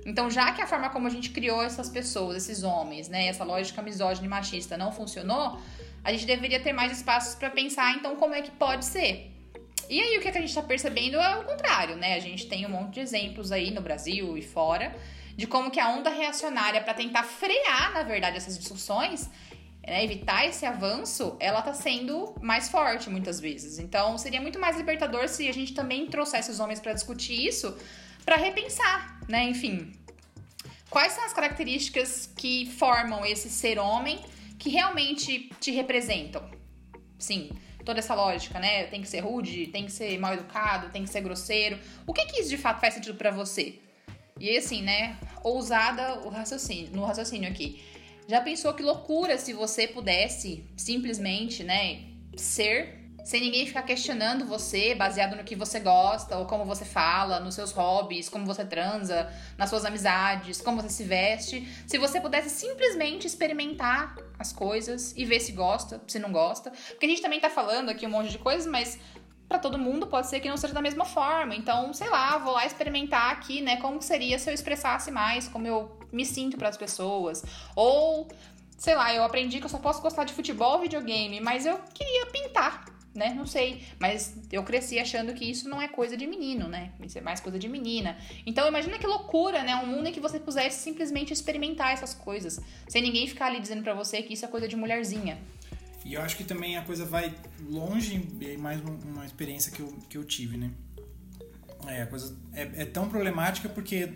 Então, 0.06 0.30
já 0.30 0.52
que 0.52 0.62
a 0.62 0.66
forma 0.68 0.88
como 0.88 1.08
a 1.08 1.10
gente 1.10 1.30
criou 1.30 1.60
essas 1.60 1.90
pessoas, 1.90 2.36
esses 2.36 2.62
homens, 2.62 3.08
né, 3.08 3.26
essa 3.26 3.42
lógica 3.42 3.82
misógina 3.82 4.24
e 4.24 4.30
machista 4.30 4.78
não 4.78 4.92
funcionou, 4.92 5.60
a 6.04 6.12
gente 6.12 6.24
deveria 6.24 6.60
ter 6.60 6.72
mais 6.72 6.92
espaços 6.92 7.34
para 7.34 7.50
pensar, 7.50 7.96
então, 7.96 8.14
como 8.14 8.32
é 8.32 8.40
que 8.40 8.52
pode 8.52 8.84
ser. 8.84 9.32
E 9.90 10.00
aí, 10.00 10.16
o 10.16 10.20
que, 10.20 10.28
é 10.28 10.30
que 10.30 10.38
a 10.38 10.40
gente 10.40 10.50
está 10.50 10.62
percebendo 10.62 11.16
é 11.16 11.36
o 11.38 11.44
contrário, 11.44 11.96
né? 11.96 12.14
A 12.14 12.20
gente 12.20 12.46
tem 12.46 12.64
um 12.64 12.68
monte 12.68 12.94
de 12.94 13.00
exemplos 13.00 13.50
aí 13.50 13.72
no 13.72 13.80
Brasil 13.80 14.38
e 14.38 14.42
fora 14.42 14.94
de 15.36 15.46
como 15.46 15.70
que 15.72 15.80
a 15.80 15.88
onda 15.88 16.08
reacionária, 16.08 16.80
para 16.80 16.94
tentar 16.94 17.24
frear, 17.24 17.92
na 17.92 18.04
verdade, 18.04 18.36
essas 18.36 18.56
discussões, 18.56 19.28
né, 19.86 20.02
evitar 20.02 20.46
esse 20.46 20.64
avanço, 20.64 21.36
ela 21.38 21.60
tá 21.62 21.74
sendo 21.74 22.34
mais 22.40 22.68
forte 22.68 23.10
muitas 23.10 23.38
vezes. 23.38 23.78
Então, 23.78 24.16
seria 24.16 24.40
muito 24.40 24.58
mais 24.58 24.76
libertador 24.76 25.28
se 25.28 25.48
a 25.48 25.52
gente 25.52 25.74
também 25.74 26.06
trouxesse 26.06 26.50
os 26.50 26.58
homens 26.58 26.80
para 26.80 26.92
discutir 26.92 27.46
isso, 27.46 27.76
para 28.26 28.36
repensar, 28.36 29.20
né? 29.28 29.44
Enfim, 29.44 29.92
quais 30.90 31.12
são 31.12 31.24
as 31.24 31.32
características 31.32 32.28
que 32.36 32.66
formam 32.72 33.24
esse 33.24 33.48
ser 33.48 33.78
homem 33.78 34.18
que 34.58 34.68
realmente 34.68 35.48
te 35.60 35.70
representam? 35.70 36.50
Sim, 37.16 37.50
toda 37.84 38.00
essa 38.00 38.16
lógica, 38.16 38.58
né? 38.58 38.84
Tem 38.88 39.00
que 39.00 39.08
ser 39.08 39.20
rude, 39.20 39.68
tem 39.68 39.86
que 39.86 39.92
ser 39.92 40.18
mal 40.18 40.34
educado, 40.34 40.90
tem 40.90 41.04
que 41.04 41.08
ser 41.08 41.20
grosseiro. 41.20 41.78
O 42.04 42.12
que 42.12 42.26
que 42.26 42.40
isso 42.40 42.50
de 42.50 42.58
fato 42.58 42.80
faz 42.80 42.94
sentido 42.94 43.16
para 43.16 43.30
você? 43.30 43.78
E 44.40 44.58
assim, 44.58 44.82
né? 44.82 45.16
Ousada 45.44 46.20
o 46.26 46.28
raciocínio, 46.28 46.90
no 46.92 47.04
raciocínio 47.04 47.48
aqui. 47.48 47.80
Já 48.28 48.40
pensou 48.40 48.74
que 48.74 48.82
loucura 48.82 49.38
se 49.38 49.52
você 49.52 49.86
pudesse 49.86 50.66
simplesmente, 50.76 51.62
né, 51.62 52.06
ser 52.36 53.05
sem 53.26 53.40
ninguém 53.40 53.66
ficar 53.66 53.82
questionando 53.82 54.46
você, 54.46 54.94
baseado 54.94 55.34
no 55.34 55.42
que 55.42 55.56
você 55.56 55.80
gosta, 55.80 56.38
ou 56.38 56.46
como 56.46 56.64
você 56.64 56.84
fala, 56.84 57.40
nos 57.40 57.56
seus 57.56 57.72
hobbies, 57.72 58.28
como 58.28 58.46
você 58.46 58.64
transa, 58.64 59.28
nas 59.58 59.68
suas 59.68 59.84
amizades, 59.84 60.60
como 60.60 60.80
você 60.80 60.90
se 60.90 61.02
veste. 61.02 61.68
Se 61.88 61.98
você 61.98 62.20
pudesse 62.20 62.48
simplesmente 62.48 63.26
experimentar 63.26 64.14
as 64.38 64.52
coisas 64.52 65.12
e 65.16 65.24
ver 65.24 65.40
se 65.40 65.50
gosta, 65.50 66.00
se 66.06 66.20
não 66.20 66.30
gosta. 66.30 66.70
Porque 66.90 67.04
a 67.04 67.08
gente 67.08 67.20
também 67.20 67.40
tá 67.40 67.50
falando 67.50 67.88
aqui 67.88 68.06
um 68.06 68.10
monte 68.10 68.30
de 68.30 68.38
coisas, 68.38 68.64
mas 68.64 68.96
para 69.48 69.58
todo 69.58 69.76
mundo 69.76 70.06
pode 70.06 70.28
ser 70.28 70.38
que 70.38 70.48
não 70.48 70.56
seja 70.56 70.72
da 70.72 70.80
mesma 70.80 71.04
forma. 71.04 71.56
Então, 71.56 71.92
sei 71.92 72.08
lá, 72.08 72.38
vou 72.38 72.52
lá 72.52 72.64
experimentar 72.64 73.32
aqui, 73.32 73.60
né, 73.60 73.78
como 73.78 74.00
seria 74.00 74.38
se 74.38 74.48
eu 74.48 74.54
expressasse 74.54 75.10
mais, 75.10 75.48
como 75.48 75.66
eu 75.66 75.98
me 76.12 76.24
sinto 76.24 76.56
para 76.56 76.68
as 76.68 76.76
pessoas. 76.76 77.42
Ou 77.74 78.28
sei 78.78 78.94
lá, 78.94 79.12
eu 79.12 79.24
aprendi 79.24 79.58
que 79.58 79.64
eu 79.64 79.70
só 79.70 79.78
posso 79.78 80.00
gostar 80.00 80.22
de 80.22 80.32
futebol, 80.32 80.78
videogame, 80.78 81.40
mas 81.40 81.66
eu 81.66 81.76
queria 81.92 82.26
pintar 82.26 82.94
né? 83.16 83.34
Não 83.34 83.46
sei. 83.46 83.82
Mas 83.98 84.36
eu 84.52 84.62
cresci 84.62 84.98
achando 84.98 85.32
que 85.34 85.44
isso 85.44 85.68
não 85.68 85.80
é 85.80 85.88
coisa 85.88 86.16
de 86.16 86.26
menino, 86.26 86.68
né? 86.68 86.92
Isso 87.00 87.18
é 87.18 87.20
mais 87.20 87.40
coisa 87.40 87.58
de 87.58 87.68
menina. 87.68 88.16
Então 88.44 88.66
imagina 88.68 88.98
que 88.98 89.06
loucura, 89.06 89.62
né? 89.62 89.74
Um 89.76 89.86
mundo 89.86 90.08
em 90.08 90.12
que 90.12 90.20
você 90.20 90.38
pudesse 90.38 90.82
simplesmente 90.82 91.32
experimentar 91.32 91.92
essas 91.92 92.14
coisas. 92.14 92.60
Sem 92.88 93.02
ninguém 93.02 93.26
ficar 93.26 93.46
ali 93.46 93.60
dizendo 93.60 93.82
para 93.82 93.94
você 93.94 94.22
que 94.22 94.34
isso 94.34 94.44
é 94.44 94.48
coisa 94.48 94.68
de 94.68 94.76
mulherzinha. 94.76 95.38
E 96.04 96.14
eu 96.14 96.22
acho 96.22 96.36
que 96.36 96.44
também 96.44 96.76
a 96.76 96.82
coisa 96.82 97.04
vai 97.04 97.34
longe, 97.68 98.22
e 98.40 98.56
mais 98.56 98.80
uma 98.80 99.26
experiência 99.26 99.72
que 99.72 99.80
eu, 99.80 99.92
que 100.08 100.16
eu 100.16 100.24
tive, 100.24 100.56
né? 100.56 100.70
É, 101.88 102.02
a 102.02 102.06
coisa 102.06 102.36
é, 102.52 102.82
é 102.82 102.84
tão 102.84 103.08
problemática 103.08 103.68
porque 103.68 104.12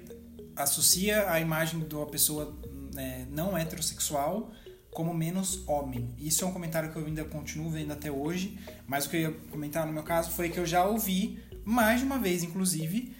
associa 0.54 1.30
a 1.30 1.40
imagem 1.40 1.80
de 1.80 1.94
uma 1.94 2.06
pessoa 2.06 2.56
né, 2.94 3.26
não 3.30 3.56
heterossexual 3.56 4.52
como 4.90 5.14
menos 5.14 5.66
homem. 5.68 6.14
Isso 6.18 6.44
é 6.44 6.46
um 6.46 6.52
comentário 6.52 6.92
que 6.92 6.98
eu 6.98 7.06
ainda 7.06 7.24
continuo 7.24 7.70
vendo 7.70 7.92
até 7.92 8.10
hoje, 8.10 8.58
mas 8.86 9.06
o 9.06 9.10
que 9.10 9.16
eu 9.16 9.20
ia 9.20 9.32
comentar 9.50 9.86
no 9.86 9.92
meu 9.92 10.02
caso 10.02 10.30
foi 10.30 10.48
que 10.48 10.58
eu 10.58 10.66
já 10.66 10.84
ouvi 10.84 11.38
mais 11.64 12.00
de 12.00 12.06
uma 12.06 12.18
vez, 12.18 12.42
inclusive, 12.42 13.14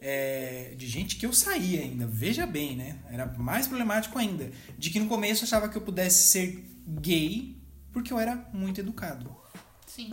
é, 0.00 0.74
de 0.76 0.86
gente 0.86 1.16
que 1.16 1.24
eu 1.24 1.32
saía 1.32 1.80
ainda, 1.80 2.06
veja 2.06 2.46
bem, 2.46 2.76
né? 2.76 2.98
Era 3.10 3.26
mais 3.38 3.66
problemático 3.66 4.18
ainda. 4.18 4.50
De 4.76 4.90
que 4.90 5.00
no 5.00 5.08
começo 5.08 5.42
eu 5.42 5.46
achava 5.46 5.68
que 5.68 5.76
eu 5.76 5.82
pudesse 5.82 6.28
ser 6.28 6.62
gay 6.86 7.56
porque 7.92 8.12
eu 8.12 8.18
era 8.18 8.36
muito 8.52 8.80
educado. 8.80 9.34
Sim. 9.86 10.12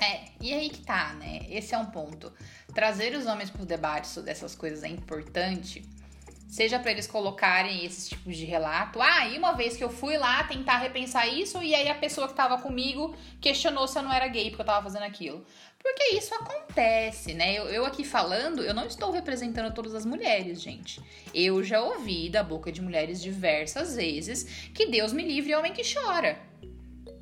É, 0.00 0.30
e 0.40 0.52
aí 0.52 0.70
que 0.70 0.80
tá, 0.80 1.12
né? 1.14 1.46
Esse 1.48 1.74
é 1.74 1.78
um 1.78 1.86
ponto. 1.86 2.32
Trazer 2.74 3.14
os 3.16 3.26
homens 3.26 3.50
pro 3.50 3.66
debate 3.66 4.20
dessas 4.22 4.54
coisas 4.54 4.82
é 4.82 4.88
importante 4.88 5.84
Seja 6.50 6.80
para 6.80 6.90
eles 6.90 7.06
colocarem 7.06 7.84
esses 7.84 8.08
tipos 8.08 8.36
de 8.36 8.44
relato. 8.44 9.00
Ah, 9.00 9.28
e 9.28 9.38
uma 9.38 9.52
vez 9.52 9.76
que 9.76 9.84
eu 9.84 9.88
fui 9.88 10.18
lá 10.18 10.42
tentar 10.42 10.78
repensar 10.78 11.28
isso, 11.28 11.62
e 11.62 11.72
aí 11.76 11.88
a 11.88 11.94
pessoa 11.94 12.26
que 12.26 12.34
tava 12.34 12.58
comigo 12.58 13.14
questionou 13.40 13.86
se 13.86 13.96
eu 13.96 14.02
não 14.02 14.12
era 14.12 14.26
gay 14.26 14.50
porque 14.50 14.62
eu 14.62 14.66
tava 14.66 14.82
fazendo 14.82 15.04
aquilo. 15.04 15.46
Porque 15.80 16.16
isso 16.16 16.34
acontece, 16.34 17.34
né? 17.34 17.54
Eu, 17.54 17.66
eu 17.66 17.86
aqui 17.86 18.02
falando, 18.02 18.64
eu 18.64 18.74
não 18.74 18.84
estou 18.84 19.12
representando 19.12 19.72
todas 19.72 19.94
as 19.94 20.04
mulheres, 20.04 20.60
gente. 20.60 21.00
Eu 21.32 21.62
já 21.62 21.80
ouvi 21.80 22.28
da 22.28 22.42
boca 22.42 22.72
de 22.72 22.82
mulheres 22.82 23.22
diversas 23.22 23.94
vezes 23.94 24.70
que 24.74 24.86
Deus 24.86 25.12
me 25.12 25.22
livre 25.22 25.54
homem 25.54 25.72
que 25.72 25.82
chora. 25.84 26.36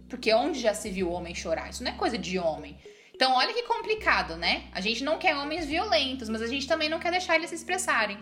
Porque 0.09 0.33
onde 0.33 0.59
já 0.59 0.73
se 0.73 0.91
viu 0.91 1.13
homem 1.13 1.35
chorar? 1.35 1.69
Isso 1.69 1.85
não 1.85 1.91
é 1.91 1.95
coisa 1.95 2.17
de 2.17 2.39
homem. 2.39 2.79
Então, 3.15 3.35
olha 3.35 3.53
que 3.53 3.65
complicado, 3.65 4.37
né? 4.37 4.65
A 4.73 4.81
gente 4.81 5.05
não 5.05 5.19
quer 5.19 5.37
homens 5.37 5.67
violentos, 5.67 6.31
mas 6.31 6.41
a 6.41 6.47
gente 6.47 6.67
também 6.67 6.89
não 6.89 6.99
quer 6.99 7.11
deixar 7.11 7.37
eles 7.37 7.51
se 7.51 7.57
expressarem. 7.57 8.17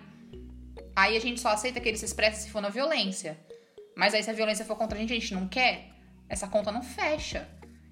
Aí 0.97 1.15
a 1.15 1.21
gente 1.21 1.41
só 1.41 1.51
aceita 1.51 1.79
que 1.79 1.87
ele 1.87 1.99
se 1.99 2.07
expresse 2.07 2.45
se 2.45 2.51
for 2.51 2.63
na 2.63 2.71
violência. 2.71 3.39
Mas 3.95 4.15
aí 4.15 4.23
se 4.23 4.31
a 4.31 4.33
violência 4.33 4.65
for 4.65 4.77
contra 4.77 4.97
a 4.97 5.01
gente, 5.01 5.13
a 5.13 5.19
gente 5.19 5.35
não 5.35 5.47
quer, 5.47 5.91
essa 6.27 6.49
conta 6.49 6.73
não 6.73 6.83
fecha. 6.83 7.47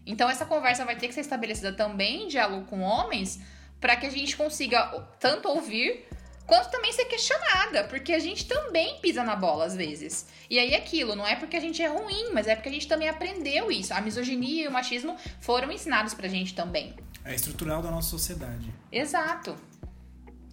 Então 0.06 0.28
essa 0.28 0.46
conversa 0.46 0.86
vai 0.86 0.96
ter 0.96 1.08
que 1.08 1.14
ser 1.14 1.20
estabelecida 1.20 1.72
também 1.72 2.24
em 2.24 2.28
diálogo 2.28 2.66
com 2.66 2.80
homens, 2.80 3.40
para 3.78 3.94
que 3.96 4.06
a 4.06 4.10
gente 4.10 4.34
consiga 4.36 4.86
tanto 5.20 5.48
ouvir 5.48 6.06
quanto 6.46 6.70
também 6.70 6.92
ser 6.92 7.04
questionada, 7.04 7.84
porque 7.84 8.12
a 8.12 8.18
gente 8.18 8.46
também 8.46 8.98
pisa 9.00 9.22
na 9.22 9.36
bola 9.36 9.66
às 9.66 9.76
vezes. 9.76 10.26
E 10.48 10.58
aí 10.58 10.74
aquilo, 10.74 11.14
não 11.14 11.26
é 11.26 11.36
porque 11.36 11.56
a 11.56 11.60
gente 11.60 11.82
é 11.82 11.88
ruim, 11.88 12.30
mas 12.32 12.46
é 12.46 12.54
porque 12.54 12.68
a 12.68 12.72
gente 12.72 12.88
também 12.88 13.08
aprendeu 13.08 13.70
isso. 13.70 13.92
A 13.92 14.00
misoginia 14.00 14.64
e 14.64 14.68
o 14.68 14.72
machismo 14.72 15.16
foram 15.40 15.70
ensinados 15.70 16.14
pra 16.14 16.28
gente 16.28 16.54
também. 16.54 16.94
É 17.24 17.34
estrutural 17.34 17.82
da 17.82 17.90
nossa 17.90 18.10
sociedade. 18.10 18.72
Exato. 18.92 19.56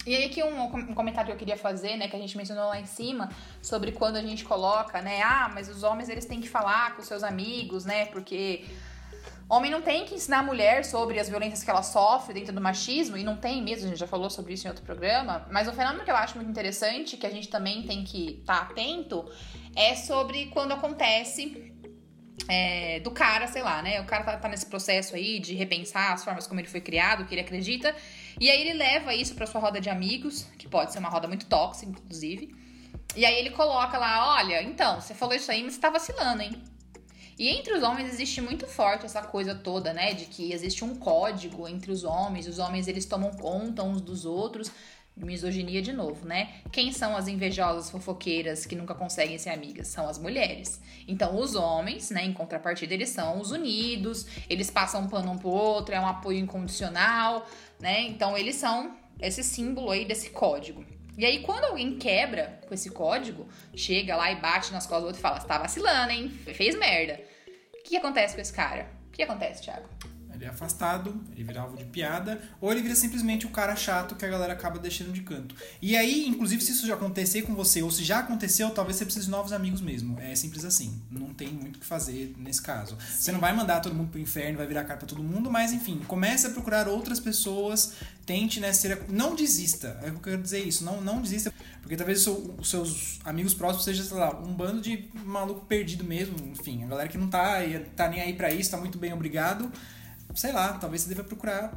E 0.05 0.15
aí 0.15 0.25
aqui 0.25 0.41
um, 0.43 0.63
um, 0.63 0.95
comentário 0.95 1.27
que 1.27 1.33
eu 1.33 1.37
queria 1.37 1.57
fazer, 1.57 1.95
né, 1.95 2.07
que 2.07 2.15
a 2.15 2.19
gente 2.19 2.35
mencionou 2.35 2.67
lá 2.69 2.79
em 2.79 2.85
cima, 2.85 3.29
sobre 3.61 3.91
quando 3.91 4.15
a 4.15 4.21
gente 4.21 4.43
coloca, 4.43 5.01
né, 5.01 5.21
ah, 5.21 5.49
mas 5.53 5.69
os 5.69 5.83
homens 5.83 6.09
eles 6.09 6.25
têm 6.25 6.41
que 6.41 6.49
falar 6.49 6.95
com 6.95 7.03
seus 7.03 7.23
amigos, 7.23 7.85
né, 7.85 8.07
porque 8.07 8.65
homem 9.47 9.69
não 9.69 9.81
tem 9.81 10.05
que 10.05 10.15
ensinar 10.15 10.39
a 10.39 10.43
mulher 10.43 10.83
sobre 10.85 11.19
as 11.19 11.29
violências 11.29 11.63
que 11.63 11.69
ela 11.69 11.83
sofre 11.83 12.33
dentro 12.33 12.51
do 12.51 12.61
machismo, 12.61 13.15
e 13.15 13.23
não 13.23 13.37
tem 13.37 13.61
mesmo, 13.61 13.85
a 13.85 13.89
gente 13.89 13.99
já 13.99 14.07
falou 14.07 14.29
sobre 14.29 14.53
isso 14.53 14.65
em 14.65 14.69
outro 14.69 14.83
programa, 14.83 15.45
mas 15.51 15.67
um 15.67 15.73
fenômeno 15.73 16.03
que 16.03 16.09
eu 16.09 16.15
acho 16.15 16.35
muito 16.35 16.49
interessante, 16.49 17.15
que 17.15 17.27
a 17.27 17.31
gente 17.31 17.47
também 17.47 17.83
tem 17.83 18.03
que 18.03 18.39
estar 18.39 18.65
tá 18.65 18.71
atento, 18.71 19.29
é 19.75 19.95
sobre 19.95 20.47
quando 20.47 20.71
acontece 20.71 21.71
é, 22.47 22.99
do 23.01 23.11
cara, 23.11 23.47
sei 23.47 23.61
lá, 23.61 23.81
né? 23.81 24.01
O 24.01 24.05
cara 24.05 24.23
tá, 24.23 24.37
tá, 24.37 24.49
nesse 24.49 24.65
processo 24.65 25.15
aí 25.15 25.39
de 25.39 25.53
repensar 25.53 26.13
as 26.13 26.23
formas 26.23 26.47
como 26.47 26.59
ele 26.59 26.67
foi 26.67 26.81
criado, 26.81 27.23
o 27.23 27.25
que 27.25 27.33
ele 27.33 27.41
acredita. 27.41 27.95
E 28.41 28.49
aí 28.49 28.59
ele 28.59 28.73
leva 28.73 29.13
isso 29.13 29.35
pra 29.35 29.45
sua 29.45 29.61
roda 29.61 29.79
de 29.79 29.87
amigos, 29.87 30.47
que 30.57 30.67
pode 30.67 30.91
ser 30.91 30.97
uma 30.97 31.09
roda 31.09 31.27
muito 31.27 31.45
tóxica, 31.45 31.91
inclusive. 31.91 32.51
E 33.15 33.23
aí 33.23 33.35
ele 33.35 33.51
coloca 33.51 33.99
lá, 33.99 34.35
olha, 34.35 34.63
então, 34.63 34.99
você 34.99 35.13
falou 35.13 35.35
isso 35.35 35.51
aí, 35.51 35.63
mas 35.63 35.75
você 35.75 35.79
tá 35.79 35.91
vacilando, 35.91 36.41
hein? 36.41 36.51
E 37.37 37.49
entre 37.49 37.71
os 37.71 37.83
homens 37.83 38.11
existe 38.11 38.41
muito 38.41 38.65
forte 38.65 39.05
essa 39.05 39.21
coisa 39.21 39.53
toda, 39.53 39.93
né? 39.93 40.15
De 40.15 40.25
que 40.25 40.51
existe 40.51 40.83
um 40.83 40.95
código 40.95 41.67
entre 41.67 41.91
os 41.91 42.03
homens, 42.03 42.47
os 42.47 42.57
homens 42.57 42.87
eles 42.87 43.05
tomam 43.05 43.29
conta 43.29 43.83
uns 43.83 44.01
dos 44.01 44.25
outros 44.25 44.71
misoginia 45.15 45.81
de 45.81 45.91
novo, 45.91 46.25
né? 46.25 46.49
Quem 46.71 46.91
são 46.91 47.15
as 47.15 47.27
invejosas 47.27 47.89
fofoqueiras 47.89 48.65
que 48.65 48.75
nunca 48.75 48.95
conseguem 48.95 49.37
ser 49.37 49.49
amigas? 49.49 49.87
São 49.87 50.07
as 50.07 50.17
mulheres. 50.17 50.79
Então, 51.07 51.37
os 51.37 51.55
homens, 51.55 52.09
né, 52.09 52.23
em 52.25 52.33
contrapartida, 52.33 52.93
eles 52.93 53.09
são 53.09 53.39
os 53.39 53.51
unidos, 53.51 54.25
eles 54.49 54.69
passam 54.69 55.01
um 55.01 55.07
pano 55.07 55.31
um 55.31 55.37
pro 55.37 55.49
outro, 55.49 55.93
é 55.93 55.99
um 55.99 56.07
apoio 56.07 56.39
incondicional, 56.39 57.45
né? 57.81 58.01
Então, 58.01 58.37
eles 58.37 58.55
são 58.55 58.95
esse 59.19 59.43
símbolo 59.43 59.91
aí 59.91 60.05
desse 60.05 60.29
código. 60.29 60.85
E 61.17 61.25
aí, 61.25 61.41
quando 61.43 61.65
alguém 61.65 61.97
quebra 61.97 62.59
com 62.67 62.73
esse 62.73 62.89
código, 62.89 63.47
chega 63.75 64.15
lá 64.15 64.31
e 64.31 64.35
bate 64.37 64.71
nas 64.71 64.85
costas 64.85 65.01
do 65.01 65.05
outro 65.07 65.19
e 65.19 65.21
fala: 65.21 65.39
Você 65.39 65.47
tá 65.47 65.57
vacilando, 65.57 66.11
hein? 66.11 66.29
Fez 66.29 66.75
merda. 66.75 67.19
O 67.73 67.83
que 67.83 67.97
acontece 67.97 68.35
com 68.35 68.41
esse 68.41 68.53
cara? 68.53 68.89
O 69.07 69.11
que 69.11 69.23
acontece, 69.23 69.61
Thiago? 69.61 69.89
Ele 70.41 70.47
é 70.47 70.49
afastado, 70.49 71.21
ele 71.33 71.43
vira 71.43 71.61
alvo 71.61 71.77
de 71.77 71.85
piada, 71.85 72.41
ou 72.59 72.71
ele 72.71 72.81
vira 72.81 72.95
simplesmente 72.95 73.45
o 73.45 73.49
cara 73.49 73.75
chato 73.75 74.15
que 74.15 74.25
a 74.25 74.27
galera 74.27 74.53
acaba 74.53 74.79
deixando 74.79 75.13
de 75.13 75.21
canto. 75.21 75.55
E 75.79 75.95
aí, 75.95 76.27
inclusive, 76.27 76.63
se 76.63 76.71
isso 76.71 76.87
já 76.87 76.95
acontecer 76.95 77.43
com 77.43 77.53
você, 77.53 77.83
ou 77.83 77.91
se 77.91 78.03
já 78.03 78.19
aconteceu, 78.19 78.71
talvez 78.71 78.97
você 78.97 79.05
precise 79.05 79.25
de 79.25 79.31
novos 79.31 79.53
amigos 79.53 79.81
mesmo. 79.81 80.19
É 80.19 80.35
simples 80.35 80.65
assim. 80.65 80.99
Não 81.11 81.31
tem 81.31 81.49
muito 81.49 81.75
o 81.75 81.79
que 81.79 81.85
fazer 81.85 82.33
nesse 82.39 82.59
caso. 82.59 82.97
Sim. 82.99 83.21
Você 83.21 83.31
não 83.31 83.39
vai 83.39 83.55
mandar 83.55 83.81
todo 83.81 83.93
mundo 83.93 84.09
pro 84.09 84.19
inferno, 84.19 84.57
vai 84.57 84.65
virar 84.65 84.83
cara 84.83 84.97
pra 84.97 85.07
todo 85.07 85.21
mundo, 85.21 85.51
mas 85.51 85.73
enfim, 85.73 86.01
comece 86.07 86.47
a 86.47 86.49
procurar 86.49 86.87
outras 86.87 87.19
pessoas, 87.19 87.93
tente, 88.25 88.59
né, 88.59 88.73
ser. 88.73 88.99
Não 89.09 89.35
desista. 89.35 89.99
É 90.01 90.09
o 90.09 90.13
que 90.13 90.17
eu 90.17 90.21
quero 90.21 90.41
dizer 90.41 90.63
isso. 90.63 90.83
Não, 90.83 90.99
não 91.01 91.21
desista. 91.21 91.53
Porque 91.83 91.95
talvez 91.95 92.25
os 92.25 92.67
seus 92.67 93.19
amigos 93.23 93.53
próximos 93.53 93.85
sejam, 93.85 94.05
sei 94.05 94.17
lá, 94.17 94.35
um 94.39 94.53
bando 94.53 94.81
de 94.81 95.07
maluco 95.23 95.65
perdido 95.67 96.03
mesmo. 96.03 96.35
Enfim, 96.47 96.83
a 96.83 96.87
galera 96.87 97.07
que 97.07 97.17
não 97.17 97.27
tá, 97.27 97.57
tá 97.95 98.09
nem 98.09 98.21
aí 98.21 98.33
para 98.33 98.51
isso, 98.51 98.71
tá 98.71 98.77
muito 98.77 98.97
bem, 98.97 99.13
obrigado 99.13 99.71
sei 100.35 100.51
lá, 100.51 100.73
talvez 100.73 101.03
você 101.03 101.09
deva 101.09 101.23
procurar 101.23 101.73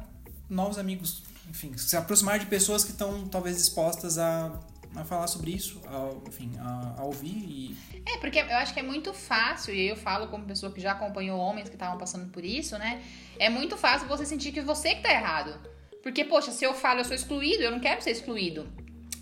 novos 0.49 0.77
amigos, 0.77 1.23
enfim, 1.49 1.75
se 1.77 1.95
aproximar 1.95 2.39
de 2.39 2.45
pessoas 2.45 2.83
que 2.83 2.91
estão 2.91 3.27
talvez 3.27 3.57
dispostas 3.57 4.17
a, 4.17 4.59
a 4.95 5.03
falar 5.03 5.27
sobre 5.27 5.51
isso, 5.51 5.81
a, 5.87 6.27
enfim, 6.27 6.51
a, 6.59 6.95
a, 6.99 7.03
ouvir 7.03 7.27
e... 7.27 7.77
É, 8.05 8.17
porque 8.17 8.39
eu 8.39 8.57
acho 8.57 8.73
que 8.73 8.79
é 8.79 8.83
muito 8.83 9.13
fácil, 9.13 9.73
e 9.73 9.87
eu 9.87 9.95
falo 9.95 10.27
como 10.27 10.45
pessoa 10.45 10.71
que 10.71 10.79
já 10.79 10.91
acompanhou 10.91 11.39
homens 11.39 11.69
que 11.69 11.75
estavam 11.75 11.97
passando 11.97 12.31
por 12.31 12.43
isso, 12.43 12.77
né? 12.77 13.03
É 13.39 13.49
muito 13.49 13.77
fácil 13.77 14.07
você 14.07 14.25
sentir 14.25 14.51
que 14.51 14.61
você 14.61 14.95
que 14.95 15.01
tá 15.01 15.11
errado. 15.11 15.59
Porque, 16.03 16.23
poxa, 16.23 16.51
se 16.51 16.63
eu 16.63 16.73
falo 16.73 16.99
eu 16.99 17.05
sou 17.05 17.15
excluído, 17.15 17.63
eu 17.63 17.71
não 17.71 17.79
quero 17.79 18.01
ser 18.01 18.11
excluído. 18.11 18.67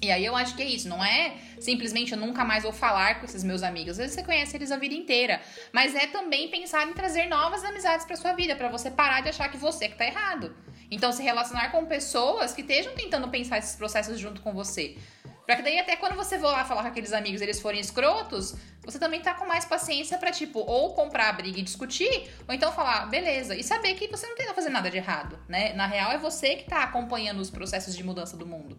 E 0.03 0.11
aí 0.11 0.25
eu 0.25 0.35
acho 0.35 0.53
que 0.53 0.61
é 0.61 0.65
isso, 0.65 0.89
não 0.89 1.01
é 1.01 1.35
simplesmente 1.61 2.11
eu 2.11 2.17
nunca 2.17 2.43
mais 2.43 2.63
vou 2.63 2.73
falar 2.73 3.21
com 3.21 3.25
esses 3.25 3.41
meus 3.41 3.63
amigos. 3.63 3.91
Às 3.91 3.97
vezes 3.97 4.15
você 4.15 4.23
conhece 4.23 4.57
eles 4.57 4.69
a 4.69 4.75
vida 4.75 4.93
inteira, 4.93 5.41
mas 5.71 5.95
é 5.95 6.07
também 6.07 6.49
pensar 6.49 6.85
em 6.85 6.91
trazer 6.91 7.27
novas 7.27 7.63
amizades 7.63 8.05
para 8.05 8.17
sua 8.17 8.33
vida, 8.33 8.53
para 8.53 8.67
você 8.67 8.91
parar 8.91 9.21
de 9.21 9.29
achar 9.29 9.49
que 9.49 9.55
você 9.55 9.87
que 9.87 9.97
tá 9.97 10.05
errado. 10.05 10.53
Então 10.91 11.13
se 11.13 11.23
relacionar 11.23 11.71
com 11.71 11.85
pessoas 11.85 12.51
que 12.53 12.59
estejam 12.59 12.93
tentando 12.95 13.29
pensar 13.29 13.59
esses 13.59 13.77
processos 13.77 14.19
junto 14.19 14.41
com 14.41 14.51
você. 14.51 14.97
Pra 15.45 15.55
que 15.55 15.61
daí 15.61 15.79
até 15.79 15.95
quando 15.95 16.15
você 16.15 16.37
for 16.37 16.51
lá 16.51 16.65
falar 16.65 16.81
com 16.81 16.89
aqueles 16.89 17.13
amigos 17.13 17.41
eles 17.41 17.61
forem 17.61 17.79
escrotos, 17.79 18.55
você 18.83 18.99
também 18.99 19.21
tá 19.21 19.33
com 19.33 19.45
mais 19.45 19.63
paciência 19.63 20.17
para 20.17 20.31
tipo, 20.31 20.59
ou 20.59 20.93
comprar 20.93 21.29
a 21.29 21.33
briga 21.33 21.59
e 21.59 21.61
discutir, 21.61 22.29
ou 22.45 22.53
então 22.53 22.73
falar, 22.73 23.05
beleza, 23.05 23.55
e 23.55 23.63
saber 23.63 23.93
que 23.95 24.09
você 24.09 24.27
não 24.27 24.35
tenta 24.35 24.53
fazer 24.53 24.69
nada 24.69 24.91
de 24.91 24.97
errado, 24.97 25.39
né? 25.47 25.71
Na 25.73 25.87
real 25.87 26.11
é 26.11 26.17
você 26.17 26.57
que 26.57 26.65
tá 26.65 26.83
acompanhando 26.83 27.39
os 27.39 27.49
processos 27.49 27.95
de 27.95 28.03
mudança 28.03 28.35
do 28.35 28.45
mundo. 28.45 28.77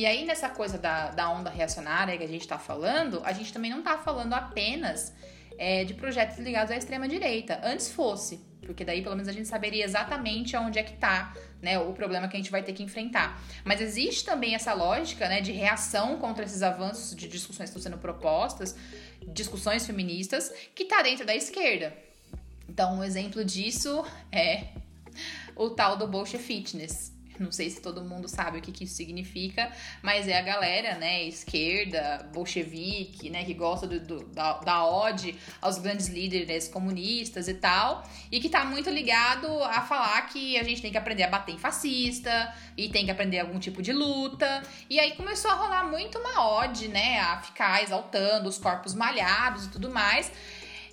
E 0.00 0.06
aí, 0.06 0.24
nessa 0.24 0.48
coisa 0.48 0.78
da, 0.78 1.10
da 1.10 1.28
onda 1.28 1.50
reacionária 1.50 2.16
que 2.16 2.24
a 2.24 2.26
gente 2.26 2.40
está 2.40 2.58
falando, 2.58 3.20
a 3.22 3.34
gente 3.34 3.52
também 3.52 3.70
não 3.70 3.80
está 3.80 3.98
falando 3.98 4.32
apenas 4.32 5.12
é, 5.58 5.84
de 5.84 5.92
projetos 5.92 6.38
ligados 6.38 6.72
à 6.72 6.76
extrema-direita. 6.78 7.60
Antes 7.62 7.90
fosse, 7.90 8.40
porque 8.62 8.82
daí 8.82 9.02
pelo 9.02 9.14
menos 9.14 9.28
a 9.28 9.32
gente 9.32 9.46
saberia 9.46 9.84
exatamente 9.84 10.56
onde 10.56 10.78
é 10.78 10.82
que 10.82 10.94
está 10.94 11.34
né, 11.60 11.78
o 11.78 11.92
problema 11.92 12.28
que 12.28 12.34
a 12.34 12.40
gente 12.40 12.50
vai 12.50 12.62
ter 12.62 12.72
que 12.72 12.82
enfrentar. 12.82 13.38
Mas 13.62 13.82
existe 13.82 14.24
também 14.24 14.54
essa 14.54 14.72
lógica 14.72 15.28
né, 15.28 15.42
de 15.42 15.52
reação 15.52 16.16
contra 16.16 16.46
esses 16.46 16.62
avanços 16.62 17.14
de 17.14 17.28
discussões 17.28 17.68
que 17.68 17.76
estão 17.76 17.82
sendo 17.82 18.00
propostas, 18.00 18.74
discussões 19.34 19.84
feministas, 19.86 20.50
que 20.74 20.84
está 20.84 21.02
dentro 21.02 21.26
da 21.26 21.36
esquerda. 21.36 21.94
Então, 22.66 23.00
um 23.00 23.04
exemplo 23.04 23.44
disso 23.44 24.02
é 24.32 24.68
o 25.54 25.68
tal 25.68 25.98
do 25.98 26.06
Bolshe 26.06 26.38
Fitness, 26.38 27.12
não 27.40 27.50
sei 27.50 27.70
se 27.70 27.80
todo 27.80 28.04
mundo 28.04 28.28
sabe 28.28 28.58
o 28.58 28.62
que, 28.62 28.70
que 28.70 28.84
isso 28.84 28.94
significa, 28.94 29.72
mas 30.02 30.28
é 30.28 30.38
a 30.38 30.42
galera, 30.42 30.96
né, 30.96 31.24
esquerda, 31.24 32.28
bolchevique, 32.32 33.30
né, 33.30 33.44
que 33.44 33.54
gosta 33.54 33.86
do, 33.86 33.98
do, 33.98 34.26
da, 34.26 34.58
da 34.58 34.84
ode 34.84 35.36
aos 35.60 35.78
grandes 35.78 36.08
líderes 36.08 36.68
comunistas 36.68 37.48
e 37.48 37.54
tal, 37.54 38.06
e 38.30 38.40
que 38.40 38.48
tá 38.48 38.64
muito 38.64 38.90
ligado 38.90 39.46
a 39.64 39.80
falar 39.80 40.20
que 40.28 40.58
a 40.58 40.62
gente 40.62 40.82
tem 40.82 40.90
que 40.90 40.98
aprender 40.98 41.22
a 41.22 41.28
bater 41.28 41.54
em 41.54 41.58
fascista 41.58 42.54
e 42.76 42.88
tem 42.88 43.04
que 43.06 43.10
aprender 43.10 43.40
algum 43.40 43.58
tipo 43.58 43.80
de 43.80 43.92
luta. 43.92 44.62
E 44.88 45.00
aí 45.00 45.12
começou 45.12 45.50
a 45.50 45.54
rolar 45.54 45.84
muito 45.84 46.18
uma 46.18 46.58
ode, 46.58 46.88
né, 46.88 47.20
a 47.20 47.40
ficar 47.40 47.82
exaltando 47.82 48.48
os 48.48 48.58
corpos 48.58 48.94
malhados 48.94 49.64
e 49.64 49.70
tudo 49.70 49.90
mais. 49.90 50.30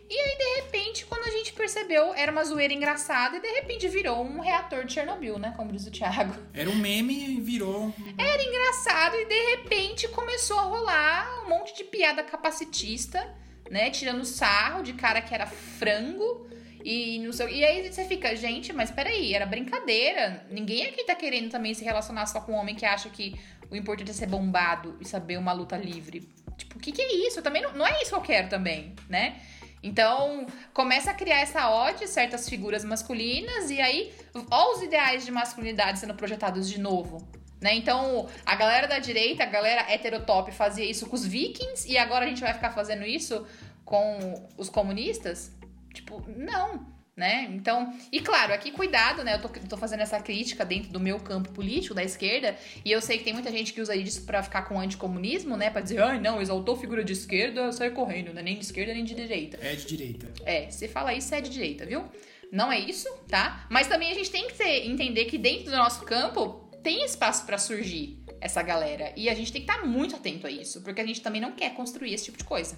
E 0.10 0.18
aí, 0.18 0.38
de 0.38 0.62
repente, 0.62 1.06
quando 1.06 1.28
a 1.28 1.32
gente 1.32 1.52
percebeu, 1.52 2.14
era 2.14 2.32
uma 2.32 2.44
zoeira 2.44 2.74
engraçada 2.74 3.38
e 3.38 3.42
de 3.42 3.48
repente 3.48 3.88
virou 3.90 4.24
um 4.24 4.40
reator 4.40 4.86
de 4.86 4.94
Chernobyl, 4.94 5.38
né? 5.38 5.54
Como 5.58 5.72
diz 5.72 5.86
o 5.86 5.92
Thiago. 5.92 6.34
Era 6.54 6.70
um 6.70 6.76
meme 6.76 7.38
e 7.38 7.42
virou. 7.42 7.94
Era 8.18 8.42
engraçado 8.42 9.16
e 9.18 9.26
de 9.26 9.46
repente 9.56 10.08
começou 10.08 10.58
a 10.60 10.64
rolar 10.64 11.44
um 11.46 11.50
monte 11.50 11.76
de 11.76 11.84
piada 11.84 12.24
capacitista, 12.24 13.36
né? 13.70 13.90
Tirando 13.90 14.24
sarro 14.24 14.82
de 14.82 14.94
cara 14.94 15.22
que 15.22 15.34
era 15.34 15.46
frango 15.46 16.48
E, 16.84 17.20
no 17.20 17.34
seu, 17.34 17.50
e 17.50 17.66
aí 17.66 17.92
você 17.92 18.06
fica, 18.06 18.34
gente, 18.34 18.72
mas 18.72 18.90
peraí, 18.90 19.34
era 19.34 19.46
brincadeira. 19.46 20.46
Ninguém 20.50 20.86
aqui 20.86 21.04
tá 21.04 21.16
querendo 21.16 21.50
também 21.50 21.74
se 21.74 21.84
relacionar 21.84 22.26
só 22.28 22.40
com 22.40 22.54
um 22.54 22.56
homem 22.56 22.76
que 22.76 22.86
acha 22.86 23.10
que 23.10 23.38
o 23.70 23.76
importante 23.76 24.12
é 24.12 24.14
ser 24.14 24.28
bombado 24.28 24.98
e 25.02 25.06
saber 25.06 25.38
uma 25.38 25.52
luta 25.52 25.76
livre. 25.76 26.30
Tipo, 26.58 26.78
o 26.78 26.80
que, 26.80 26.94
que 26.94 27.02
é 27.02 27.28
isso? 27.28 27.40
Eu 27.40 27.44
também 27.44 27.62
não, 27.62 27.74
não 27.74 27.86
é 27.86 28.02
isso 28.02 28.12
que 28.12 28.16
eu 28.16 28.22
quero 28.22 28.48
também, 28.48 28.96
né? 29.10 29.42
Então, 29.82 30.48
começa 30.74 31.12
a 31.12 31.14
criar 31.14 31.40
essa 31.40 31.70
ódio 31.70 32.08
certas 32.08 32.50
figuras 32.50 32.84
masculinas 32.84 33.70
e 33.70 33.80
aí, 33.80 34.14
ó 34.50 34.74
os 34.74 34.82
ideais 34.82 35.24
de 35.24 35.32
masculinidade 35.32 36.00
sendo 36.00 36.16
projetados 36.16 36.68
de 36.68 36.80
novo. 36.80 37.28
Né? 37.62 37.76
Então, 37.76 38.28
a 38.46 38.56
galera 38.56 38.88
da 38.88 39.00
direita, 39.00 39.44
a 39.44 39.48
galera 39.48 39.92
heterotop 39.92 40.52
fazia 40.52 40.86
isso 40.86 41.08
com 41.08 41.16
os 41.16 41.26
vikings 41.26 41.90
e 41.90 41.98
agora 41.98 42.26
a 42.26 42.28
gente 42.28 42.42
vai 42.42 42.54
ficar 42.54 42.72
fazendo 42.72 43.04
isso 43.06 43.46
com 43.84 44.48
os 44.58 44.70
comunistas? 44.70 45.52
Tipo, 45.94 46.24
não 46.28 46.97
né? 47.18 47.48
Então, 47.52 47.92
e 48.12 48.22
claro, 48.22 48.54
aqui 48.54 48.72
cuidado, 48.72 49.24
né? 49.24 49.34
Eu 49.34 49.42
tô, 49.42 49.50
tô, 49.50 49.76
fazendo 49.76 50.02
essa 50.02 50.20
crítica 50.20 50.64
dentro 50.64 50.92
do 50.92 51.00
meu 51.00 51.20
campo 51.20 51.50
político, 51.52 51.96
da 51.96 52.04
esquerda, 52.04 52.56
e 52.86 52.92
eu 52.92 53.02
sei 53.02 53.18
que 53.18 53.24
tem 53.24 53.34
muita 53.34 53.52
gente 53.52 53.74
que 53.74 53.82
usa 53.82 53.96
isso 53.96 54.24
para 54.24 54.44
ficar 54.44 54.62
com 54.62 54.80
anticomunismo, 54.80 55.58
né? 55.58 55.72
Pra 55.72 55.82
dizer, 55.82 56.00
ai, 56.00 56.22
não, 56.22 56.40
exaltou 56.40 56.78
figura 56.78 57.04
de 57.04 57.14
esquerda, 57.14 57.72
sai 57.72 57.90
correndo, 57.90 58.32
né? 58.32 58.44
Nem 58.44 58.60
de 58.60 58.66
esquerda, 58.66 58.94
nem 58.94 59.04
de 59.04 59.16
direita. 59.16 59.58
É 59.60 59.76
de 59.76 59.88
direita. 59.88 60.32
É, 60.46 60.70
se 60.70 60.88
fala 60.88 61.12
isso, 61.12 61.34
é 61.34 61.42
de 61.42 61.50
direita, 61.50 61.88
viu? 61.88 62.06
Não 62.52 62.72
é 62.72 62.80
isso, 62.80 63.10
tá? 63.28 63.66
Mas 63.68 63.88
também 63.88 64.12
a 64.12 64.14
gente 64.14 64.30
tem 64.30 64.48
que 64.48 64.54
ter, 64.54 64.88
entender 64.88 65.26
que 65.26 65.40
dentro 65.40 65.66
do 65.66 65.76
nosso 65.76 66.06
campo 66.06 66.70
tem 66.84 67.04
espaço 67.04 67.48
para 67.48 67.58
surgir 67.58 68.24
essa 68.40 68.62
galera. 68.62 69.12
E 69.16 69.28
a 69.28 69.34
gente 69.34 69.52
tem 69.52 69.62
que 69.64 69.70
estar 69.70 69.82
tá 69.82 69.88
muito 69.88 70.16
atento 70.16 70.46
a 70.46 70.52
isso, 70.52 70.82
porque 70.82 71.02
a 71.02 71.06
gente 71.06 71.22
também 71.22 71.42
não 71.42 71.52
quer 71.52 71.74
construir 71.74 72.14
esse 72.14 72.26
tipo 72.26 72.38
de 72.38 72.44
coisa. 72.44 72.78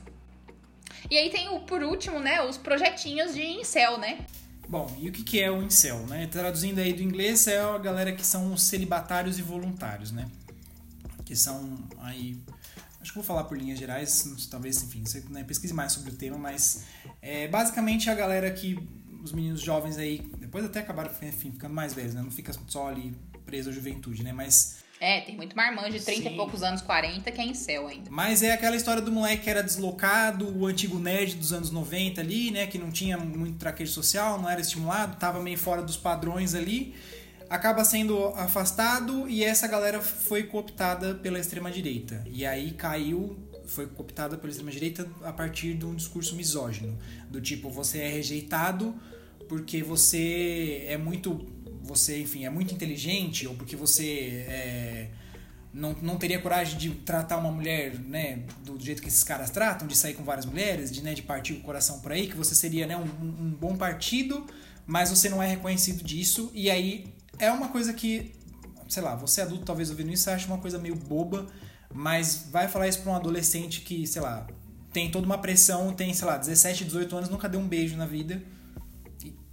E 1.10 1.18
aí 1.18 1.30
tem, 1.30 1.49
o, 1.49 1.62
por 1.62 1.82
último, 1.82 2.20
né, 2.20 2.41
os 2.41 2.57
projetinhos 2.57 3.34
de 3.34 3.41
incel, 3.41 3.97
né? 3.97 4.26
Bom, 4.68 4.95
e 4.99 5.10
o 5.10 5.12
que 5.12 5.39
é 5.39 5.49
o 5.49 5.64
incel, 5.64 6.05
né? 6.05 6.28
Traduzindo 6.28 6.80
aí 6.80 6.93
do 6.93 7.01
inglês, 7.01 7.47
é 7.47 7.60
a 7.60 7.78
galera 7.80 8.12
que 8.12 8.24
são 8.24 8.55
celibatários 8.55 9.39
e 9.39 9.41
voluntários, 9.41 10.12
né? 10.12 10.30
Que 11.26 11.36
são 11.36 11.80
aí... 11.99 12.38
Acho 13.01 13.12
que 13.12 13.18
vou 13.18 13.24
falar 13.24 13.45
por 13.45 13.57
linhas 13.57 13.80
gerais, 13.80 14.47
talvez, 14.51 14.84
enfim, 14.84 15.03
você 15.03 15.24
né, 15.30 15.43
pesquise 15.43 15.74
mais 15.74 15.93
sobre 15.93 16.12
o 16.12 16.16
tema, 16.16 16.38
mas 16.38 16.84
é 17.22 17.47
basicamente 17.47 18.10
a 18.10 18.14
galera 18.14 18.51
que 18.51 18.78
os 19.24 19.32
meninos 19.32 19.62
jovens 19.62 19.97
aí, 19.97 20.20
depois 20.38 20.64
até 20.66 20.80
acabaram 20.80 21.12
enfim, 21.24 21.51
ficando 21.51 21.74
mais 21.74 21.93
velhos, 21.93 22.14
né? 22.14 22.22
Não 22.22 22.30
fica 22.30 22.53
só 22.68 22.89
ali 22.89 23.16
preso 23.45 23.70
à 23.70 23.74
juventude, 23.74 24.22
né? 24.22 24.32
Mas 24.32 24.78
é, 24.99 25.21
tem 25.21 25.35
muito 25.35 25.55
marmanjo 25.55 25.97
de 25.97 26.03
30 26.03 26.21
Sim. 26.21 26.33
e 26.33 26.35
poucos 26.35 26.61
anos, 26.61 26.81
40, 26.81 27.31
que 27.31 27.39
é 27.39 27.45
em 27.45 27.53
céu 27.53 27.87
ainda. 27.87 28.09
Mas 28.11 28.43
é 28.43 28.51
aquela 28.51 28.75
história 28.75 29.01
do 29.01 29.11
moleque 29.11 29.43
que 29.43 29.49
era 29.49 29.63
deslocado, 29.63 30.45
o 30.57 30.65
antigo 30.65 30.99
nerd 30.99 31.35
dos 31.35 31.53
anos 31.53 31.71
90 31.71 32.19
ali, 32.19 32.51
né? 32.51 32.67
Que 32.67 32.77
não 32.77 32.91
tinha 32.91 33.17
muito 33.17 33.57
traquejo 33.57 33.93
social, 33.93 34.41
não 34.41 34.49
era 34.49 34.59
estimulado, 34.59 35.15
tava 35.17 35.41
meio 35.41 35.57
fora 35.57 35.81
dos 35.81 35.95
padrões 35.95 36.53
ali. 36.53 36.93
Acaba 37.49 37.83
sendo 37.85 38.25
afastado 38.35 39.27
e 39.27 39.43
essa 39.43 39.67
galera 39.67 40.01
foi 40.01 40.43
cooptada 40.43 41.15
pela 41.15 41.39
extrema-direita. 41.39 42.23
E 42.29 42.45
aí 42.45 42.71
caiu, 42.71 43.39
foi 43.65 43.87
cooptada 43.87 44.37
pela 44.37 44.51
extrema-direita 44.51 45.09
a 45.23 45.31
partir 45.31 45.75
de 45.75 45.85
um 45.85 45.95
discurso 45.95 46.35
misógino. 46.35 46.99
Do 47.29 47.39
tipo, 47.39 47.69
você 47.69 47.99
é 47.99 48.07
rejeitado 48.09 48.93
porque 49.49 49.81
você 49.81 50.85
é 50.87 50.95
muito 50.95 51.47
você, 51.89 52.21
enfim, 52.21 52.45
é 52.45 52.49
muito 52.49 52.73
inteligente 52.73 53.47
ou 53.47 53.55
porque 53.55 53.75
você 53.75 54.45
é, 54.47 55.07
não, 55.73 55.95
não 56.01 56.17
teria 56.17 56.39
coragem 56.39 56.77
de 56.77 56.91
tratar 56.91 57.37
uma 57.37 57.51
mulher, 57.51 57.95
né, 57.99 58.43
do 58.63 58.79
jeito 58.79 59.01
que 59.01 59.07
esses 59.07 59.23
caras 59.23 59.49
tratam, 59.49 59.87
de 59.87 59.97
sair 59.97 60.13
com 60.13 60.23
várias 60.23 60.45
mulheres, 60.45 60.91
de, 60.91 61.01
né, 61.03 61.13
de 61.15 61.23
partir 61.23 61.53
o 61.53 61.61
coração 61.61 61.99
por 61.99 62.11
aí, 62.11 62.27
que 62.27 62.35
você 62.35 62.53
seria, 62.53 62.85
né, 62.85 62.95
um, 62.95 63.01
um 63.01 63.49
bom 63.51 63.75
partido, 63.75 64.45
mas 64.85 65.09
você 65.09 65.29
não 65.29 65.41
é 65.41 65.47
reconhecido 65.47 66.03
disso, 66.03 66.51
e 66.53 66.69
aí 66.69 67.07
é 67.39 67.51
uma 67.51 67.69
coisa 67.69 67.91
que, 67.91 68.33
sei 68.87 69.01
lá, 69.01 69.15
você 69.15 69.41
adulto 69.41 69.65
talvez 69.65 69.89
ouvindo 69.89 70.11
isso 70.11 70.29
acha 70.29 70.45
uma 70.45 70.59
coisa 70.59 70.77
meio 70.77 70.95
boba, 70.95 71.47
mas 71.91 72.47
vai 72.51 72.67
falar 72.67 72.87
isso 72.87 73.01
para 73.01 73.11
um 73.11 73.15
adolescente 73.15 73.81
que, 73.81 74.05
sei 74.05 74.21
lá, 74.21 74.45
tem 74.93 75.09
toda 75.09 75.25
uma 75.25 75.39
pressão, 75.39 75.91
tem, 75.91 76.13
sei 76.13 76.27
lá, 76.27 76.37
17, 76.37 76.85
18 76.85 77.15
anos, 77.15 77.29
nunca 77.29 77.49
deu 77.49 77.59
um 77.59 77.67
beijo 77.67 77.97
na 77.97 78.05
vida 78.05 78.41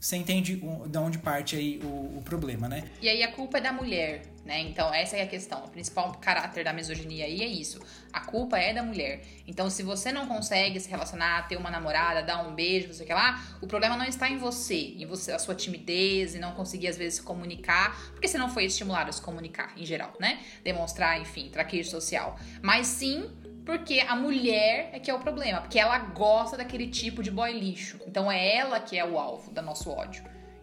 você 0.07 0.15
entende 0.15 0.55
de 0.55 0.99
onde 0.99 1.19
parte 1.19 1.57
aí 1.57 1.81
o, 1.83 2.19
o, 2.19 2.23
problema, 2.25 2.69
né? 2.69 2.85
E 3.03 3.09
aí 3.09 3.25
a 3.25 3.33
culpa 3.33 3.59
é 3.59 3.61
da 3.61 3.73
mulher, 3.73 4.23
né? 4.45 4.61
Então 4.61 4.95
essa 4.95 5.17
é 5.17 5.23
a 5.23 5.27
questão. 5.27 5.65
O 5.65 5.69
principal 5.69 6.13
caráter 6.21 6.63
da 6.63 6.73
misoginia 6.73 7.25
aí 7.25 7.43
é 7.43 7.47
isso. 7.47 7.81
A 8.13 8.21
culpa 8.21 8.57
é 8.57 8.73
da 8.73 8.85
mulher. 8.85 9.25
Então 9.49 9.69
se 9.69 9.83
você 9.83 10.13
não 10.13 10.29
consegue 10.29 10.79
se 10.79 10.89
relacionar, 10.89 11.49
ter 11.49 11.57
uma 11.57 11.73
namorada, 11.73 12.23
dar 12.23 12.47
um 12.47 12.55
beijo, 12.55 12.87
não 12.87 12.95
sei 12.95 13.03
o 13.03 13.07
que 13.09 13.15
lá, 13.15 13.45
o 13.61 13.67
problema 13.67 13.97
não 13.97 14.05
está 14.05 14.31
em 14.31 14.39
você, 14.39 14.95
em 14.97 15.05
você, 15.07 15.33
a 15.33 15.41
sua 15.41 15.57
timidez 15.57 16.37
e 16.37 16.39
não 16.39 16.53
conseguir 16.53 16.87
às 16.87 16.97
vezes 16.97 17.15
se 17.15 17.23
comunicar, 17.23 18.01
porque 18.13 18.29
você 18.29 18.39
não 18.39 18.49
foi 18.49 18.67
estimulado 18.67 19.11
a 19.11 19.13
se 19.13 19.21
comunicar 19.21 19.73
em 19.77 19.85
geral, 19.85 20.13
né? 20.21 20.39
Demonstrar, 20.63 21.21
enfim, 21.21 21.49
traquejo 21.51 21.91
social. 21.91 22.39
Mas 22.63 22.87
sim 22.87 23.29
porque 23.67 23.99
a 23.99 24.15
mulher 24.15 24.91
é 24.93 25.01
que 25.01 25.11
é 25.11 25.15
o 25.15 25.19
problema, 25.19 25.61
porque 25.61 25.77
ela 25.77 25.99
gosta 25.99 26.57
daquele 26.57 26.87
tipo 26.87 27.21
de 27.21 27.33
boy 27.33 27.53
lixo. 27.53 27.99
Então 28.07 28.31
é 28.31 28.57
ela 28.57 28.79
que 28.79 28.97
é 28.97 29.05
o 29.05 29.19
alvo 29.19 29.51
do 29.51 29.61
nosso 29.61 29.91
ódio. 29.91 30.23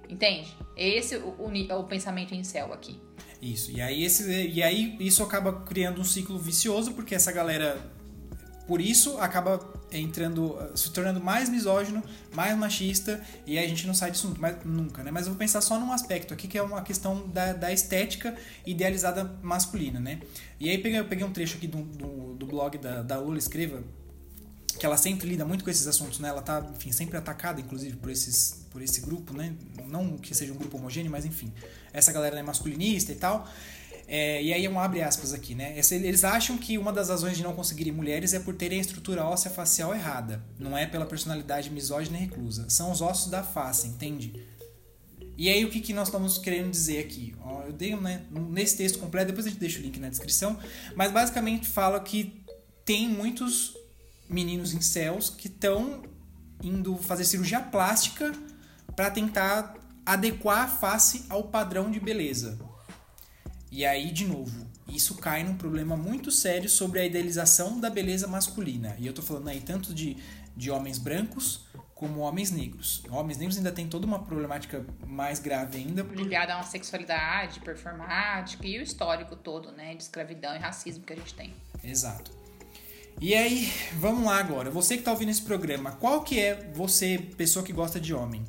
Entende? 0.09 0.55
Esse 0.77 1.15
é 1.15 1.17
o, 1.17 1.35
o, 1.37 1.79
o 1.79 1.83
pensamento 1.83 2.33
em 2.33 2.43
céu 2.45 2.71
aqui. 2.71 2.97
Isso. 3.41 3.71
E 3.71 3.81
aí, 3.81 4.05
esse, 4.05 4.47
e 4.47 4.63
aí 4.63 4.95
isso 5.01 5.21
acaba 5.21 5.51
criando 5.63 5.99
um 5.99 6.03
ciclo 6.05 6.39
vicioso, 6.39 6.93
porque 6.93 7.13
essa 7.13 7.31
galera 7.31 7.77
por 8.67 8.79
isso 8.79 9.17
acaba 9.17 9.59
entrando, 9.91 10.57
se 10.75 10.91
tornando 10.91 11.19
mais 11.19 11.49
misógino, 11.49 12.03
mais 12.33 12.57
machista, 12.57 13.21
e 13.45 13.59
a 13.59 13.67
gente 13.67 13.85
não 13.85 13.93
sai 13.93 14.11
disso 14.11 14.33
nunca, 14.65 15.03
né? 15.03 15.11
Mas 15.11 15.25
eu 15.25 15.33
vou 15.33 15.39
pensar 15.39 15.61
só 15.61 15.79
num 15.79 15.91
aspecto 15.91 16.33
aqui 16.33 16.47
que 16.47 16.57
é 16.57 16.61
uma 16.61 16.81
questão 16.81 17.27
da, 17.27 17.53
da 17.53 17.71
estética 17.71 18.35
idealizada 18.65 19.37
masculina, 19.41 19.99
né? 19.99 20.19
E 20.59 20.69
aí 20.69 20.77
peguei, 20.77 20.99
eu 20.99 21.05
peguei 21.05 21.25
um 21.25 21.31
trecho 21.31 21.57
aqui 21.57 21.67
do, 21.67 21.83
do, 21.83 22.33
do 22.35 22.45
blog 22.45 22.77
da, 22.77 23.01
da 23.01 23.19
Lula 23.19 23.37
Escreva, 23.37 23.83
que 24.79 24.85
ela 24.85 24.97
sempre 24.97 25.27
lida 25.27 25.45
muito 25.45 25.63
com 25.63 25.69
esses 25.69 25.85
assuntos, 25.85 26.19
né? 26.19 26.29
Ela 26.29 26.41
tá, 26.41 26.65
enfim, 26.75 26.91
sempre 26.91 27.17
atacada, 27.17 27.61
inclusive, 27.61 27.95
por, 27.97 28.09
esses, 28.09 28.65
por 28.71 28.81
esse 28.81 29.01
grupo, 29.01 29.33
né? 29.33 29.53
Não 29.87 30.17
que 30.17 30.33
seja 30.33 30.51
um 30.51 30.57
grupo 30.57 30.77
homogêneo, 30.77 31.11
mas 31.11 31.25
enfim, 31.25 31.53
essa 31.91 32.11
galera 32.11 32.39
é 32.39 32.43
masculinista 32.43 33.11
e 33.11 33.15
tal. 33.15 33.47
É, 34.07 34.43
e 34.43 34.53
aí 34.53 34.67
um 34.67 34.79
abre 34.79 35.01
aspas 35.01 35.33
aqui, 35.33 35.55
né? 35.55 35.79
Eles 35.91 36.23
acham 36.23 36.57
que 36.57 36.77
uma 36.77 36.91
das 36.91 37.09
razões 37.09 37.37
de 37.37 37.43
não 37.43 37.53
conseguirem 37.53 37.93
mulheres 37.93 38.33
é 38.33 38.39
por 38.39 38.53
terem 38.55 38.77
a 38.77 38.81
estrutura 38.81 39.25
óssea 39.25 39.49
facial 39.49 39.93
errada. 39.93 40.43
Não 40.59 40.77
é 40.77 40.85
pela 40.85 41.05
personalidade 41.05 41.69
misógina 41.69 42.17
e 42.17 42.21
reclusa. 42.21 42.69
São 42.69 42.91
os 42.91 43.01
ossos 43.01 43.31
da 43.31 43.43
face, 43.43 43.87
entende? 43.87 44.33
E 45.37 45.49
aí 45.49 45.65
o 45.65 45.69
que, 45.69 45.79
que 45.79 45.93
nós 45.93 46.09
estamos 46.09 46.37
querendo 46.37 46.69
dizer 46.69 46.99
aqui? 46.99 47.35
eu 47.65 47.73
dei 47.73 47.95
né, 47.95 48.23
nesse 48.29 48.77
texto 48.77 48.99
completo, 48.99 49.27
depois 49.27 49.45
a 49.45 49.49
gente 49.49 49.59
deixa 49.59 49.79
o 49.79 49.81
link 49.81 49.99
na 49.99 50.09
descrição, 50.09 50.59
mas 50.95 51.11
basicamente 51.11 51.67
fala 51.67 51.99
que 51.99 52.43
tem 52.85 53.07
muitos 53.07 53.73
meninos 54.29 54.73
em 54.73 54.81
céus 54.81 55.29
que 55.29 55.47
estão 55.47 56.03
indo 56.61 56.97
fazer 56.97 57.25
cirurgia 57.25 57.61
plástica 57.61 58.31
para 58.95 59.09
tentar 59.09 59.75
adequar 60.05 60.65
a 60.65 60.67
face 60.67 61.25
ao 61.29 61.45
padrão 61.45 61.89
de 61.89 61.99
beleza. 61.99 62.59
E 63.75 63.87
aí, 63.87 64.11
de 64.11 64.27
novo, 64.27 64.67
isso 64.87 65.15
cai 65.15 65.43
num 65.43 65.57
problema 65.57 65.97
muito 65.97 66.29
sério 66.29 66.69
sobre 66.69 66.99
a 66.99 67.05
idealização 67.07 67.79
da 67.79 67.89
beleza 67.89 68.27
masculina. 68.27 68.95
E 68.99 69.07
eu 69.07 69.13
tô 69.13 69.23
falando 69.23 69.47
aí 69.47 69.59
tanto 69.61 69.95
de, 69.95 70.15
de 70.55 70.69
homens 70.69 70.99
brancos 70.99 71.65
como 71.95 72.19
homens 72.19 72.51
negros. 72.51 73.03
Homens 73.09 73.39
negros 73.39 73.57
ainda 73.57 73.71
tem 73.71 73.87
toda 73.87 74.05
uma 74.05 74.19
problemática 74.19 74.85
mais 75.07 75.39
grave 75.39 75.79
ainda. 75.79 76.03
Ligada 76.03 76.53
a 76.53 76.57
uma 76.57 76.63
sexualidade 76.63 77.61
performática 77.61 78.67
e 78.67 78.77
o 78.77 78.83
histórico 78.83 79.35
todo, 79.35 79.71
né, 79.71 79.95
de 79.95 80.03
escravidão 80.03 80.55
e 80.55 80.59
racismo 80.59 81.03
que 81.03 81.13
a 81.13 81.15
gente 81.15 81.33
tem. 81.33 81.51
Exato. 81.83 82.31
E 83.19 83.33
aí, 83.33 83.73
vamos 83.95 84.23
lá 84.23 84.37
agora. 84.37 84.69
Você 84.69 84.93
que 84.93 85.01
está 85.01 85.11
ouvindo 85.11 85.29
esse 85.29 85.41
programa, 85.41 85.93
qual 85.93 86.21
que 86.21 86.39
é 86.39 86.71
você, 86.75 87.17
pessoa 87.17 87.65
que 87.65 87.73
gosta 87.73 87.99
de 87.99 88.13
homem? 88.13 88.45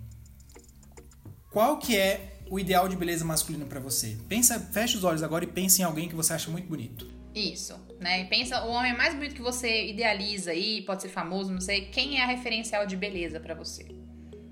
Qual 1.51 1.79
que 1.79 1.97
é 1.97 2.34
o 2.51 2.59
ideal 2.59 2.89
de 2.89 2.97
beleza 2.97 3.25
masculina 3.25 3.65
para 3.65 3.81
você? 3.81 4.17
Pensa, 4.29 4.59
fecha 4.59 4.97
os 4.97 5.05
olhos 5.05 5.23
agora 5.23 5.45
e 5.45 5.47
pense 5.47 5.81
em 5.81 5.85
alguém 5.85 6.09
que 6.09 6.15
você 6.15 6.33
acha 6.33 6.51
muito 6.51 6.69
bonito. 6.69 7.09
Isso, 7.35 7.75
né? 7.99 8.23
E 8.23 8.25
pensa 8.27 8.65
o 8.65 8.71
homem 8.71 8.97
mais 8.97 9.15
bonito 9.15 9.35
que 9.35 9.43
você 9.43 9.89
idealiza 9.89 10.53
aí, 10.53 10.83
pode 10.83 11.03
ser 11.03 11.09
famoso, 11.09 11.53
não 11.53 11.61
sei, 11.61 11.87
quem 11.87 12.19
é 12.19 12.23
a 12.23 12.27
referencial 12.27 12.87
de 12.87 12.97
beleza 12.97 13.41
para 13.41 13.55
você? 13.55 13.87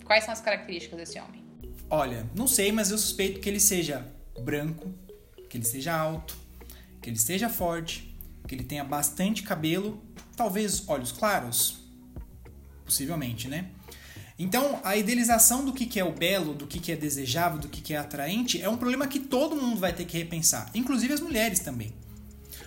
Quais 0.04 0.24
são 0.24 0.32
as 0.32 0.40
características 0.40 0.98
desse 0.98 1.20
homem? 1.20 1.42
Olha, 1.88 2.28
não 2.34 2.48
sei, 2.48 2.72
mas 2.72 2.90
eu 2.90 2.98
suspeito 2.98 3.38
que 3.38 3.48
ele 3.48 3.60
seja 3.60 4.04
branco, 4.40 4.92
que 5.48 5.56
ele 5.56 5.64
seja 5.64 5.94
alto, 5.94 6.36
que 7.00 7.10
ele 7.10 7.18
seja 7.18 7.48
forte, 7.48 8.18
que 8.48 8.54
ele 8.54 8.64
tenha 8.64 8.82
bastante 8.82 9.42
cabelo, 9.42 10.02
talvez 10.36 10.88
olhos 10.88 11.12
claros, 11.12 11.84
possivelmente, 12.84 13.46
né? 13.46 13.70
Então, 14.42 14.80
a 14.82 14.96
idealização 14.96 15.64
do 15.64 15.72
que 15.72 16.00
é 16.00 16.04
o 16.04 16.10
belo, 16.10 16.52
do 16.52 16.66
que 16.66 16.90
é 16.90 16.96
desejável, 16.96 17.60
do 17.60 17.68
que 17.68 17.94
é 17.94 17.96
atraente, 17.96 18.60
é 18.60 18.68
um 18.68 18.76
problema 18.76 19.06
que 19.06 19.20
todo 19.20 19.54
mundo 19.54 19.78
vai 19.78 19.92
ter 19.92 20.04
que 20.04 20.18
repensar, 20.18 20.68
inclusive 20.74 21.12
as 21.14 21.20
mulheres 21.20 21.60
também. 21.60 21.92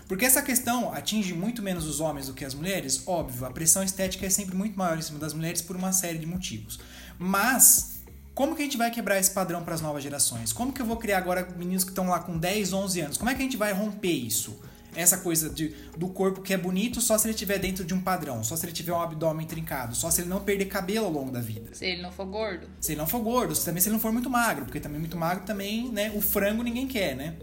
Porque 0.08 0.24
essa 0.24 0.42
questão 0.42 0.94
atinge 0.94 1.34
muito 1.34 1.62
menos 1.62 1.86
os 1.86 2.00
homens 2.00 2.28
do 2.28 2.34
que 2.34 2.46
as 2.46 2.54
mulheres, 2.54 3.04
óbvio, 3.06 3.46
a 3.46 3.52
pressão 3.52 3.84
estética 3.84 4.26
é 4.26 4.30
sempre 4.30 4.56
muito 4.56 4.78
maior 4.78 4.98
em 4.98 5.02
cima 5.02 5.20
das 5.20 5.34
mulheres 5.34 5.62
por 5.62 5.76
uma 5.76 5.92
série 5.92 6.18
de 6.18 6.26
motivos. 6.26 6.80
Mas 7.20 7.96
Como 8.36 8.54
que 8.54 8.62
a 8.62 8.66
gente 8.66 8.76
vai 8.76 8.92
quebrar 8.92 9.18
esse 9.18 9.32
padrão 9.32 9.64
para 9.64 9.74
as 9.74 9.80
novas 9.80 10.04
gerações? 10.04 10.52
Como 10.52 10.74
que 10.74 10.82
eu 10.82 10.86
vou 10.86 10.98
criar 10.98 11.20
agora 11.20 11.48
meninos 11.56 11.86
que 11.86 11.92
estão 11.92 12.10
lá 12.10 12.20
com 12.20 12.38
10, 12.38 12.74
11 12.74 13.00
anos? 13.00 13.18
Como 13.18 13.30
é 13.30 13.34
que 13.34 13.40
a 13.40 13.44
gente 13.44 13.56
vai 13.56 13.72
romper 13.72 14.12
isso? 14.12 14.60
Essa 14.96 15.18
coisa 15.18 15.50
de, 15.50 15.76
do 15.98 16.08
corpo 16.08 16.41
que 16.41 16.54
é 16.54 16.58
bonito 16.58 17.02
só 17.02 17.18
se 17.18 17.28
ele 17.28 17.34
estiver 17.34 17.60
dentro 17.60 17.84
de 17.84 17.93
um 17.93 18.02
padrão, 18.02 18.43
só 18.43 18.56
se 18.56 18.66
ele 18.66 18.72
tiver 18.72 18.93
um 18.93 19.02
abdômen 19.02 19.46
trincado, 19.46 19.96
só 19.96 20.10
se 20.10 20.22
ele 20.22 20.30
não 20.30 20.41
perder 20.41 20.66
cabelo 20.66 21.06
ao 21.06 21.12
longo 21.12 21.32
da 21.32 21.41
vida. 21.41 21.74
Se 21.74 21.86
ele 21.86 22.02
não 22.02 22.12
for 22.12 22.26
gordo. 22.26 22.68
Se 22.80 22.93
ele 22.93 23.00
não 23.00 23.08
for 23.08 23.20
gordo, 23.20 23.56
também 23.56 23.82
se 23.82 23.89
ele 23.89 23.93
não 23.93 24.00
for 24.00 24.12
muito 24.12 24.30
magro, 24.30 24.66
porque 24.66 24.80
também 24.80 25.00
muito 25.00 25.18
magro 25.18 25.46
também, 25.46 25.89
né, 25.89 26.12
o 26.16 26.22
frango 26.22 26.64
ninguém 26.64 26.88
quer, 26.88 27.16
né? 27.16 27.36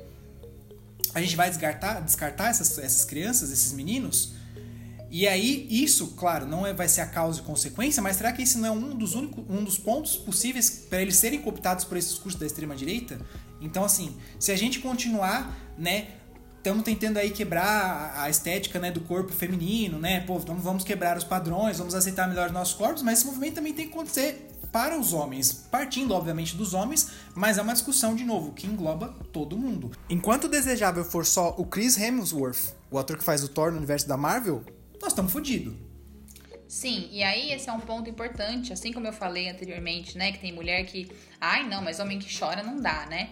A 1.14 1.20
gente 1.20 1.36
vai 1.36 1.50
descartar, 1.50 2.00
descartar 2.00 2.48
essas, 2.48 2.78
essas 2.78 3.04
crianças, 3.04 3.52
esses 3.52 3.72
meninos, 3.72 4.32
e 5.14 5.28
aí, 5.28 5.66
isso, 5.68 6.14
claro, 6.16 6.46
não 6.46 6.66
é, 6.66 6.72
vai 6.72 6.88
ser 6.88 7.02
a 7.02 7.06
causa 7.06 7.38
e 7.38 7.42
consequência, 7.42 8.02
mas 8.02 8.16
será 8.16 8.32
que 8.32 8.40
esse 8.40 8.56
não 8.56 8.66
é 8.66 8.70
um 8.70 8.96
dos, 8.96 9.14
únicos, 9.14 9.44
um 9.46 9.62
dos 9.62 9.76
pontos 9.76 10.16
possíveis 10.16 10.70
para 10.88 11.02
eles 11.02 11.16
serem 11.16 11.42
cooptados 11.42 11.84
por 11.84 11.98
esses 11.98 12.12
discurso 12.12 12.38
da 12.38 12.46
extrema-direita? 12.46 13.20
Então, 13.60 13.84
assim, 13.84 14.16
se 14.38 14.50
a 14.50 14.56
gente 14.56 14.78
continuar, 14.78 15.54
né, 15.76 16.06
estamos 16.62 16.84
tentando 16.84 17.18
aí 17.18 17.30
quebrar 17.30 18.14
a 18.16 18.30
estética 18.30 18.78
né, 18.78 18.92
do 18.92 19.00
corpo 19.00 19.32
feminino, 19.32 19.98
né? 19.98 20.20
Pô, 20.20 20.38
vamos, 20.38 20.62
vamos 20.62 20.84
quebrar 20.84 21.16
os 21.16 21.24
padrões, 21.24 21.78
vamos 21.78 21.92
aceitar 21.92 22.28
melhor 22.28 22.46
os 22.46 22.52
nossos 22.52 22.74
corpos, 22.74 23.02
mas 23.02 23.18
esse 23.18 23.26
movimento 23.26 23.54
também 23.54 23.72
tem 23.72 23.88
que 23.88 23.92
acontecer 23.92 24.48
para 24.70 24.98
os 24.98 25.12
homens, 25.12 25.52
partindo 25.52 26.14
obviamente 26.14 26.56
dos 26.56 26.72
homens, 26.72 27.10
mas 27.34 27.58
é 27.58 27.62
uma 27.62 27.72
discussão 27.72 28.14
de 28.14 28.24
novo 28.24 28.52
que 28.52 28.66
engloba 28.66 29.14
todo 29.32 29.58
mundo. 29.58 29.90
Enquanto 30.08 30.48
desejável 30.48 31.04
for 31.04 31.26
só 31.26 31.52
o 31.58 31.66
Chris 31.66 31.98
Hemsworth, 31.98 32.74
o 32.90 32.98
ator 32.98 33.18
que 33.18 33.24
faz 33.24 33.42
o 33.42 33.48
Thor 33.48 33.72
no 33.72 33.78
universo 33.78 34.06
da 34.06 34.16
Marvel, 34.16 34.64
nós 35.00 35.10
estamos 35.10 35.32
fodidos. 35.32 35.74
Sim, 36.68 37.08
e 37.10 37.22
aí 37.22 37.52
esse 37.52 37.68
é 37.68 37.72
um 37.72 37.80
ponto 37.80 38.08
importante, 38.08 38.72
assim 38.72 38.92
como 38.92 39.06
eu 39.06 39.12
falei 39.12 39.50
anteriormente, 39.50 40.16
né, 40.16 40.32
que 40.32 40.38
tem 40.38 40.52
mulher 40.52 40.86
que, 40.86 41.10
ai 41.40 41.68
não, 41.68 41.82
mas 41.82 41.98
homem 41.98 42.18
que 42.18 42.38
chora 42.38 42.62
não 42.62 42.80
dá, 42.80 43.04
né? 43.06 43.30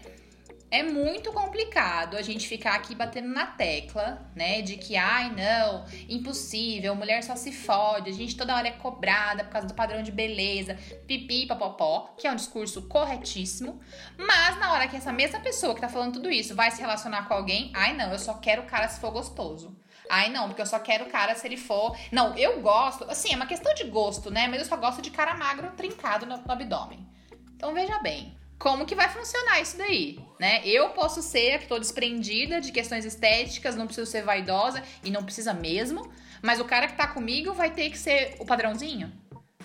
É 0.73 0.85
muito 0.85 1.33
complicado 1.33 2.16
a 2.16 2.23
gente 2.23 2.47
ficar 2.47 2.77
aqui 2.77 2.95
batendo 2.95 3.27
na 3.29 3.45
tecla, 3.45 4.31
né, 4.37 4.62
de 4.62 4.77
que, 4.77 4.97
ai 4.97 5.29
não, 5.31 5.85
impossível, 6.09 6.95
mulher 6.95 7.25
só 7.25 7.35
se 7.35 7.51
fode, 7.51 8.09
a 8.09 8.12
gente 8.12 8.37
toda 8.37 8.55
hora 8.55 8.68
é 8.68 8.73
cobrada 8.73 9.43
por 9.43 9.51
causa 9.51 9.66
do 9.66 9.75
padrão 9.75 10.01
de 10.01 10.12
beleza, 10.12 10.79
pipi, 11.09 11.45
papopó, 11.47 12.14
que 12.16 12.25
é 12.25 12.31
um 12.31 12.37
discurso 12.37 12.83
corretíssimo, 12.83 13.81
mas 14.16 14.61
na 14.61 14.73
hora 14.73 14.87
que 14.87 14.97
essa 14.97 15.12
mesma 15.12 15.41
pessoa 15.41 15.75
que 15.75 15.81
tá 15.81 15.89
falando 15.89 16.14
tudo 16.14 16.31
isso 16.31 16.55
vai 16.55 16.71
se 16.71 16.81
relacionar 16.81 17.27
com 17.27 17.35
alguém, 17.35 17.73
ai 17.75 17.97
não, 17.97 18.12
eu 18.12 18.18
só 18.18 18.35
quero 18.35 18.62
o 18.62 18.66
cara 18.66 18.87
se 18.87 19.01
for 19.01 19.11
gostoso. 19.11 19.77
Ai, 20.09 20.29
não, 20.29 20.49
porque 20.49 20.61
eu 20.61 20.66
só 20.66 20.81
quero 20.81 21.05
o 21.05 21.09
cara 21.09 21.37
se 21.37 21.47
ele 21.47 21.57
for. 21.57 21.97
Não, 22.11 22.37
eu 22.37 22.61
gosto. 22.61 23.05
Assim, 23.05 23.33
é 23.33 23.37
uma 23.37 23.47
questão 23.47 23.73
de 23.75 23.85
gosto, 23.85 24.29
né? 24.29 24.49
Mas 24.49 24.59
eu 24.59 24.66
só 24.66 24.77
gosto 24.77 25.01
de 25.01 25.09
cara 25.09 25.35
magro 25.35 25.71
trincado 25.77 26.27
no, 26.27 26.37
no 26.37 26.51
abdômen. 26.51 27.09
Então 27.55 27.73
veja 27.73 27.97
bem. 28.01 28.37
Como 28.61 28.85
que 28.85 28.95
vai 28.95 29.09
funcionar 29.09 29.59
isso 29.63 29.79
daí, 29.79 30.21
né? 30.39 30.61
Eu 30.67 30.91
posso 30.91 31.23
ser 31.23 31.67
tô 31.67 31.79
desprendida 31.79 32.61
de 32.61 32.71
questões 32.71 33.07
estéticas, 33.07 33.75
não 33.75 33.87
preciso 33.87 34.09
ser 34.09 34.23
vaidosa 34.23 34.83
e 35.03 35.11
não 35.11 35.25
precisa 35.25 35.55
mesmo, 35.55 36.13
mas 36.43 36.61
o 36.61 36.65
cara 36.67 36.87
que 36.87 36.95
tá 36.95 37.07
comigo 37.07 37.55
vai 37.55 37.71
ter 37.71 37.89
que 37.89 37.97
ser 37.97 38.37
o 38.39 38.45
padrãozinho, 38.45 39.11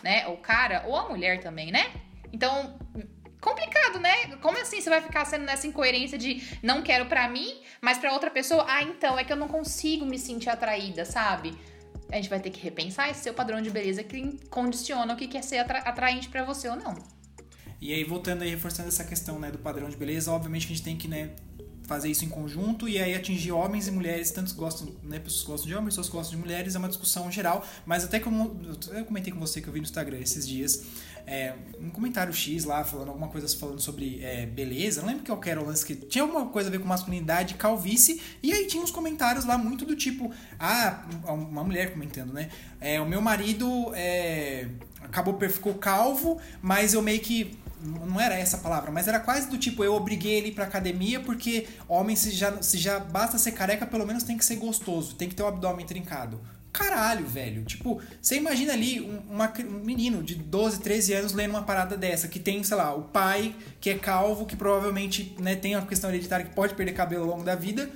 né? 0.02 0.26
O 0.28 0.38
cara 0.38 0.86
ou 0.88 0.96
a 0.96 1.10
mulher 1.10 1.42
também, 1.42 1.74
né? 1.74 1.92
Então, 2.32 2.80
complicado, 3.42 4.00
né? 4.00 4.38
Como 4.42 4.58
assim 4.58 4.80
você 4.80 4.90
vai 4.90 5.02
ficar 5.02 5.26
sendo 5.26 5.44
nessa 5.44 5.68
incoerência 5.68 6.18
de 6.18 6.58
não 6.64 6.82
quero 6.82 7.06
para 7.08 7.28
mim, 7.28 7.62
mas 7.82 7.98
para 7.98 8.14
outra 8.14 8.32
pessoa, 8.32 8.66
ah, 8.66 8.82
então 8.82 9.20
é 9.20 9.26
que 9.26 9.34
eu 9.34 9.38
não 9.38 9.50
consigo 9.50 10.06
me 10.06 10.18
sentir 10.18 10.50
atraída, 10.50 11.04
sabe? 11.04 11.54
A 12.10 12.16
gente 12.16 12.30
vai 12.30 12.40
ter 12.40 12.50
que 12.50 12.62
repensar 12.62 13.10
esse 13.10 13.24
seu 13.24 13.34
padrão 13.34 13.62
de 13.62 13.70
beleza 13.70 14.06
que 14.06 14.40
condiciona 14.50 15.14
o 15.14 15.18
que 15.18 15.28
quer 15.28 15.44
ser 15.44 15.58
atra 15.58 15.80
atraente 15.80 16.30
para 16.30 16.46
você 16.46 16.70
ou 16.70 16.78
não. 16.78 17.15
E 17.82 17.94
aí, 17.94 18.04
voltando 18.04 18.42
aí, 18.42 18.50
reforçando 18.50 18.88
essa 18.88 19.04
questão 19.04 19.40
né, 19.40 19.52
do 19.52 19.58
padrão 19.58 19.90
de 19.90 19.96
beleza, 19.96 20.32
obviamente 20.32 20.68
que 20.68 20.74
a 20.74 20.76
gente 20.76 20.86
tem 20.86 20.98
que 20.98 21.08
né, 21.08 21.32
fazer 21.84 22.10
isso 22.10 22.26
em 22.26 22.30
conjunto 22.30 22.90
e 22.90 23.00
aí 23.00 23.16
atingir 23.16 23.52
homens 23.52 23.88
e 23.88 23.92
mulheres, 23.92 24.32
tantos 24.32 24.54
gostam, 24.54 24.88
né, 25.04 25.20
pessoas 25.20 25.44
gostam 25.44 25.68
de 25.68 25.76
homens, 25.76 25.90
pessoas 25.90 26.10
gostam 26.10 26.38
de 26.38 26.42
mulheres, 26.42 26.76
é 26.76 26.80
uma 26.80 26.88
discussão 26.88 27.32
geral, 27.32 27.66
mas 27.86 28.04
até 28.04 28.20
como 28.20 28.60
eu 28.92 29.06
comentei 29.06 29.32
com 29.32 29.40
você 29.40 29.62
que 29.62 29.68
eu 29.68 29.74
vi 29.74 29.80
no 29.80 29.86
Instagram 29.86 30.18
esses 30.18 30.48
dias, 30.48 30.84
é, 31.28 31.54
um 31.80 31.90
comentário 31.90 32.32
X 32.32 32.66
lá, 32.66 32.84
falando 32.84 33.08
alguma 33.08 33.28
coisa 33.28 33.48
falando 33.58 33.82
sobre 33.82 34.24
é, 34.24 34.46
beleza. 34.46 35.02
Não 35.02 35.08
lembro 35.08 35.24
que 35.24 35.32
eu 35.32 35.38
quero 35.38 35.66
lance 35.66 35.84
que 35.84 35.96
tinha 35.96 36.24
alguma 36.24 36.46
coisa 36.48 36.70
a 36.70 36.72
ver 36.72 36.80
com 36.80 36.88
masculinidade, 36.88 37.56
calvície. 37.56 38.22
E 38.44 38.54
aí 38.54 38.68
tinha 38.68 38.84
uns 38.84 38.92
comentários 38.92 39.44
lá 39.44 39.58
muito 39.58 39.86
do 39.86 39.96
tipo: 39.96 40.32
Ah, 40.60 41.04
uma 41.28 41.64
mulher 41.64 41.92
comentando, 41.92 42.32
né? 42.32 42.50
É, 42.80 43.02
o 43.02 43.08
meu 43.08 43.22
marido 43.22 43.92
é, 43.96 44.68
acabou, 45.02 45.36
ficou 45.50 45.74
calvo, 45.74 46.40
mas 46.62 46.94
eu 46.94 47.02
meio 47.02 47.20
que 47.20 47.58
não 47.86 48.20
era 48.20 48.36
essa 48.36 48.58
a 48.58 48.60
palavra, 48.60 48.92
mas 48.92 49.08
era 49.08 49.20
quase 49.20 49.50
do 49.50 49.58
tipo, 49.58 49.84
eu 49.84 49.94
obriguei 49.94 50.34
ele 50.34 50.52
pra 50.52 50.66
academia 50.66 51.20
porque 51.20 51.68
homem, 51.88 52.16
se 52.16 52.32
já, 52.32 52.62
se 52.62 52.78
já 52.78 53.00
basta 53.00 53.38
ser 53.38 53.52
careca, 53.52 53.86
pelo 53.86 54.06
menos 54.06 54.24
tem 54.24 54.38
que 54.38 54.46
ser 54.46 54.56
gostoso, 54.56 55.16
tem 55.16 55.30
que 55.30 55.36
ter 55.36 55.44
o 55.44 55.48
abdômen 55.48 55.86
trincado 55.86 56.40
caralho, 56.76 57.26
velho. 57.26 57.64
Tipo, 57.64 58.02
você 58.22 58.36
imagina 58.36 58.74
ali 58.74 59.00
um, 59.00 59.20
uma, 59.30 59.52
um 59.60 59.84
menino 59.84 60.22
de 60.22 60.36
12, 60.36 60.82
13 60.82 61.14
anos 61.14 61.34
lendo 61.34 61.52
uma 61.52 61.64
parada 61.64 61.96
dessa, 61.96 62.28
que 62.28 62.40
tem, 62.40 62.62
sei 62.64 62.76
lá, 62.76 62.94
o 62.94 63.04
pai 63.04 63.56
que 63.80 63.90
é 63.90 63.98
calvo, 63.98 64.46
que 64.46 64.56
provavelmente 64.56 65.36
né, 65.40 65.56
tem 65.56 65.76
uma 65.76 65.86
questão 65.86 66.10
hereditária 66.10 66.46
que 66.46 66.54
pode 66.54 66.76
perder 66.76 66.94
cabelo 66.94 67.24
ao 67.24 67.30
longo 67.30 67.44
da 67.44 67.56
vida. 67.56 67.90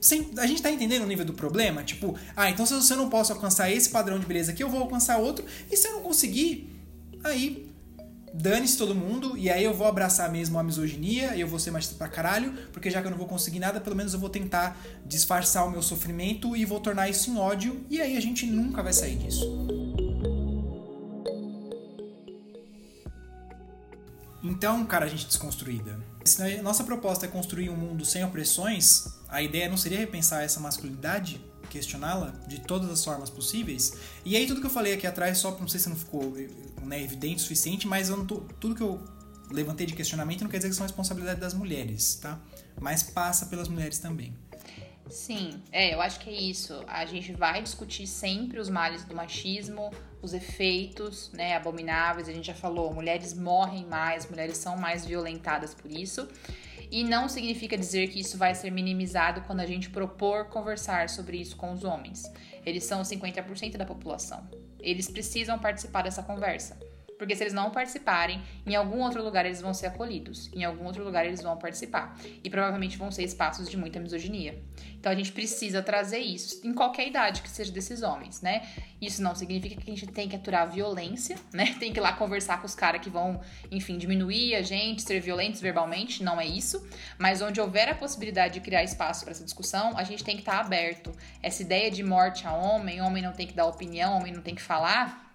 Sem, 0.00 0.30
a 0.38 0.46
gente 0.46 0.62
tá 0.62 0.70
entendendo 0.70 1.02
o 1.02 1.06
nível 1.06 1.24
do 1.24 1.32
problema? 1.32 1.82
Tipo, 1.82 2.16
ah, 2.34 2.50
então 2.50 2.66
se 2.66 2.92
eu 2.92 2.96
não 2.96 3.08
posso 3.08 3.32
alcançar 3.32 3.70
esse 3.70 3.88
padrão 3.88 4.18
de 4.18 4.26
beleza 4.26 4.52
aqui, 4.52 4.62
eu 4.62 4.68
vou 4.68 4.80
alcançar 4.80 5.18
outro. 5.18 5.44
E 5.70 5.76
se 5.76 5.86
eu 5.86 5.92
não 5.92 6.02
conseguir, 6.02 6.68
aí 7.24 7.65
dane-se 8.38 8.76
todo 8.76 8.94
mundo, 8.94 9.36
e 9.36 9.50
aí 9.50 9.64
eu 9.64 9.74
vou 9.74 9.86
abraçar 9.86 10.30
mesmo 10.30 10.58
a 10.58 10.62
misoginia, 10.62 11.34
e 11.34 11.40
eu 11.40 11.48
vou 11.48 11.58
ser 11.58 11.70
machista 11.70 11.96
pra 11.96 12.08
caralho, 12.08 12.52
porque 12.72 12.90
já 12.90 13.00
que 13.00 13.06
eu 13.06 13.10
não 13.10 13.18
vou 13.18 13.26
conseguir 13.26 13.58
nada, 13.58 13.80
pelo 13.80 13.96
menos 13.96 14.12
eu 14.14 14.20
vou 14.20 14.28
tentar 14.28 14.78
disfarçar 15.04 15.66
o 15.66 15.70
meu 15.70 15.82
sofrimento 15.82 16.56
e 16.56 16.64
vou 16.64 16.80
tornar 16.80 17.08
isso 17.08 17.30
em 17.30 17.38
ódio, 17.38 17.84
e 17.88 18.00
aí 18.00 18.16
a 18.16 18.20
gente 18.20 18.46
nunca 18.46 18.82
vai 18.82 18.92
sair 18.92 19.16
disso. 19.16 19.44
Então, 24.42 24.84
cara, 24.84 25.06
a 25.06 25.08
gente 25.08 25.26
desconstruída. 25.26 25.98
Se 26.24 26.62
nossa 26.62 26.84
proposta 26.84 27.26
é 27.26 27.28
construir 27.28 27.68
um 27.68 27.76
mundo 27.76 28.04
sem 28.04 28.24
opressões, 28.24 29.06
a 29.28 29.42
ideia 29.42 29.68
não 29.68 29.76
seria 29.76 29.98
repensar 29.98 30.44
essa 30.44 30.60
masculinidade? 30.60 31.44
Questioná-la 31.76 32.32
de 32.48 32.60
todas 32.60 32.90
as 32.90 33.04
formas 33.04 33.30
possíveis. 33.30 33.92
E 34.24 34.36
aí 34.36 34.46
tudo 34.46 34.60
que 34.60 34.66
eu 34.66 34.70
falei 34.70 34.94
aqui 34.94 35.06
atrás, 35.06 35.38
só 35.38 35.50
não 35.58 35.68
sei 35.68 35.78
se 35.78 35.88
não 35.88 35.96
ficou 35.96 36.34
né, 36.82 37.02
evidente 37.02 37.36
o 37.36 37.40
suficiente, 37.40 37.86
mas 37.86 38.08
tô, 38.26 38.40
tudo 38.60 38.74
que 38.74 38.82
eu 38.82 39.02
levantei 39.50 39.86
de 39.86 39.94
questionamento 39.94 40.42
não 40.42 40.50
quer 40.50 40.58
dizer 40.58 40.70
que 40.70 40.74
são 40.74 40.86
responsabilidade 40.86 41.40
das 41.40 41.54
mulheres, 41.54 42.16
tá? 42.16 42.40
Mas 42.80 43.02
passa 43.02 43.46
pelas 43.46 43.68
mulheres 43.68 43.98
também. 43.98 44.34
Sim, 45.08 45.62
é, 45.70 45.94
eu 45.94 46.00
acho 46.00 46.18
que 46.18 46.28
é 46.28 46.32
isso. 46.32 46.82
A 46.88 47.04
gente 47.06 47.32
vai 47.32 47.62
discutir 47.62 48.06
sempre 48.06 48.58
os 48.58 48.68
males 48.68 49.04
do 49.04 49.14
machismo, 49.14 49.92
os 50.20 50.34
efeitos, 50.34 51.30
né, 51.32 51.54
abomináveis. 51.54 52.28
A 52.28 52.32
gente 52.32 52.46
já 52.46 52.54
falou, 52.54 52.92
mulheres 52.92 53.32
morrem 53.32 53.86
mais, 53.86 54.28
mulheres 54.28 54.56
são 54.56 54.76
mais 54.76 55.06
violentadas 55.06 55.74
por 55.74 55.90
isso. 55.90 56.28
E 56.90 57.02
não 57.04 57.28
significa 57.28 57.76
dizer 57.76 58.08
que 58.08 58.20
isso 58.20 58.38
vai 58.38 58.54
ser 58.54 58.70
minimizado 58.70 59.42
quando 59.42 59.60
a 59.60 59.66
gente 59.66 59.90
propor 59.90 60.46
conversar 60.46 61.08
sobre 61.08 61.38
isso 61.38 61.56
com 61.56 61.72
os 61.72 61.84
homens. 61.84 62.22
Eles 62.64 62.84
são 62.84 63.02
50% 63.02 63.76
da 63.76 63.84
população. 63.84 64.48
Eles 64.80 65.10
precisam 65.10 65.58
participar 65.58 66.02
dessa 66.02 66.22
conversa. 66.22 66.78
Porque 67.18 67.34
se 67.34 67.42
eles 67.42 67.52
não 67.52 67.70
participarem, 67.70 68.42
em 68.66 68.74
algum 68.74 69.00
outro 69.00 69.22
lugar 69.22 69.46
eles 69.46 69.60
vão 69.60 69.72
ser 69.72 69.86
acolhidos, 69.86 70.50
em 70.52 70.64
algum 70.64 70.84
outro 70.84 71.02
lugar 71.04 71.24
eles 71.24 71.42
vão 71.42 71.56
participar. 71.56 72.18
E 72.42 72.50
provavelmente 72.50 72.96
vão 72.96 73.10
ser 73.10 73.24
espaços 73.24 73.68
de 73.68 73.76
muita 73.76 73.98
misoginia. 73.98 74.62
Então 74.98 75.12
a 75.12 75.14
gente 75.14 75.32
precisa 75.32 75.82
trazer 75.82 76.18
isso 76.18 76.66
em 76.66 76.74
qualquer 76.74 77.06
idade 77.06 77.42
que 77.42 77.48
seja 77.48 77.70
desses 77.70 78.02
homens, 78.02 78.40
né? 78.42 78.66
Isso 79.00 79.22
não 79.22 79.34
significa 79.34 79.80
que 79.80 79.90
a 79.90 79.94
gente 79.94 80.06
tem 80.08 80.28
que 80.28 80.34
aturar 80.34 80.62
a 80.62 80.66
violência, 80.66 81.36
né? 81.52 81.74
Tem 81.78 81.92
que 81.92 82.00
ir 82.00 82.02
lá 82.02 82.12
conversar 82.12 82.60
com 82.60 82.66
os 82.66 82.74
caras 82.74 83.00
que 83.00 83.10
vão, 83.10 83.40
enfim, 83.70 83.98
diminuir 83.98 84.54
a 84.54 84.62
gente, 84.62 85.02
ser 85.02 85.20
violentos 85.20 85.60
verbalmente, 85.60 86.24
não 86.24 86.40
é 86.40 86.46
isso. 86.46 86.86
Mas 87.18 87.42
onde 87.42 87.60
houver 87.60 87.88
a 87.88 87.94
possibilidade 87.94 88.54
de 88.54 88.60
criar 88.60 88.82
espaço 88.82 89.24
para 89.24 89.32
essa 89.32 89.44
discussão, 89.44 89.96
a 89.96 90.02
gente 90.02 90.24
tem 90.24 90.34
que 90.34 90.42
estar 90.42 90.54
tá 90.54 90.60
aberto. 90.60 91.12
Essa 91.42 91.62
ideia 91.62 91.90
de 91.90 92.02
morte 92.02 92.46
a 92.46 92.52
homem, 92.54 93.00
homem 93.00 93.22
não 93.22 93.32
tem 93.32 93.46
que 93.46 93.54
dar 93.54 93.66
opinião, 93.66 94.16
homem 94.16 94.32
não 94.32 94.42
tem 94.42 94.54
que 94.54 94.62
falar 94.62 95.25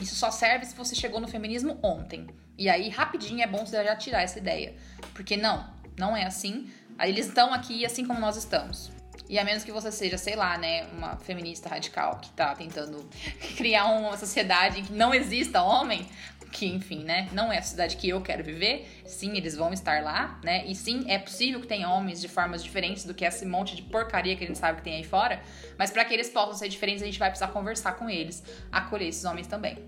isso 0.00 0.14
só 0.14 0.30
serve 0.30 0.66
se 0.66 0.74
você 0.74 0.94
chegou 0.94 1.20
no 1.20 1.28
feminismo 1.28 1.78
ontem. 1.82 2.26
E 2.56 2.68
aí, 2.68 2.88
rapidinho, 2.88 3.42
é 3.42 3.46
bom 3.46 3.64
você 3.64 3.82
já 3.84 3.96
tirar 3.96 4.22
essa 4.22 4.38
ideia. 4.38 4.74
Porque 5.14 5.36
não, 5.36 5.68
não 5.96 6.16
é 6.16 6.24
assim. 6.24 6.70
Eles 7.00 7.26
estão 7.26 7.52
aqui 7.52 7.84
assim 7.84 8.04
como 8.04 8.20
nós 8.20 8.36
estamos. 8.36 8.90
E 9.28 9.38
a 9.38 9.44
menos 9.44 9.62
que 9.62 9.70
você 9.70 9.92
seja, 9.92 10.16
sei 10.16 10.34
lá, 10.34 10.56
né, 10.56 10.86
uma 10.86 11.16
feminista 11.16 11.68
radical 11.68 12.18
que 12.18 12.30
tá 12.30 12.54
tentando 12.54 13.08
criar 13.56 13.86
uma 13.86 14.16
sociedade 14.16 14.80
em 14.80 14.84
que 14.84 14.92
não 14.92 15.12
exista 15.12 15.62
homem, 15.62 16.08
que 16.52 16.66
enfim, 16.66 17.04
né, 17.04 17.28
não 17.32 17.52
é 17.52 17.58
a 17.58 17.62
sociedade 17.62 17.96
que 17.96 18.08
eu 18.08 18.20
quero 18.20 18.42
viver. 18.42 18.88
Sim, 19.06 19.36
eles 19.36 19.56
vão 19.56 19.72
estar 19.72 20.02
lá, 20.02 20.40
né? 20.42 20.64
E 20.66 20.74
sim, 20.74 21.04
é 21.06 21.18
possível 21.18 21.60
que 21.60 21.66
tenha 21.66 21.88
homens 21.88 22.20
de 22.20 22.28
formas 22.28 22.62
diferentes 22.62 23.04
do 23.04 23.14
que 23.14 23.24
esse 23.24 23.44
monte 23.46 23.76
de 23.76 23.82
porcaria 23.82 24.36
que 24.36 24.44
a 24.44 24.46
gente 24.46 24.58
sabe 24.58 24.78
que 24.78 24.84
tem 24.84 24.94
aí 24.94 25.04
fora, 25.04 25.40
mas 25.76 25.90
para 25.90 26.04
que 26.04 26.14
eles 26.14 26.30
possam 26.30 26.54
ser 26.54 26.68
diferentes, 26.68 27.02
a 27.02 27.06
gente 27.06 27.18
vai 27.18 27.30
precisar 27.30 27.48
conversar 27.52 27.92
com 27.92 28.08
eles, 28.08 28.42
acolher 28.72 29.08
esses 29.08 29.24
homens 29.24 29.46
também. 29.46 29.78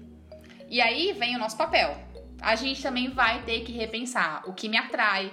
E 0.69 0.81
aí 0.81 1.13
vem 1.13 1.35
o 1.37 1.39
nosso 1.39 1.57
papel. 1.57 1.97
a 2.43 2.57
gente 2.57 2.83
também 2.83 3.11
vai 3.11 3.43
ter 3.43 3.61
que 3.65 3.73
repensar 3.73 4.43
o 4.47 4.55
que 4.55 4.67
me 4.67 4.79
atrai, 4.79 5.31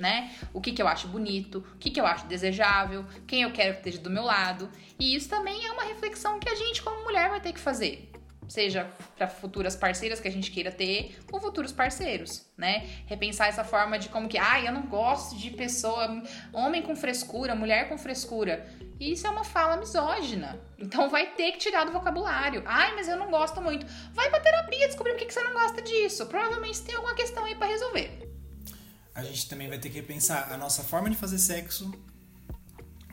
né? 0.00 0.32
O 0.52 0.60
que, 0.60 0.72
que 0.72 0.82
eu 0.82 0.88
acho 0.88 1.06
bonito, 1.06 1.64
o 1.74 1.78
que, 1.78 1.90
que 1.90 2.00
eu 2.00 2.06
acho 2.06 2.26
desejável, 2.26 3.04
quem 3.26 3.42
eu 3.42 3.52
quero 3.52 3.74
que 3.74 3.80
esteja 3.80 3.98
do 3.98 4.10
meu 4.10 4.24
lado. 4.24 4.68
E 4.98 5.14
isso 5.14 5.28
também 5.28 5.64
é 5.66 5.70
uma 5.70 5.84
reflexão 5.84 6.40
que 6.40 6.48
a 6.48 6.54
gente, 6.54 6.82
como 6.82 7.04
mulher, 7.04 7.28
vai 7.28 7.40
ter 7.40 7.52
que 7.52 7.60
fazer 7.60 8.07
seja 8.48 8.90
para 9.16 9.28
futuras 9.28 9.76
parceiras 9.76 10.20
que 10.20 10.26
a 10.26 10.32
gente 10.32 10.50
queira 10.50 10.72
ter 10.72 11.18
ou 11.30 11.40
futuros 11.40 11.70
parceiros, 11.70 12.46
né? 12.56 12.88
Repensar 13.06 13.48
essa 13.48 13.62
forma 13.62 13.98
de 13.98 14.08
como 14.08 14.28
que, 14.28 14.38
ah, 14.38 14.60
eu 14.64 14.72
não 14.72 14.82
gosto 14.82 15.36
de 15.36 15.50
pessoa, 15.50 16.22
homem 16.52 16.82
com 16.82 16.96
frescura, 16.96 17.54
mulher 17.54 17.88
com 17.88 17.98
frescura. 17.98 18.66
Isso 18.98 19.26
é 19.26 19.30
uma 19.30 19.44
fala 19.44 19.76
misógina. 19.76 20.58
Então 20.78 21.08
vai 21.08 21.34
ter 21.34 21.52
que 21.52 21.58
tirar 21.58 21.84
do 21.84 21.92
vocabulário. 21.92 22.62
Ai, 22.66 22.94
mas 22.94 23.08
eu 23.08 23.16
não 23.16 23.30
gosto 23.30 23.60
muito. 23.60 23.86
Vai 24.12 24.28
pra 24.30 24.40
terapia 24.40 24.88
descobrir 24.88 25.12
por 25.12 25.26
que 25.26 25.32
você 25.32 25.42
não 25.42 25.52
gosta 25.52 25.80
disso. 25.82 26.26
Provavelmente 26.26 26.82
tem 26.82 26.94
alguma 26.94 27.14
questão 27.14 27.44
aí 27.44 27.54
para 27.54 27.68
resolver. 27.68 28.28
A 29.14 29.22
gente 29.22 29.48
também 29.48 29.68
vai 29.68 29.78
ter 29.78 29.90
que 29.90 30.00
pensar 30.02 30.50
a 30.52 30.56
nossa 30.56 30.82
forma 30.82 31.10
de 31.10 31.16
fazer 31.16 31.38
sexo 31.38 31.92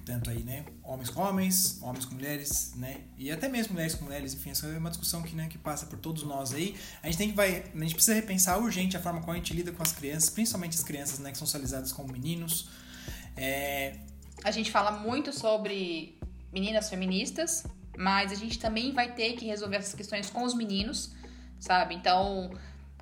tanto 0.06 0.30
aí, 0.30 0.44
né, 0.44 0.64
homens 0.84 1.10
com 1.10 1.22
homens, 1.22 1.80
homens 1.82 2.06
com 2.06 2.14
mulheres, 2.14 2.74
né, 2.76 3.02
e 3.18 3.32
até 3.32 3.50
mesmo 3.50 3.74
mulheres 3.74 3.96
com 3.96 4.06
mulheres, 4.06 4.36
enfim, 4.36 4.52
essa 4.52 4.68
é 4.68 4.78
uma 4.78 4.90
discussão 4.90 5.24
que, 5.24 5.36
né, 5.36 5.48
que 5.48 5.58
passa 5.58 5.88
por 5.88 5.98
todos 5.98 6.24
nós 6.24 6.54
aí. 6.54 6.76
A 7.02 7.08
gente 7.08 7.18
tem 7.18 7.30
que 7.30 7.36
vai, 7.36 7.64
a 7.74 7.80
gente 7.80 7.96
precisa 7.96 8.14
repensar 8.14 8.60
urgente 8.60 8.96
a 8.96 9.00
forma 9.00 9.20
como 9.20 9.34
a 9.34 9.36
gente 9.36 9.54
lida 9.54 9.72
com 9.72 9.82
as 9.82 9.92
crianças, 9.92 10.30
principalmente 10.30 10.76
as 10.78 10.84
crianças, 10.84 11.18
né, 11.20 11.32
que 11.32 11.38
são 11.38 11.48
socializadas 11.48 11.92
como 11.92 12.14
meninos. 12.14 12.70
É... 13.36 13.98
A 14.44 14.52
gente 14.52 14.72
fala 14.72 14.92
muito 14.92 15.34
sobre 15.34 16.20
meninas 16.54 16.90
feministas, 16.90 17.66
mas 17.98 18.32
a 18.32 18.36
gente 18.36 18.60
também 18.60 18.94
vai 18.94 19.14
ter 19.14 19.34
que 19.34 19.46
resolver 19.46 19.78
essas 19.78 19.96
questões 19.96 20.30
com 20.30 20.44
os 20.44 20.54
meninos, 20.54 21.14
sabe? 21.60 21.96
Então, 21.96 22.52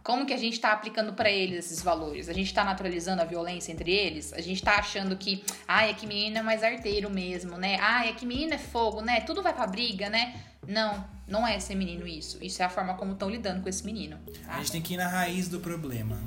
como 0.03 0.25
que 0.25 0.33
a 0.33 0.37
gente 0.37 0.53
está 0.53 0.73
aplicando 0.73 1.13
para 1.13 1.31
eles 1.31 1.65
esses 1.65 1.81
valores? 1.81 2.27
A 2.27 2.33
gente 2.33 2.47
está 2.47 2.63
naturalizando 2.63 3.21
a 3.21 3.25
violência 3.25 3.71
entre 3.71 3.89
eles? 3.89 4.33
A 4.33 4.41
gente 4.41 4.57
está 4.57 4.77
achando 4.77 5.15
que, 5.15 5.43
ai, 5.65 5.91
é 5.91 5.93
que 5.93 6.05
menina 6.05 6.39
é 6.39 6.41
mais 6.41 6.61
arteiro 6.61 7.09
mesmo, 7.09 7.57
né? 7.57 7.77
Ai, 7.79 8.09
é 8.09 8.13
que 8.13 8.25
menina 8.25 8.55
é 8.55 8.57
fogo, 8.57 9.01
né? 9.01 9.21
Tudo 9.21 9.41
vai 9.41 9.53
pra 9.53 9.65
briga, 9.65 10.09
né? 10.09 10.35
Não, 10.67 11.05
não 11.25 11.47
é 11.47 11.57
ser 11.59 11.75
menino 11.75 12.05
isso. 12.05 12.37
Isso 12.43 12.61
é 12.61 12.65
a 12.65 12.69
forma 12.69 12.95
como 12.95 13.13
estão 13.13 13.29
lidando 13.29 13.61
com 13.61 13.69
esse 13.69 13.85
menino. 13.85 14.17
Tá? 14.45 14.55
A 14.55 14.57
gente 14.57 14.73
tem 14.73 14.81
que 14.81 14.95
ir 14.95 14.97
na 14.97 15.07
raiz 15.07 15.47
do 15.47 15.61
problema. 15.61 16.21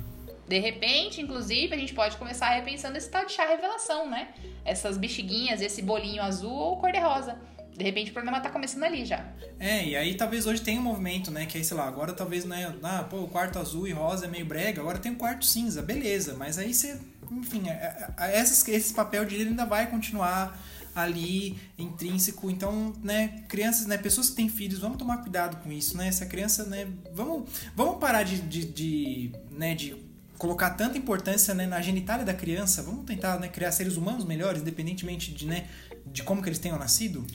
De 0.47 0.57
repente, 0.57 1.21
inclusive, 1.21 1.75
a 1.75 1.77
gente 1.77 1.93
pode 1.93 2.17
começar 2.17 2.49
repensando 2.49 2.97
esse 2.97 3.09
tal 3.09 3.25
de 3.25 3.33
chá 3.33 3.45
revelação, 3.45 4.09
né? 4.09 4.29
Essas 4.65 4.97
bexiguinhas, 4.97 5.61
esse 5.61 5.83
bolinho 5.83 6.23
azul 6.23 6.51
ou 6.51 6.77
cor-de-rosa. 6.77 7.37
De 7.77 7.83
repente 7.83 8.09
o 8.09 8.13
problema 8.13 8.39
tá 8.39 8.49
começando 8.49 8.83
ali 8.83 9.05
já. 9.05 9.23
É, 9.59 9.85
e 9.85 9.95
aí 9.95 10.15
talvez 10.15 10.47
hoje 10.47 10.61
tenha 10.63 10.79
um 10.79 10.83
movimento, 10.83 11.29
né? 11.29 11.45
Que 11.45 11.59
aí, 11.59 11.63
sei 11.63 11.77
lá, 11.77 11.87
agora 11.87 12.11
talvez, 12.11 12.43
né? 12.43 12.73
Ah, 12.81 13.03
pô, 13.07 13.17
o 13.21 13.27
quarto 13.27 13.59
azul 13.59 13.87
e 13.87 13.91
rosa 13.91 14.25
é 14.25 14.27
meio 14.27 14.47
brega, 14.47 14.81
agora 14.81 14.97
tem 14.97 15.11
o 15.11 15.15
quarto 15.15 15.45
cinza, 15.45 15.83
beleza. 15.83 16.35
Mas 16.35 16.57
aí 16.57 16.73
você. 16.73 16.99
Enfim, 17.31 17.69
é, 17.69 17.73
é, 17.73 18.13
é, 18.17 18.39
essas, 18.39 18.67
esse 18.67 18.95
papel 18.95 19.25
de 19.25 19.35
ele 19.35 19.49
ainda 19.49 19.65
vai 19.65 19.85
continuar 19.91 20.59
ali 20.95 21.55
intrínseco. 21.77 22.49
Então, 22.49 22.93
né, 23.03 23.43
crianças, 23.47 23.85
né, 23.85 23.95
pessoas 23.95 24.31
que 24.31 24.37
têm 24.37 24.49
filhos, 24.49 24.79
vamos 24.79 24.97
tomar 24.97 25.17
cuidado 25.17 25.61
com 25.61 25.71
isso, 25.71 25.95
né? 25.95 26.11
Se 26.11 26.23
a 26.23 26.27
criança, 26.27 26.65
né, 26.65 26.87
vamos, 27.13 27.47
vamos 27.75 27.99
parar 27.99 28.23
de, 28.23 28.41
de, 28.41 28.65
de, 28.65 29.31
né, 29.51 29.75
de 29.75 29.95
colocar 30.39 30.71
tanta 30.71 30.97
importância 30.97 31.53
né, 31.53 31.67
na 31.67 31.79
genitália 31.81 32.25
da 32.25 32.33
criança. 32.33 32.81
Vamos 32.81 33.05
tentar 33.05 33.39
né, 33.39 33.47
criar 33.47 33.71
seres 33.71 33.97
humanos 33.97 34.25
melhores, 34.25 34.61
independentemente 34.61 35.31
de, 35.31 35.45
né, 35.45 35.67
de 36.05 36.23
como 36.23 36.41
que 36.41 36.49
eles 36.49 36.59
tenham 36.59 36.77
nascido? 36.77 37.25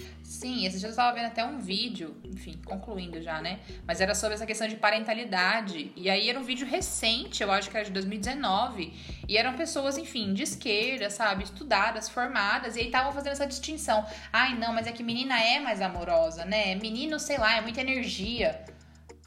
Sim, 0.42 0.66
esse 0.66 0.80
dia 0.80 0.88
eu 0.88 0.90
estava 0.90 1.14
vendo 1.14 1.26
até 1.26 1.44
um 1.44 1.60
vídeo, 1.60 2.16
enfim, 2.24 2.60
concluindo 2.64 3.22
já, 3.22 3.40
né? 3.40 3.60
Mas 3.86 4.00
era 4.00 4.12
sobre 4.12 4.34
essa 4.34 4.44
questão 4.44 4.66
de 4.66 4.74
parentalidade. 4.74 5.92
E 5.94 6.10
aí 6.10 6.28
era 6.28 6.36
um 6.36 6.42
vídeo 6.42 6.66
recente, 6.66 7.44
eu 7.44 7.52
acho 7.52 7.70
que 7.70 7.76
era 7.76 7.86
de 7.86 7.92
2019. 7.92 8.92
E 9.28 9.38
eram 9.38 9.54
pessoas, 9.54 9.96
enfim, 9.96 10.34
de 10.34 10.42
esquerda, 10.42 11.08
sabe? 11.10 11.44
Estudadas, 11.44 12.08
formadas. 12.08 12.74
E 12.74 12.80
aí 12.80 12.86
estavam 12.86 13.12
fazendo 13.12 13.34
essa 13.34 13.46
distinção. 13.46 14.04
Ai, 14.32 14.58
não, 14.58 14.72
mas 14.72 14.88
é 14.88 14.90
que 14.90 15.04
menina 15.04 15.40
é 15.40 15.60
mais 15.60 15.80
amorosa, 15.80 16.44
né? 16.44 16.74
Menino, 16.74 17.20
sei 17.20 17.38
lá, 17.38 17.58
é 17.58 17.60
muita 17.60 17.80
energia. 17.80 18.64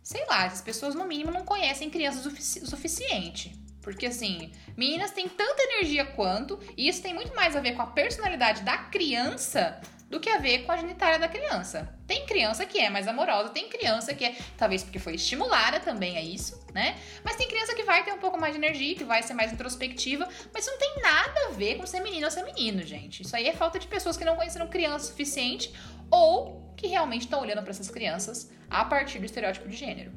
Sei 0.04 0.26
lá, 0.26 0.48
as 0.48 0.60
pessoas 0.60 0.96
no 0.96 1.06
mínimo 1.06 1.32
não 1.32 1.46
conhecem 1.46 1.90
crianças 1.90 2.26
o 2.26 2.68
suficiente 2.68 3.64
porque 3.82 4.08
assim, 4.08 4.52
meninas 4.76 5.12
têm 5.12 5.30
tanta 5.30 5.62
energia 5.62 6.04
quanto, 6.04 6.60
e 6.76 6.90
isso 6.90 7.04
tem 7.04 7.14
muito 7.14 7.36
mais 7.36 7.56
a 7.56 7.60
ver 7.60 7.74
com 7.74 7.84
a 7.84 7.86
personalidade 7.86 8.64
da 8.64 8.80
criança 8.80 9.80
do 10.16 10.20
que 10.22 10.30
a 10.30 10.38
ver 10.38 10.60
com 10.60 10.72
a 10.72 10.78
genitália 10.78 11.20
da 11.20 11.28
criança. 11.28 11.94
Tem 12.08 12.26
criança 12.26 12.66
que 12.66 12.80
é 12.80 12.90
mais 12.90 13.06
amorosa, 13.06 13.50
tem 13.50 13.68
criança 13.68 14.14
que 14.14 14.24
é, 14.24 14.34
talvez 14.56 14.82
porque 14.82 14.98
foi 14.98 15.16
estimulada 15.16 15.78
também 15.82 16.18
a 16.18 16.22
isso, 16.22 16.66
né? 16.74 16.98
Mas 17.22 17.36
tem 17.36 17.50
criança 17.50 17.76
que 17.76 17.84
vai 17.84 18.02
ter 18.06 18.14
um 18.14 18.18
pouco 18.18 18.40
mais 18.40 18.54
de 18.54 18.60
energia, 18.60 18.96
que 18.96 19.04
vai 19.04 19.22
ser 19.22 19.34
mais 19.34 19.52
introspectiva, 19.52 20.26
mas 20.54 20.64
isso 20.64 20.72
não 20.72 20.80
tem 20.80 21.02
nada 21.02 21.48
a 21.48 21.52
ver 21.52 21.76
com 21.76 21.86
ser 21.86 22.00
menino 22.00 22.26
ou 22.26 22.32
ser 22.32 22.44
menino, 22.44 22.82
gente. 22.84 23.24
Isso 23.24 23.36
aí 23.36 23.46
é 23.48 23.54
falta 23.54 23.78
de 23.78 23.88
pessoas 23.88 24.16
que 24.16 24.24
não 24.24 24.38
conheceram 24.38 24.70
criança 24.70 25.06
o 25.06 25.08
suficiente 25.10 25.74
ou 26.10 26.74
que 26.78 26.88
realmente 26.88 27.24
estão 27.24 27.42
olhando 27.42 27.62
para 27.62 27.72
essas 27.72 27.90
crianças 27.90 28.50
a 28.70 28.86
partir 28.86 29.20
do 29.20 29.26
estereótipo 29.26 29.68
de 29.68 29.76
gênero. 29.76 30.14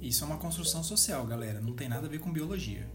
Isso 0.00 0.24
é 0.24 0.26
uma 0.26 0.38
construção 0.38 0.82
social, 0.82 1.26
galera. 1.26 1.60
Não 1.60 1.74
tem 1.74 1.90
nada 1.90 2.06
a 2.06 2.10
ver 2.10 2.20
com 2.20 2.32
biologia. 2.32 2.88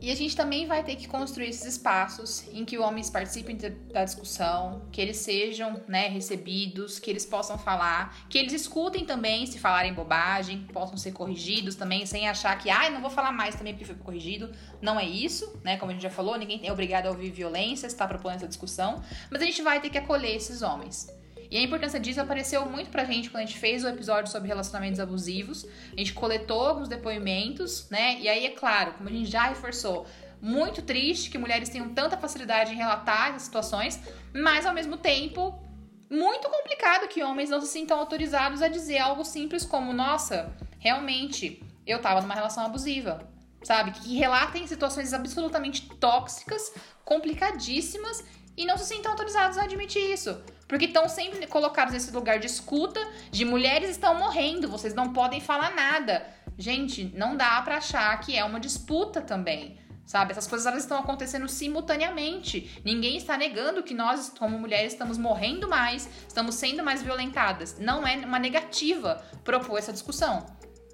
E 0.00 0.10
a 0.10 0.16
gente 0.16 0.34
também 0.34 0.66
vai 0.66 0.82
ter 0.82 0.96
que 0.96 1.06
construir 1.06 1.48
esses 1.48 1.66
espaços 1.66 2.48
em 2.54 2.64
que 2.64 2.78
homens 2.78 3.10
participem 3.10 3.56
da 3.92 4.02
discussão, 4.02 4.88
que 4.90 4.98
eles 4.98 5.18
sejam 5.18 5.82
né, 5.86 6.08
recebidos, 6.08 6.98
que 6.98 7.10
eles 7.10 7.26
possam 7.26 7.58
falar, 7.58 8.26
que 8.30 8.38
eles 8.38 8.54
escutem 8.54 9.04
também 9.04 9.44
se 9.44 9.58
falarem 9.58 9.92
bobagem, 9.92 10.66
possam 10.72 10.96
ser 10.96 11.12
corrigidos 11.12 11.74
também, 11.74 12.06
sem 12.06 12.28
achar 12.28 12.56
que, 12.56 12.70
ah, 12.70 12.88
não 12.88 13.02
vou 13.02 13.10
falar 13.10 13.30
mais 13.30 13.54
também 13.54 13.74
porque 13.74 13.84
foi 13.84 13.96
corrigido. 13.96 14.50
Não 14.80 14.98
é 14.98 15.04
isso, 15.04 15.60
né? 15.62 15.76
Como 15.76 15.90
a 15.90 15.92
gente 15.92 16.02
já 16.02 16.10
falou, 16.10 16.38
ninguém 16.38 16.66
é 16.66 16.72
obrigado 16.72 17.06
a 17.06 17.10
ouvir 17.10 17.30
violência, 17.30 17.86
está 17.86 18.08
propondo 18.08 18.36
essa 18.36 18.48
discussão, 18.48 19.02
mas 19.30 19.42
a 19.42 19.44
gente 19.44 19.60
vai 19.60 19.82
ter 19.82 19.90
que 19.90 19.98
acolher 19.98 20.34
esses 20.34 20.62
homens. 20.62 21.19
E 21.50 21.58
a 21.58 21.62
importância 21.62 21.98
disso 21.98 22.20
apareceu 22.20 22.64
muito 22.66 22.90
pra 22.90 23.04
gente 23.04 23.28
quando 23.28 23.42
a 23.42 23.46
gente 23.46 23.58
fez 23.58 23.82
o 23.82 23.88
episódio 23.88 24.30
sobre 24.30 24.48
relacionamentos 24.48 25.00
abusivos. 25.00 25.66
A 25.92 25.96
gente 25.96 26.12
coletou 26.12 26.64
alguns 26.66 26.88
depoimentos, 26.88 27.88
né? 27.90 28.20
E 28.20 28.28
aí, 28.28 28.46
é 28.46 28.50
claro, 28.50 28.92
como 28.92 29.08
a 29.08 29.12
gente 29.12 29.28
já 29.28 29.48
reforçou, 29.48 30.06
muito 30.40 30.80
triste 30.80 31.28
que 31.28 31.38
mulheres 31.38 31.68
tenham 31.68 31.88
tanta 31.92 32.16
facilidade 32.16 32.72
em 32.72 32.76
relatar 32.76 33.30
essas 33.30 33.42
situações, 33.42 34.00
mas 34.32 34.64
ao 34.64 34.72
mesmo 34.72 34.96
tempo, 34.96 35.60
muito 36.08 36.48
complicado 36.48 37.08
que 37.08 37.22
homens 37.22 37.50
não 37.50 37.60
se 37.60 37.66
sintam 37.66 37.98
autorizados 37.98 38.62
a 38.62 38.68
dizer 38.68 38.98
algo 38.98 39.24
simples 39.24 39.64
como: 39.64 39.92
nossa, 39.92 40.54
realmente, 40.78 41.62
eu 41.86 42.00
tava 42.00 42.20
numa 42.20 42.34
relação 42.34 42.64
abusiva. 42.64 43.28
Sabe? 43.62 43.90
Que 43.90 44.16
relatem 44.16 44.66
situações 44.66 45.12
absolutamente 45.12 45.86
tóxicas, 45.96 46.72
complicadíssimas 47.04 48.24
e 48.56 48.64
não 48.64 48.78
se 48.78 48.86
sintam 48.86 49.10
autorizados 49.10 49.58
a 49.58 49.64
admitir 49.64 50.10
isso. 50.10 50.42
Porque 50.70 50.84
estão 50.84 51.08
sempre 51.08 51.48
colocados 51.48 51.92
nesse 51.92 52.12
lugar 52.12 52.38
de 52.38 52.46
escuta, 52.46 53.00
de 53.28 53.44
mulheres 53.44 53.90
estão 53.90 54.14
morrendo, 54.14 54.68
vocês 54.68 54.94
não 54.94 55.12
podem 55.12 55.40
falar 55.40 55.74
nada. 55.74 56.24
Gente, 56.56 57.12
não 57.16 57.36
dá 57.36 57.60
para 57.62 57.78
achar 57.78 58.16
que 58.20 58.36
é 58.36 58.44
uma 58.44 58.60
disputa 58.60 59.20
também. 59.20 59.80
Sabe? 60.06 60.30
Essas 60.30 60.46
coisas 60.46 60.66
elas 60.68 60.84
estão 60.84 60.96
acontecendo 60.96 61.48
simultaneamente. 61.48 62.80
Ninguém 62.84 63.16
está 63.16 63.36
negando 63.36 63.82
que 63.82 63.92
nós, 63.92 64.32
como 64.38 64.56
mulheres, 64.60 64.92
estamos 64.92 65.18
morrendo 65.18 65.68
mais, 65.68 66.08
estamos 66.28 66.54
sendo 66.54 66.84
mais 66.84 67.02
violentadas. 67.02 67.76
Não 67.80 68.06
é 68.06 68.18
uma 68.18 68.38
negativa 68.38 69.20
propor 69.42 69.76
essa 69.76 69.92
discussão. 69.92 70.46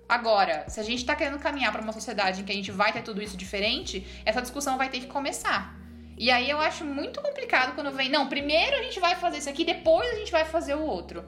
Agora, 0.08 0.64
se 0.70 0.80
a 0.80 0.82
gente 0.82 1.00
está 1.00 1.14
querendo 1.14 1.38
caminhar 1.38 1.70
para 1.70 1.82
uma 1.82 1.92
sociedade 1.92 2.40
em 2.40 2.44
que 2.44 2.52
a 2.52 2.54
gente 2.54 2.70
vai 2.70 2.94
ter 2.94 3.02
tudo 3.02 3.22
isso 3.22 3.36
diferente, 3.36 4.06
essa 4.24 4.40
discussão 4.40 4.78
vai 4.78 4.88
ter 4.88 5.00
que 5.00 5.06
começar. 5.06 5.85
E 6.16 6.30
aí 6.30 6.48
eu 6.48 6.58
acho 6.58 6.84
muito 6.84 7.20
complicado 7.20 7.74
quando 7.74 7.90
vem, 7.92 8.08
não, 8.08 8.28
primeiro 8.28 8.76
a 8.76 8.82
gente 8.82 8.98
vai 8.98 9.14
fazer 9.16 9.38
isso 9.38 9.50
aqui, 9.50 9.64
depois 9.64 10.08
a 10.10 10.14
gente 10.14 10.32
vai 10.32 10.44
fazer 10.44 10.74
o 10.74 10.82
outro. 10.82 11.24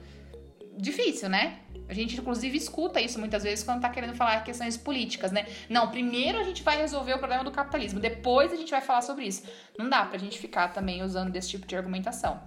Difícil, 0.76 1.28
né? 1.28 1.58
A 1.88 1.94
gente, 1.94 2.18
inclusive, 2.18 2.56
escuta 2.56 3.00
isso 3.00 3.18
muitas 3.18 3.42
vezes 3.42 3.64
quando 3.64 3.80
tá 3.80 3.88
querendo 3.88 4.14
falar 4.14 4.44
questões 4.44 4.76
políticas, 4.76 5.32
né? 5.32 5.46
Não, 5.68 5.90
primeiro 5.90 6.38
a 6.38 6.44
gente 6.44 6.62
vai 6.62 6.76
resolver 6.76 7.14
o 7.14 7.18
problema 7.18 7.42
do 7.42 7.50
capitalismo, 7.50 7.98
depois 7.98 8.52
a 8.52 8.56
gente 8.56 8.70
vai 8.70 8.80
falar 8.80 9.02
sobre 9.02 9.24
isso. 9.24 9.42
Não 9.78 9.88
dá 9.88 10.04
pra 10.04 10.18
gente 10.18 10.38
ficar 10.38 10.68
também 10.68 11.02
usando 11.02 11.30
desse 11.30 11.50
tipo 11.50 11.66
de 11.66 11.74
argumentação. 11.76 12.40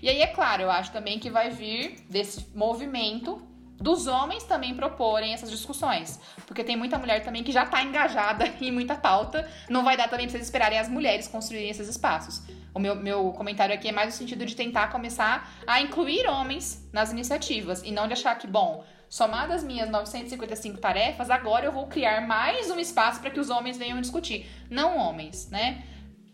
E 0.00 0.08
aí, 0.08 0.20
é 0.20 0.26
claro, 0.26 0.62
eu 0.62 0.70
acho 0.70 0.92
também 0.92 1.18
que 1.18 1.30
vai 1.30 1.50
vir 1.50 2.00
desse 2.08 2.46
movimento 2.54 3.42
dos 3.80 4.06
homens 4.06 4.44
também 4.44 4.74
proporem 4.74 5.34
essas 5.34 5.50
discussões. 5.50 6.18
Porque 6.46 6.64
tem 6.64 6.76
muita 6.76 6.98
mulher 6.98 7.22
também 7.22 7.42
que 7.42 7.52
já 7.52 7.64
está 7.64 7.82
engajada 7.82 8.46
em 8.60 8.72
muita 8.72 8.94
pauta. 8.94 9.48
Não 9.68 9.84
vai 9.84 9.96
dar 9.96 10.08
também 10.08 10.26
pra 10.26 10.32
vocês 10.32 10.44
esperarem 10.44 10.78
as 10.78 10.88
mulheres 10.88 11.28
construírem 11.28 11.70
esses 11.70 11.88
espaços. 11.88 12.42
O 12.74 12.78
meu, 12.78 12.94
meu 12.94 13.32
comentário 13.32 13.74
aqui 13.74 13.88
é 13.88 13.92
mais 13.92 14.08
no 14.08 14.12
sentido 14.12 14.44
de 14.44 14.56
tentar 14.56 14.88
começar 14.88 15.50
a 15.66 15.80
incluir 15.80 16.26
homens 16.26 16.88
nas 16.92 17.12
iniciativas 17.12 17.82
e 17.82 17.90
não 17.90 18.06
de 18.06 18.14
achar 18.14 18.36
que, 18.38 18.46
bom, 18.46 18.84
somadas 19.08 19.62
minhas 19.62 19.88
955 19.88 20.78
tarefas, 20.78 21.30
agora 21.30 21.64
eu 21.64 21.72
vou 21.72 21.86
criar 21.86 22.26
mais 22.26 22.70
um 22.70 22.78
espaço 22.78 23.20
para 23.20 23.30
que 23.30 23.40
os 23.40 23.50
homens 23.50 23.76
venham 23.78 24.00
discutir. 24.00 24.46
Não 24.70 24.96
homens, 24.96 25.48
né? 25.50 25.84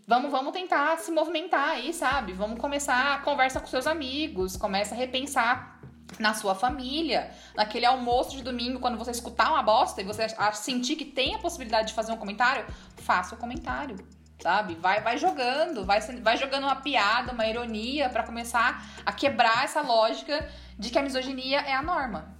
Vamos, 0.05 0.31
vamos 0.31 0.51
tentar 0.51 0.97
se 0.97 1.11
movimentar 1.11 1.69
aí, 1.69 1.93
sabe? 1.93 2.33
Vamos 2.33 2.59
começar 2.59 3.15
a 3.15 3.19
conversa 3.19 3.61
com 3.61 3.67
seus 3.67 3.87
amigos, 3.87 4.57
começa 4.57 4.93
a 4.93 4.97
repensar 4.97 5.72
na 6.19 6.33
sua 6.33 6.55
família, 6.55 7.31
naquele 7.55 7.85
almoço 7.85 8.35
de 8.35 8.43
domingo, 8.43 8.79
quando 8.79 8.97
você 8.97 9.11
escutar 9.11 9.51
uma 9.51 9.63
bosta 9.63 10.01
e 10.01 10.05
você 10.05 10.27
sentir 10.53 10.95
que 10.95 11.05
tem 11.05 11.35
a 11.35 11.39
possibilidade 11.39 11.89
de 11.89 11.93
fazer 11.93 12.11
um 12.11 12.17
comentário, 12.17 12.65
faça 12.97 13.35
o 13.35 13.37
comentário. 13.37 13.95
Sabe? 14.41 14.75
Vai, 14.75 14.99
vai 15.01 15.17
jogando, 15.17 15.85
vai, 15.85 16.01
vai 16.01 16.35
jogando 16.35 16.63
uma 16.63 16.75
piada, 16.75 17.31
uma 17.31 17.47
ironia 17.47 18.09
para 18.09 18.23
começar 18.23 18.85
a 19.05 19.11
quebrar 19.13 19.63
essa 19.63 19.81
lógica 19.81 20.49
de 20.77 20.89
que 20.89 20.99
a 20.99 21.01
misoginia 21.01 21.59
é 21.61 21.73
a 21.73 21.81
norma. 21.81 22.35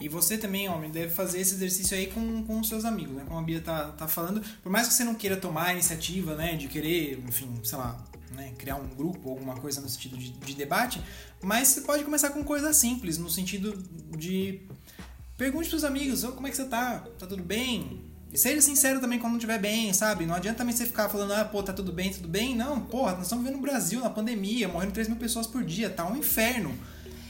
E 0.00 0.08
você 0.08 0.38
também, 0.38 0.68
homem, 0.68 0.90
deve 0.90 1.10
fazer 1.10 1.40
esse 1.40 1.54
exercício 1.54 1.96
aí 1.96 2.06
com, 2.06 2.42
com 2.44 2.58
os 2.58 2.68
seus 2.68 2.86
amigos, 2.86 3.14
né? 3.14 3.24
Como 3.28 3.38
a 3.38 3.42
Bia 3.42 3.60
tá, 3.60 3.92
tá 3.92 4.08
falando. 4.08 4.42
Por 4.62 4.72
mais 4.72 4.88
que 4.88 4.94
você 4.94 5.04
não 5.04 5.14
queira 5.14 5.36
tomar 5.36 5.66
a 5.66 5.72
iniciativa, 5.74 6.34
né? 6.34 6.56
De 6.56 6.68
querer, 6.68 7.22
enfim, 7.28 7.60
sei 7.62 7.76
lá, 7.76 7.96
né, 8.30 8.52
criar 8.58 8.76
um 8.76 8.88
grupo 8.88 9.30
alguma 9.30 9.56
coisa 9.56 9.80
no 9.80 9.88
sentido 9.88 10.16
de, 10.16 10.30
de 10.30 10.54
debate, 10.54 11.02
mas 11.42 11.68
você 11.68 11.80
pode 11.82 12.04
começar 12.04 12.30
com 12.30 12.44
coisas 12.44 12.76
simples, 12.76 13.18
no 13.18 13.30
sentido 13.30 13.76
de 14.16 14.62
pergunte 15.36 15.68
pros 15.68 15.84
amigos, 15.84 16.22
oh, 16.24 16.32
como 16.32 16.46
é 16.46 16.50
que 16.50 16.56
você 16.56 16.66
tá? 16.66 17.00
Tá 17.18 17.26
tudo 17.26 17.42
bem? 17.42 18.10
E 18.32 18.38
seja 18.38 18.60
sincero 18.60 19.00
também 19.00 19.18
quando 19.18 19.32
não 19.32 19.38
estiver 19.38 19.58
bem, 19.58 19.92
sabe? 19.92 20.24
Não 20.24 20.34
adianta 20.34 20.58
também 20.58 20.74
você 20.74 20.86
ficar 20.86 21.08
falando, 21.08 21.32
ah, 21.32 21.44
pô, 21.44 21.62
tá 21.62 21.72
tudo 21.72 21.92
bem, 21.92 22.10
tudo 22.10 22.28
bem. 22.28 22.54
Não, 22.54 22.80
porra, 22.80 23.12
nós 23.12 23.22
estamos 23.22 23.44
vivendo 23.44 23.56
no 23.56 23.66
Brasil, 23.66 24.00
na 24.00 24.10
pandemia, 24.10 24.68
morrendo 24.68 24.92
3 24.92 25.08
mil 25.08 25.16
pessoas 25.16 25.48
por 25.48 25.64
dia, 25.64 25.90
tá 25.90 26.06
um 26.06 26.16
inferno. 26.16 26.72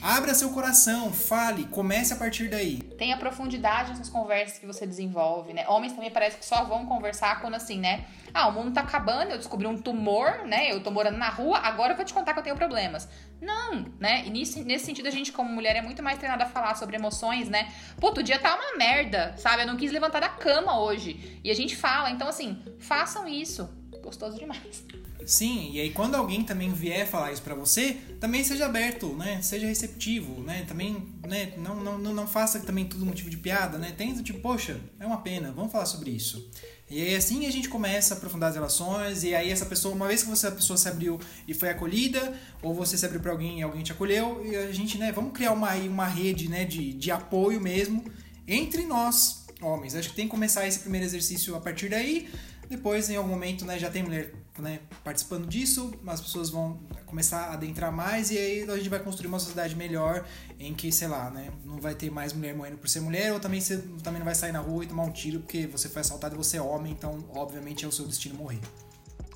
Abra 0.01 0.33
seu 0.33 0.49
coração, 0.49 1.13
fale, 1.13 1.65
comece 1.65 2.11
a 2.11 2.15
partir 2.15 2.49
daí. 2.49 2.77
Tenha 2.97 3.15
profundidade 3.17 3.91
nessas 3.91 4.09
conversas 4.09 4.57
que 4.57 4.65
você 4.65 4.87
desenvolve, 4.87 5.53
né? 5.53 5.63
Homens 5.67 5.93
também 5.93 6.09
parece 6.09 6.37
que 6.37 6.45
só 6.45 6.63
vão 6.63 6.87
conversar 6.87 7.39
quando 7.39 7.53
assim, 7.53 7.79
né? 7.79 8.05
Ah, 8.33 8.47
o 8.47 8.51
mundo 8.51 8.73
tá 8.73 8.81
acabando, 8.81 9.29
eu 9.29 9.37
descobri 9.37 9.67
um 9.67 9.77
tumor, 9.77 10.43
né? 10.47 10.71
Eu 10.71 10.81
tô 10.81 10.89
morando 10.89 11.19
na 11.19 11.29
rua, 11.29 11.59
agora 11.59 11.93
eu 11.93 11.95
vou 11.95 12.03
te 12.03 12.15
contar 12.15 12.33
que 12.33 12.39
eu 12.39 12.43
tenho 12.43 12.55
problemas. 12.55 13.07
Não, 13.39 13.85
né? 13.99 14.23
E 14.25 14.31
nesse, 14.31 14.79
sentido, 14.79 15.07
a 15.07 15.11
gente, 15.11 15.31
como 15.31 15.53
mulher, 15.53 15.75
é 15.75 15.83
muito 15.83 16.01
mais 16.01 16.17
treinada 16.17 16.45
a 16.45 16.47
falar 16.47 16.73
sobre 16.73 16.95
emoções, 16.95 17.47
né? 17.47 17.71
Pô, 17.99 18.09
o 18.09 18.23
dia 18.23 18.39
tá 18.39 18.55
uma 18.55 18.77
merda, 18.77 19.35
sabe? 19.37 19.61
Eu 19.61 19.67
não 19.67 19.77
quis 19.77 19.91
levantar 19.91 20.21
da 20.21 20.29
cama 20.29 20.79
hoje. 20.79 21.39
E 21.43 21.51
a 21.51 21.55
gente 21.55 21.75
fala, 21.75 22.09
então 22.09 22.27
assim, 22.27 22.59
façam 22.79 23.27
isso. 23.27 23.69
Gostoso 24.01 24.39
demais. 24.39 24.83
Sim, 25.25 25.71
e 25.73 25.79
aí 25.79 25.91
quando 25.91 26.15
alguém 26.15 26.43
também 26.43 26.73
vier 26.73 27.07
falar 27.07 27.31
isso 27.31 27.41
para 27.41 27.55
você, 27.55 27.97
também 28.19 28.43
seja 28.43 28.65
aberto, 28.65 29.13
né? 29.15 29.41
Seja 29.41 29.67
receptivo, 29.67 30.41
né? 30.41 30.65
Também, 30.67 31.07
né? 31.27 31.53
Não, 31.57 31.75
não, 31.75 31.97
não 31.97 32.27
faça 32.27 32.59
também 32.59 32.85
tudo 32.85 33.05
motivo 33.05 33.29
de 33.29 33.37
piada, 33.37 33.77
né? 33.77 33.93
Tenta 33.95 34.23
tipo, 34.23 34.39
poxa, 34.39 34.79
é 34.99 35.05
uma 35.05 35.21
pena, 35.21 35.51
vamos 35.51 35.71
falar 35.71 35.85
sobre 35.85 36.11
isso. 36.11 36.49
E 36.89 37.01
aí 37.01 37.15
assim 37.15 37.45
a 37.45 37.51
gente 37.51 37.69
começa 37.69 38.13
a 38.13 38.17
aprofundar 38.17 38.49
as 38.49 38.55
relações, 38.55 39.23
e 39.23 39.33
aí 39.33 39.49
essa 39.49 39.65
pessoa, 39.65 39.95
uma 39.95 40.07
vez 40.07 40.23
que 40.23 40.29
você 40.29 40.47
a 40.47 40.51
pessoa 40.51 40.75
se 40.75 40.89
abriu 40.89 41.19
e 41.47 41.53
foi 41.53 41.69
acolhida, 41.69 42.33
ou 42.61 42.73
você 42.73 42.97
se 42.97 43.05
abriu 43.05 43.21
para 43.21 43.31
alguém 43.31 43.59
e 43.59 43.63
alguém 43.63 43.81
te 43.81 43.91
acolheu, 43.91 44.45
e 44.45 44.55
a 44.55 44.71
gente, 44.71 44.97
né, 44.97 45.11
vamos 45.11 45.31
criar 45.31 45.53
uma, 45.53 45.73
uma 45.75 46.07
rede, 46.07 46.49
né, 46.49 46.65
de, 46.65 46.93
de 46.93 47.11
apoio 47.11 47.61
mesmo 47.61 48.03
entre 48.47 48.85
nós, 48.85 49.45
homens. 49.61 49.95
Acho 49.95 50.09
que 50.09 50.15
tem 50.15 50.25
que 50.25 50.31
começar 50.31 50.67
esse 50.67 50.79
primeiro 50.79 51.05
exercício 51.05 51.55
a 51.55 51.61
partir 51.61 51.89
daí. 51.89 52.27
Depois, 52.69 53.09
em 53.09 53.15
algum 53.15 53.29
momento, 53.29 53.65
né, 53.65 53.77
já 53.77 53.89
tem 53.89 54.03
mulher 54.03 54.33
né, 54.61 54.79
participando 55.03 55.47
disso, 55.47 55.93
as 56.07 56.21
pessoas 56.21 56.49
vão 56.49 56.79
começar 57.05 57.47
a 57.47 57.53
adentrar 57.53 57.91
mais 57.91 58.31
e 58.31 58.37
aí 58.37 58.69
a 58.69 58.77
gente 58.77 58.89
vai 58.89 58.99
construir 58.99 59.27
uma 59.27 59.39
sociedade 59.39 59.75
melhor 59.75 60.25
em 60.59 60.73
que, 60.73 60.91
sei 60.91 61.07
lá, 61.07 61.29
né, 61.29 61.51
não 61.65 61.79
vai 61.79 61.95
ter 61.95 62.09
mais 62.09 62.31
mulher 62.31 62.55
morrendo 62.55 62.77
por 62.77 62.87
ser 62.87 63.01
mulher 63.01 63.33
ou 63.33 63.39
também 63.39 63.59
você 63.59 63.77
também 64.03 64.19
não 64.19 64.25
vai 64.25 64.35
sair 64.35 64.51
na 64.51 64.59
rua 64.59 64.83
e 64.83 64.87
tomar 64.87 65.03
um 65.03 65.11
tiro 65.11 65.39
porque 65.39 65.67
você 65.67 65.89
foi 65.89 66.01
assaltado 66.01 66.35
e 66.35 66.37
você 66.37 66.57
é 66.57 66.61
homem, 66.61 66.93
então 66.93 67.25
obviamente 67.33 67.83
é 67.83 67.87
o 67.87 67.91
seu 67.91 68.07
destino 68.07 68.35
morrer. 68.35 68.61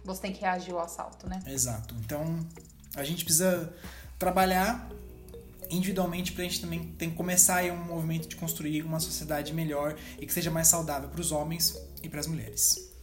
Você 0.04 0.22
tem 0.22 0.32
que 0.32 0.42
reagir 0.42 0.72
ao 0.72 0.82
assalto, 0.82 1.28
né? 1.28 1.42
Exato. 1.48 1.96
Então 2.06 2.40
a 2.96 3.04
gente 3.04 3.26
precisa 3.26 3.74
trabalhar 4.18 4.90
individualmente 5.70 6.32
pra 6.32 6.44
gente 6.44 6.62
também 6.62 6.94
tem 6.98 7.10
que 7.10 7.16
começar 7.16 7.58
aí 7.58 7.72
um 7.72 7.84
movimento 7.84 8.28
de 8.28 8.36
construir 8.36 8.84
uma 8.84 9.00
sociedade 9.00 9.54
melhor 9.54 9.96
e 10.20 10.26
que 10.26 10.34
seja 10.34 10.52
mais 10.52 10.68
saudável 10.68 11.10
para 11.10 11.20
os 11.20 11.32
homens 11.32 11.76
e 12.04 12.10
para 12.10 12.20
as 12.20 12.28
mulheres. 12.28 12.95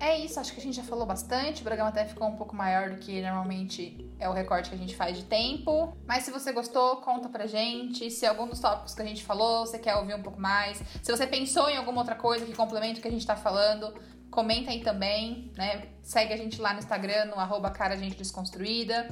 É 0.00 0.16
isso, 0.16 0.38
acho 0.38 0.52
que 0.52 0.60
a 0.60 0.62
gente 0.62 0.76
já 0.76 0.82
falou 0.84 1.04
bastante. 1.04 1.60
O 1.60 1.64
programa 1.64 1.88
até 1.88 2.04
ficou 2.04 2.28
um 2.28 2.36
pouco 2.36 2.54
maior 2.54 2.90
do 2.90 2.96
que 2.96 3.20
normalmente 3.20 4.08
é 4.18 4.28
o 4.28 4.32
recorte 4.32 4.70
que 4.70 4.74
a 4.76 4.78
gente 4.78 4.94
faz 4.94 5.16
de 5.16 5.24
tempo. 5.24 5.96
Mas 6.06 6.24
se 6.24 6.30
você 6.30 6.52
gostou, 6.52 6.96
conta 6.98 7.28
pra 7.28 7.46
gente. 7.46 8.08
Se 8.10 8.24
algum 8.24 8.46
dos 8.46 8.60
tópicos 8.60 8.94
que 8.94 9.02
a 9.02 9.04
gente 9.04 9.24
falou, 9.24 9.66
você 9.66 9.78
quer 9.78 9.96
ouvir 9.96 10.14
um 10.14 10.22
pouco 10.22 10.40
mais. 10.40 10.80
Se 11.02 11.10
você 11.10 11.26
pensou 11.26 11.68
em 11.68 11.76
alguma 11.76 11.98
outra 11.98 12.14
coisa 12.14 12.46
que 12.46 12.54
complementa 12.54 13.00
o 13.00 13.02
que 13.02 13.08
a 13.08 13.10
gente 13.10 13.26
tá 13.26 13.34
falando, 13.34 13.92
comenta 14.30 14.70
aí 14.70 14.82
também, 14.82 15.50
né? 15.56 15.88
Segue 16.02 16.32
a 16.32 16.36
gente 16.36 16.60
lá 16.60 16.72
no 16.72 16.78
Instagram, 16.78 17.26
no 17.26 17.34
arroba 17.34 17.70
cara 17.70 17.96
gente 17.96 18.16
desconstruída. 18.16 19.08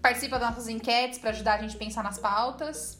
Participa 0.00 0.38
das 0.38 0.50
nossas 0.50 0.68
enquetes 0.68 1.18
para 1.18 1.30
ajudar 1.30 1.54
a 1.54 1.62
gente 1.62 1.74
a 1.74 1.78
pensar 1.78 2.04
nas 2.04 2.18
pautas. 2.18 2.98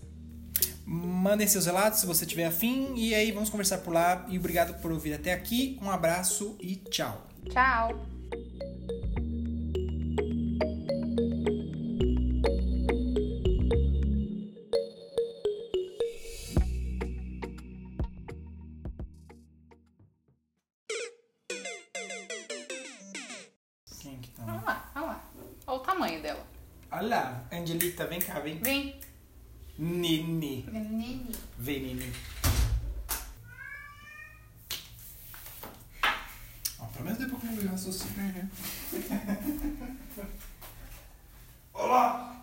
Mandem 0.84 1.46
seus 1.46 1.66
relatos 1.66 2.00
se 2.00 2.06
você 2.06 2.24
tiver 2.26 2.46
afim 2.46 2.94
e 2.96 3.14
aí 3.14 3.30
vamos 3.30 3.50
conversar 3.50 3.78
por 3.78 3.92
lá. 3.92 4.26
E 4.28 4.38
obrigado 4.38 4.80
por 4.80 4.90
ouvir 4.90 5.14
até 5.14 5.32
aqui. 5.32 5.78
Um 5.80 5.90
abraço 5.90 6.56
e 6.60 6.76
tchau. 6.76 7.27
Tchau! 7.50 8.06
Quem 24.00 24.20
que 24.20 24.30
tá? 24.30 24.44
Vamos 24.44 24.64
lá, 24.64 24.90
vamos 24.94 25.08
lá. 25.08 25.24
Olha 25.66 25.76
o 25.76 25.80
tamanho 25.80 26.22
dela. 26.22 26.46
Olha 26.90 27.08
lá, 27.08 27.48
Angelita, 27.52 28.06
vem 28.06 28.20
cá, 28.20 28.40
vem. 28.40 28.58
Vem. 28.58 29.00
Nini. 29.78 30.66
Nini. 30.70 31.26
Vem, 31.58 31.80
Nini. 31.80 32.12
meu 37.62 37.72
raciocínio. 37.72 38.50
Olá! 41.74 42.37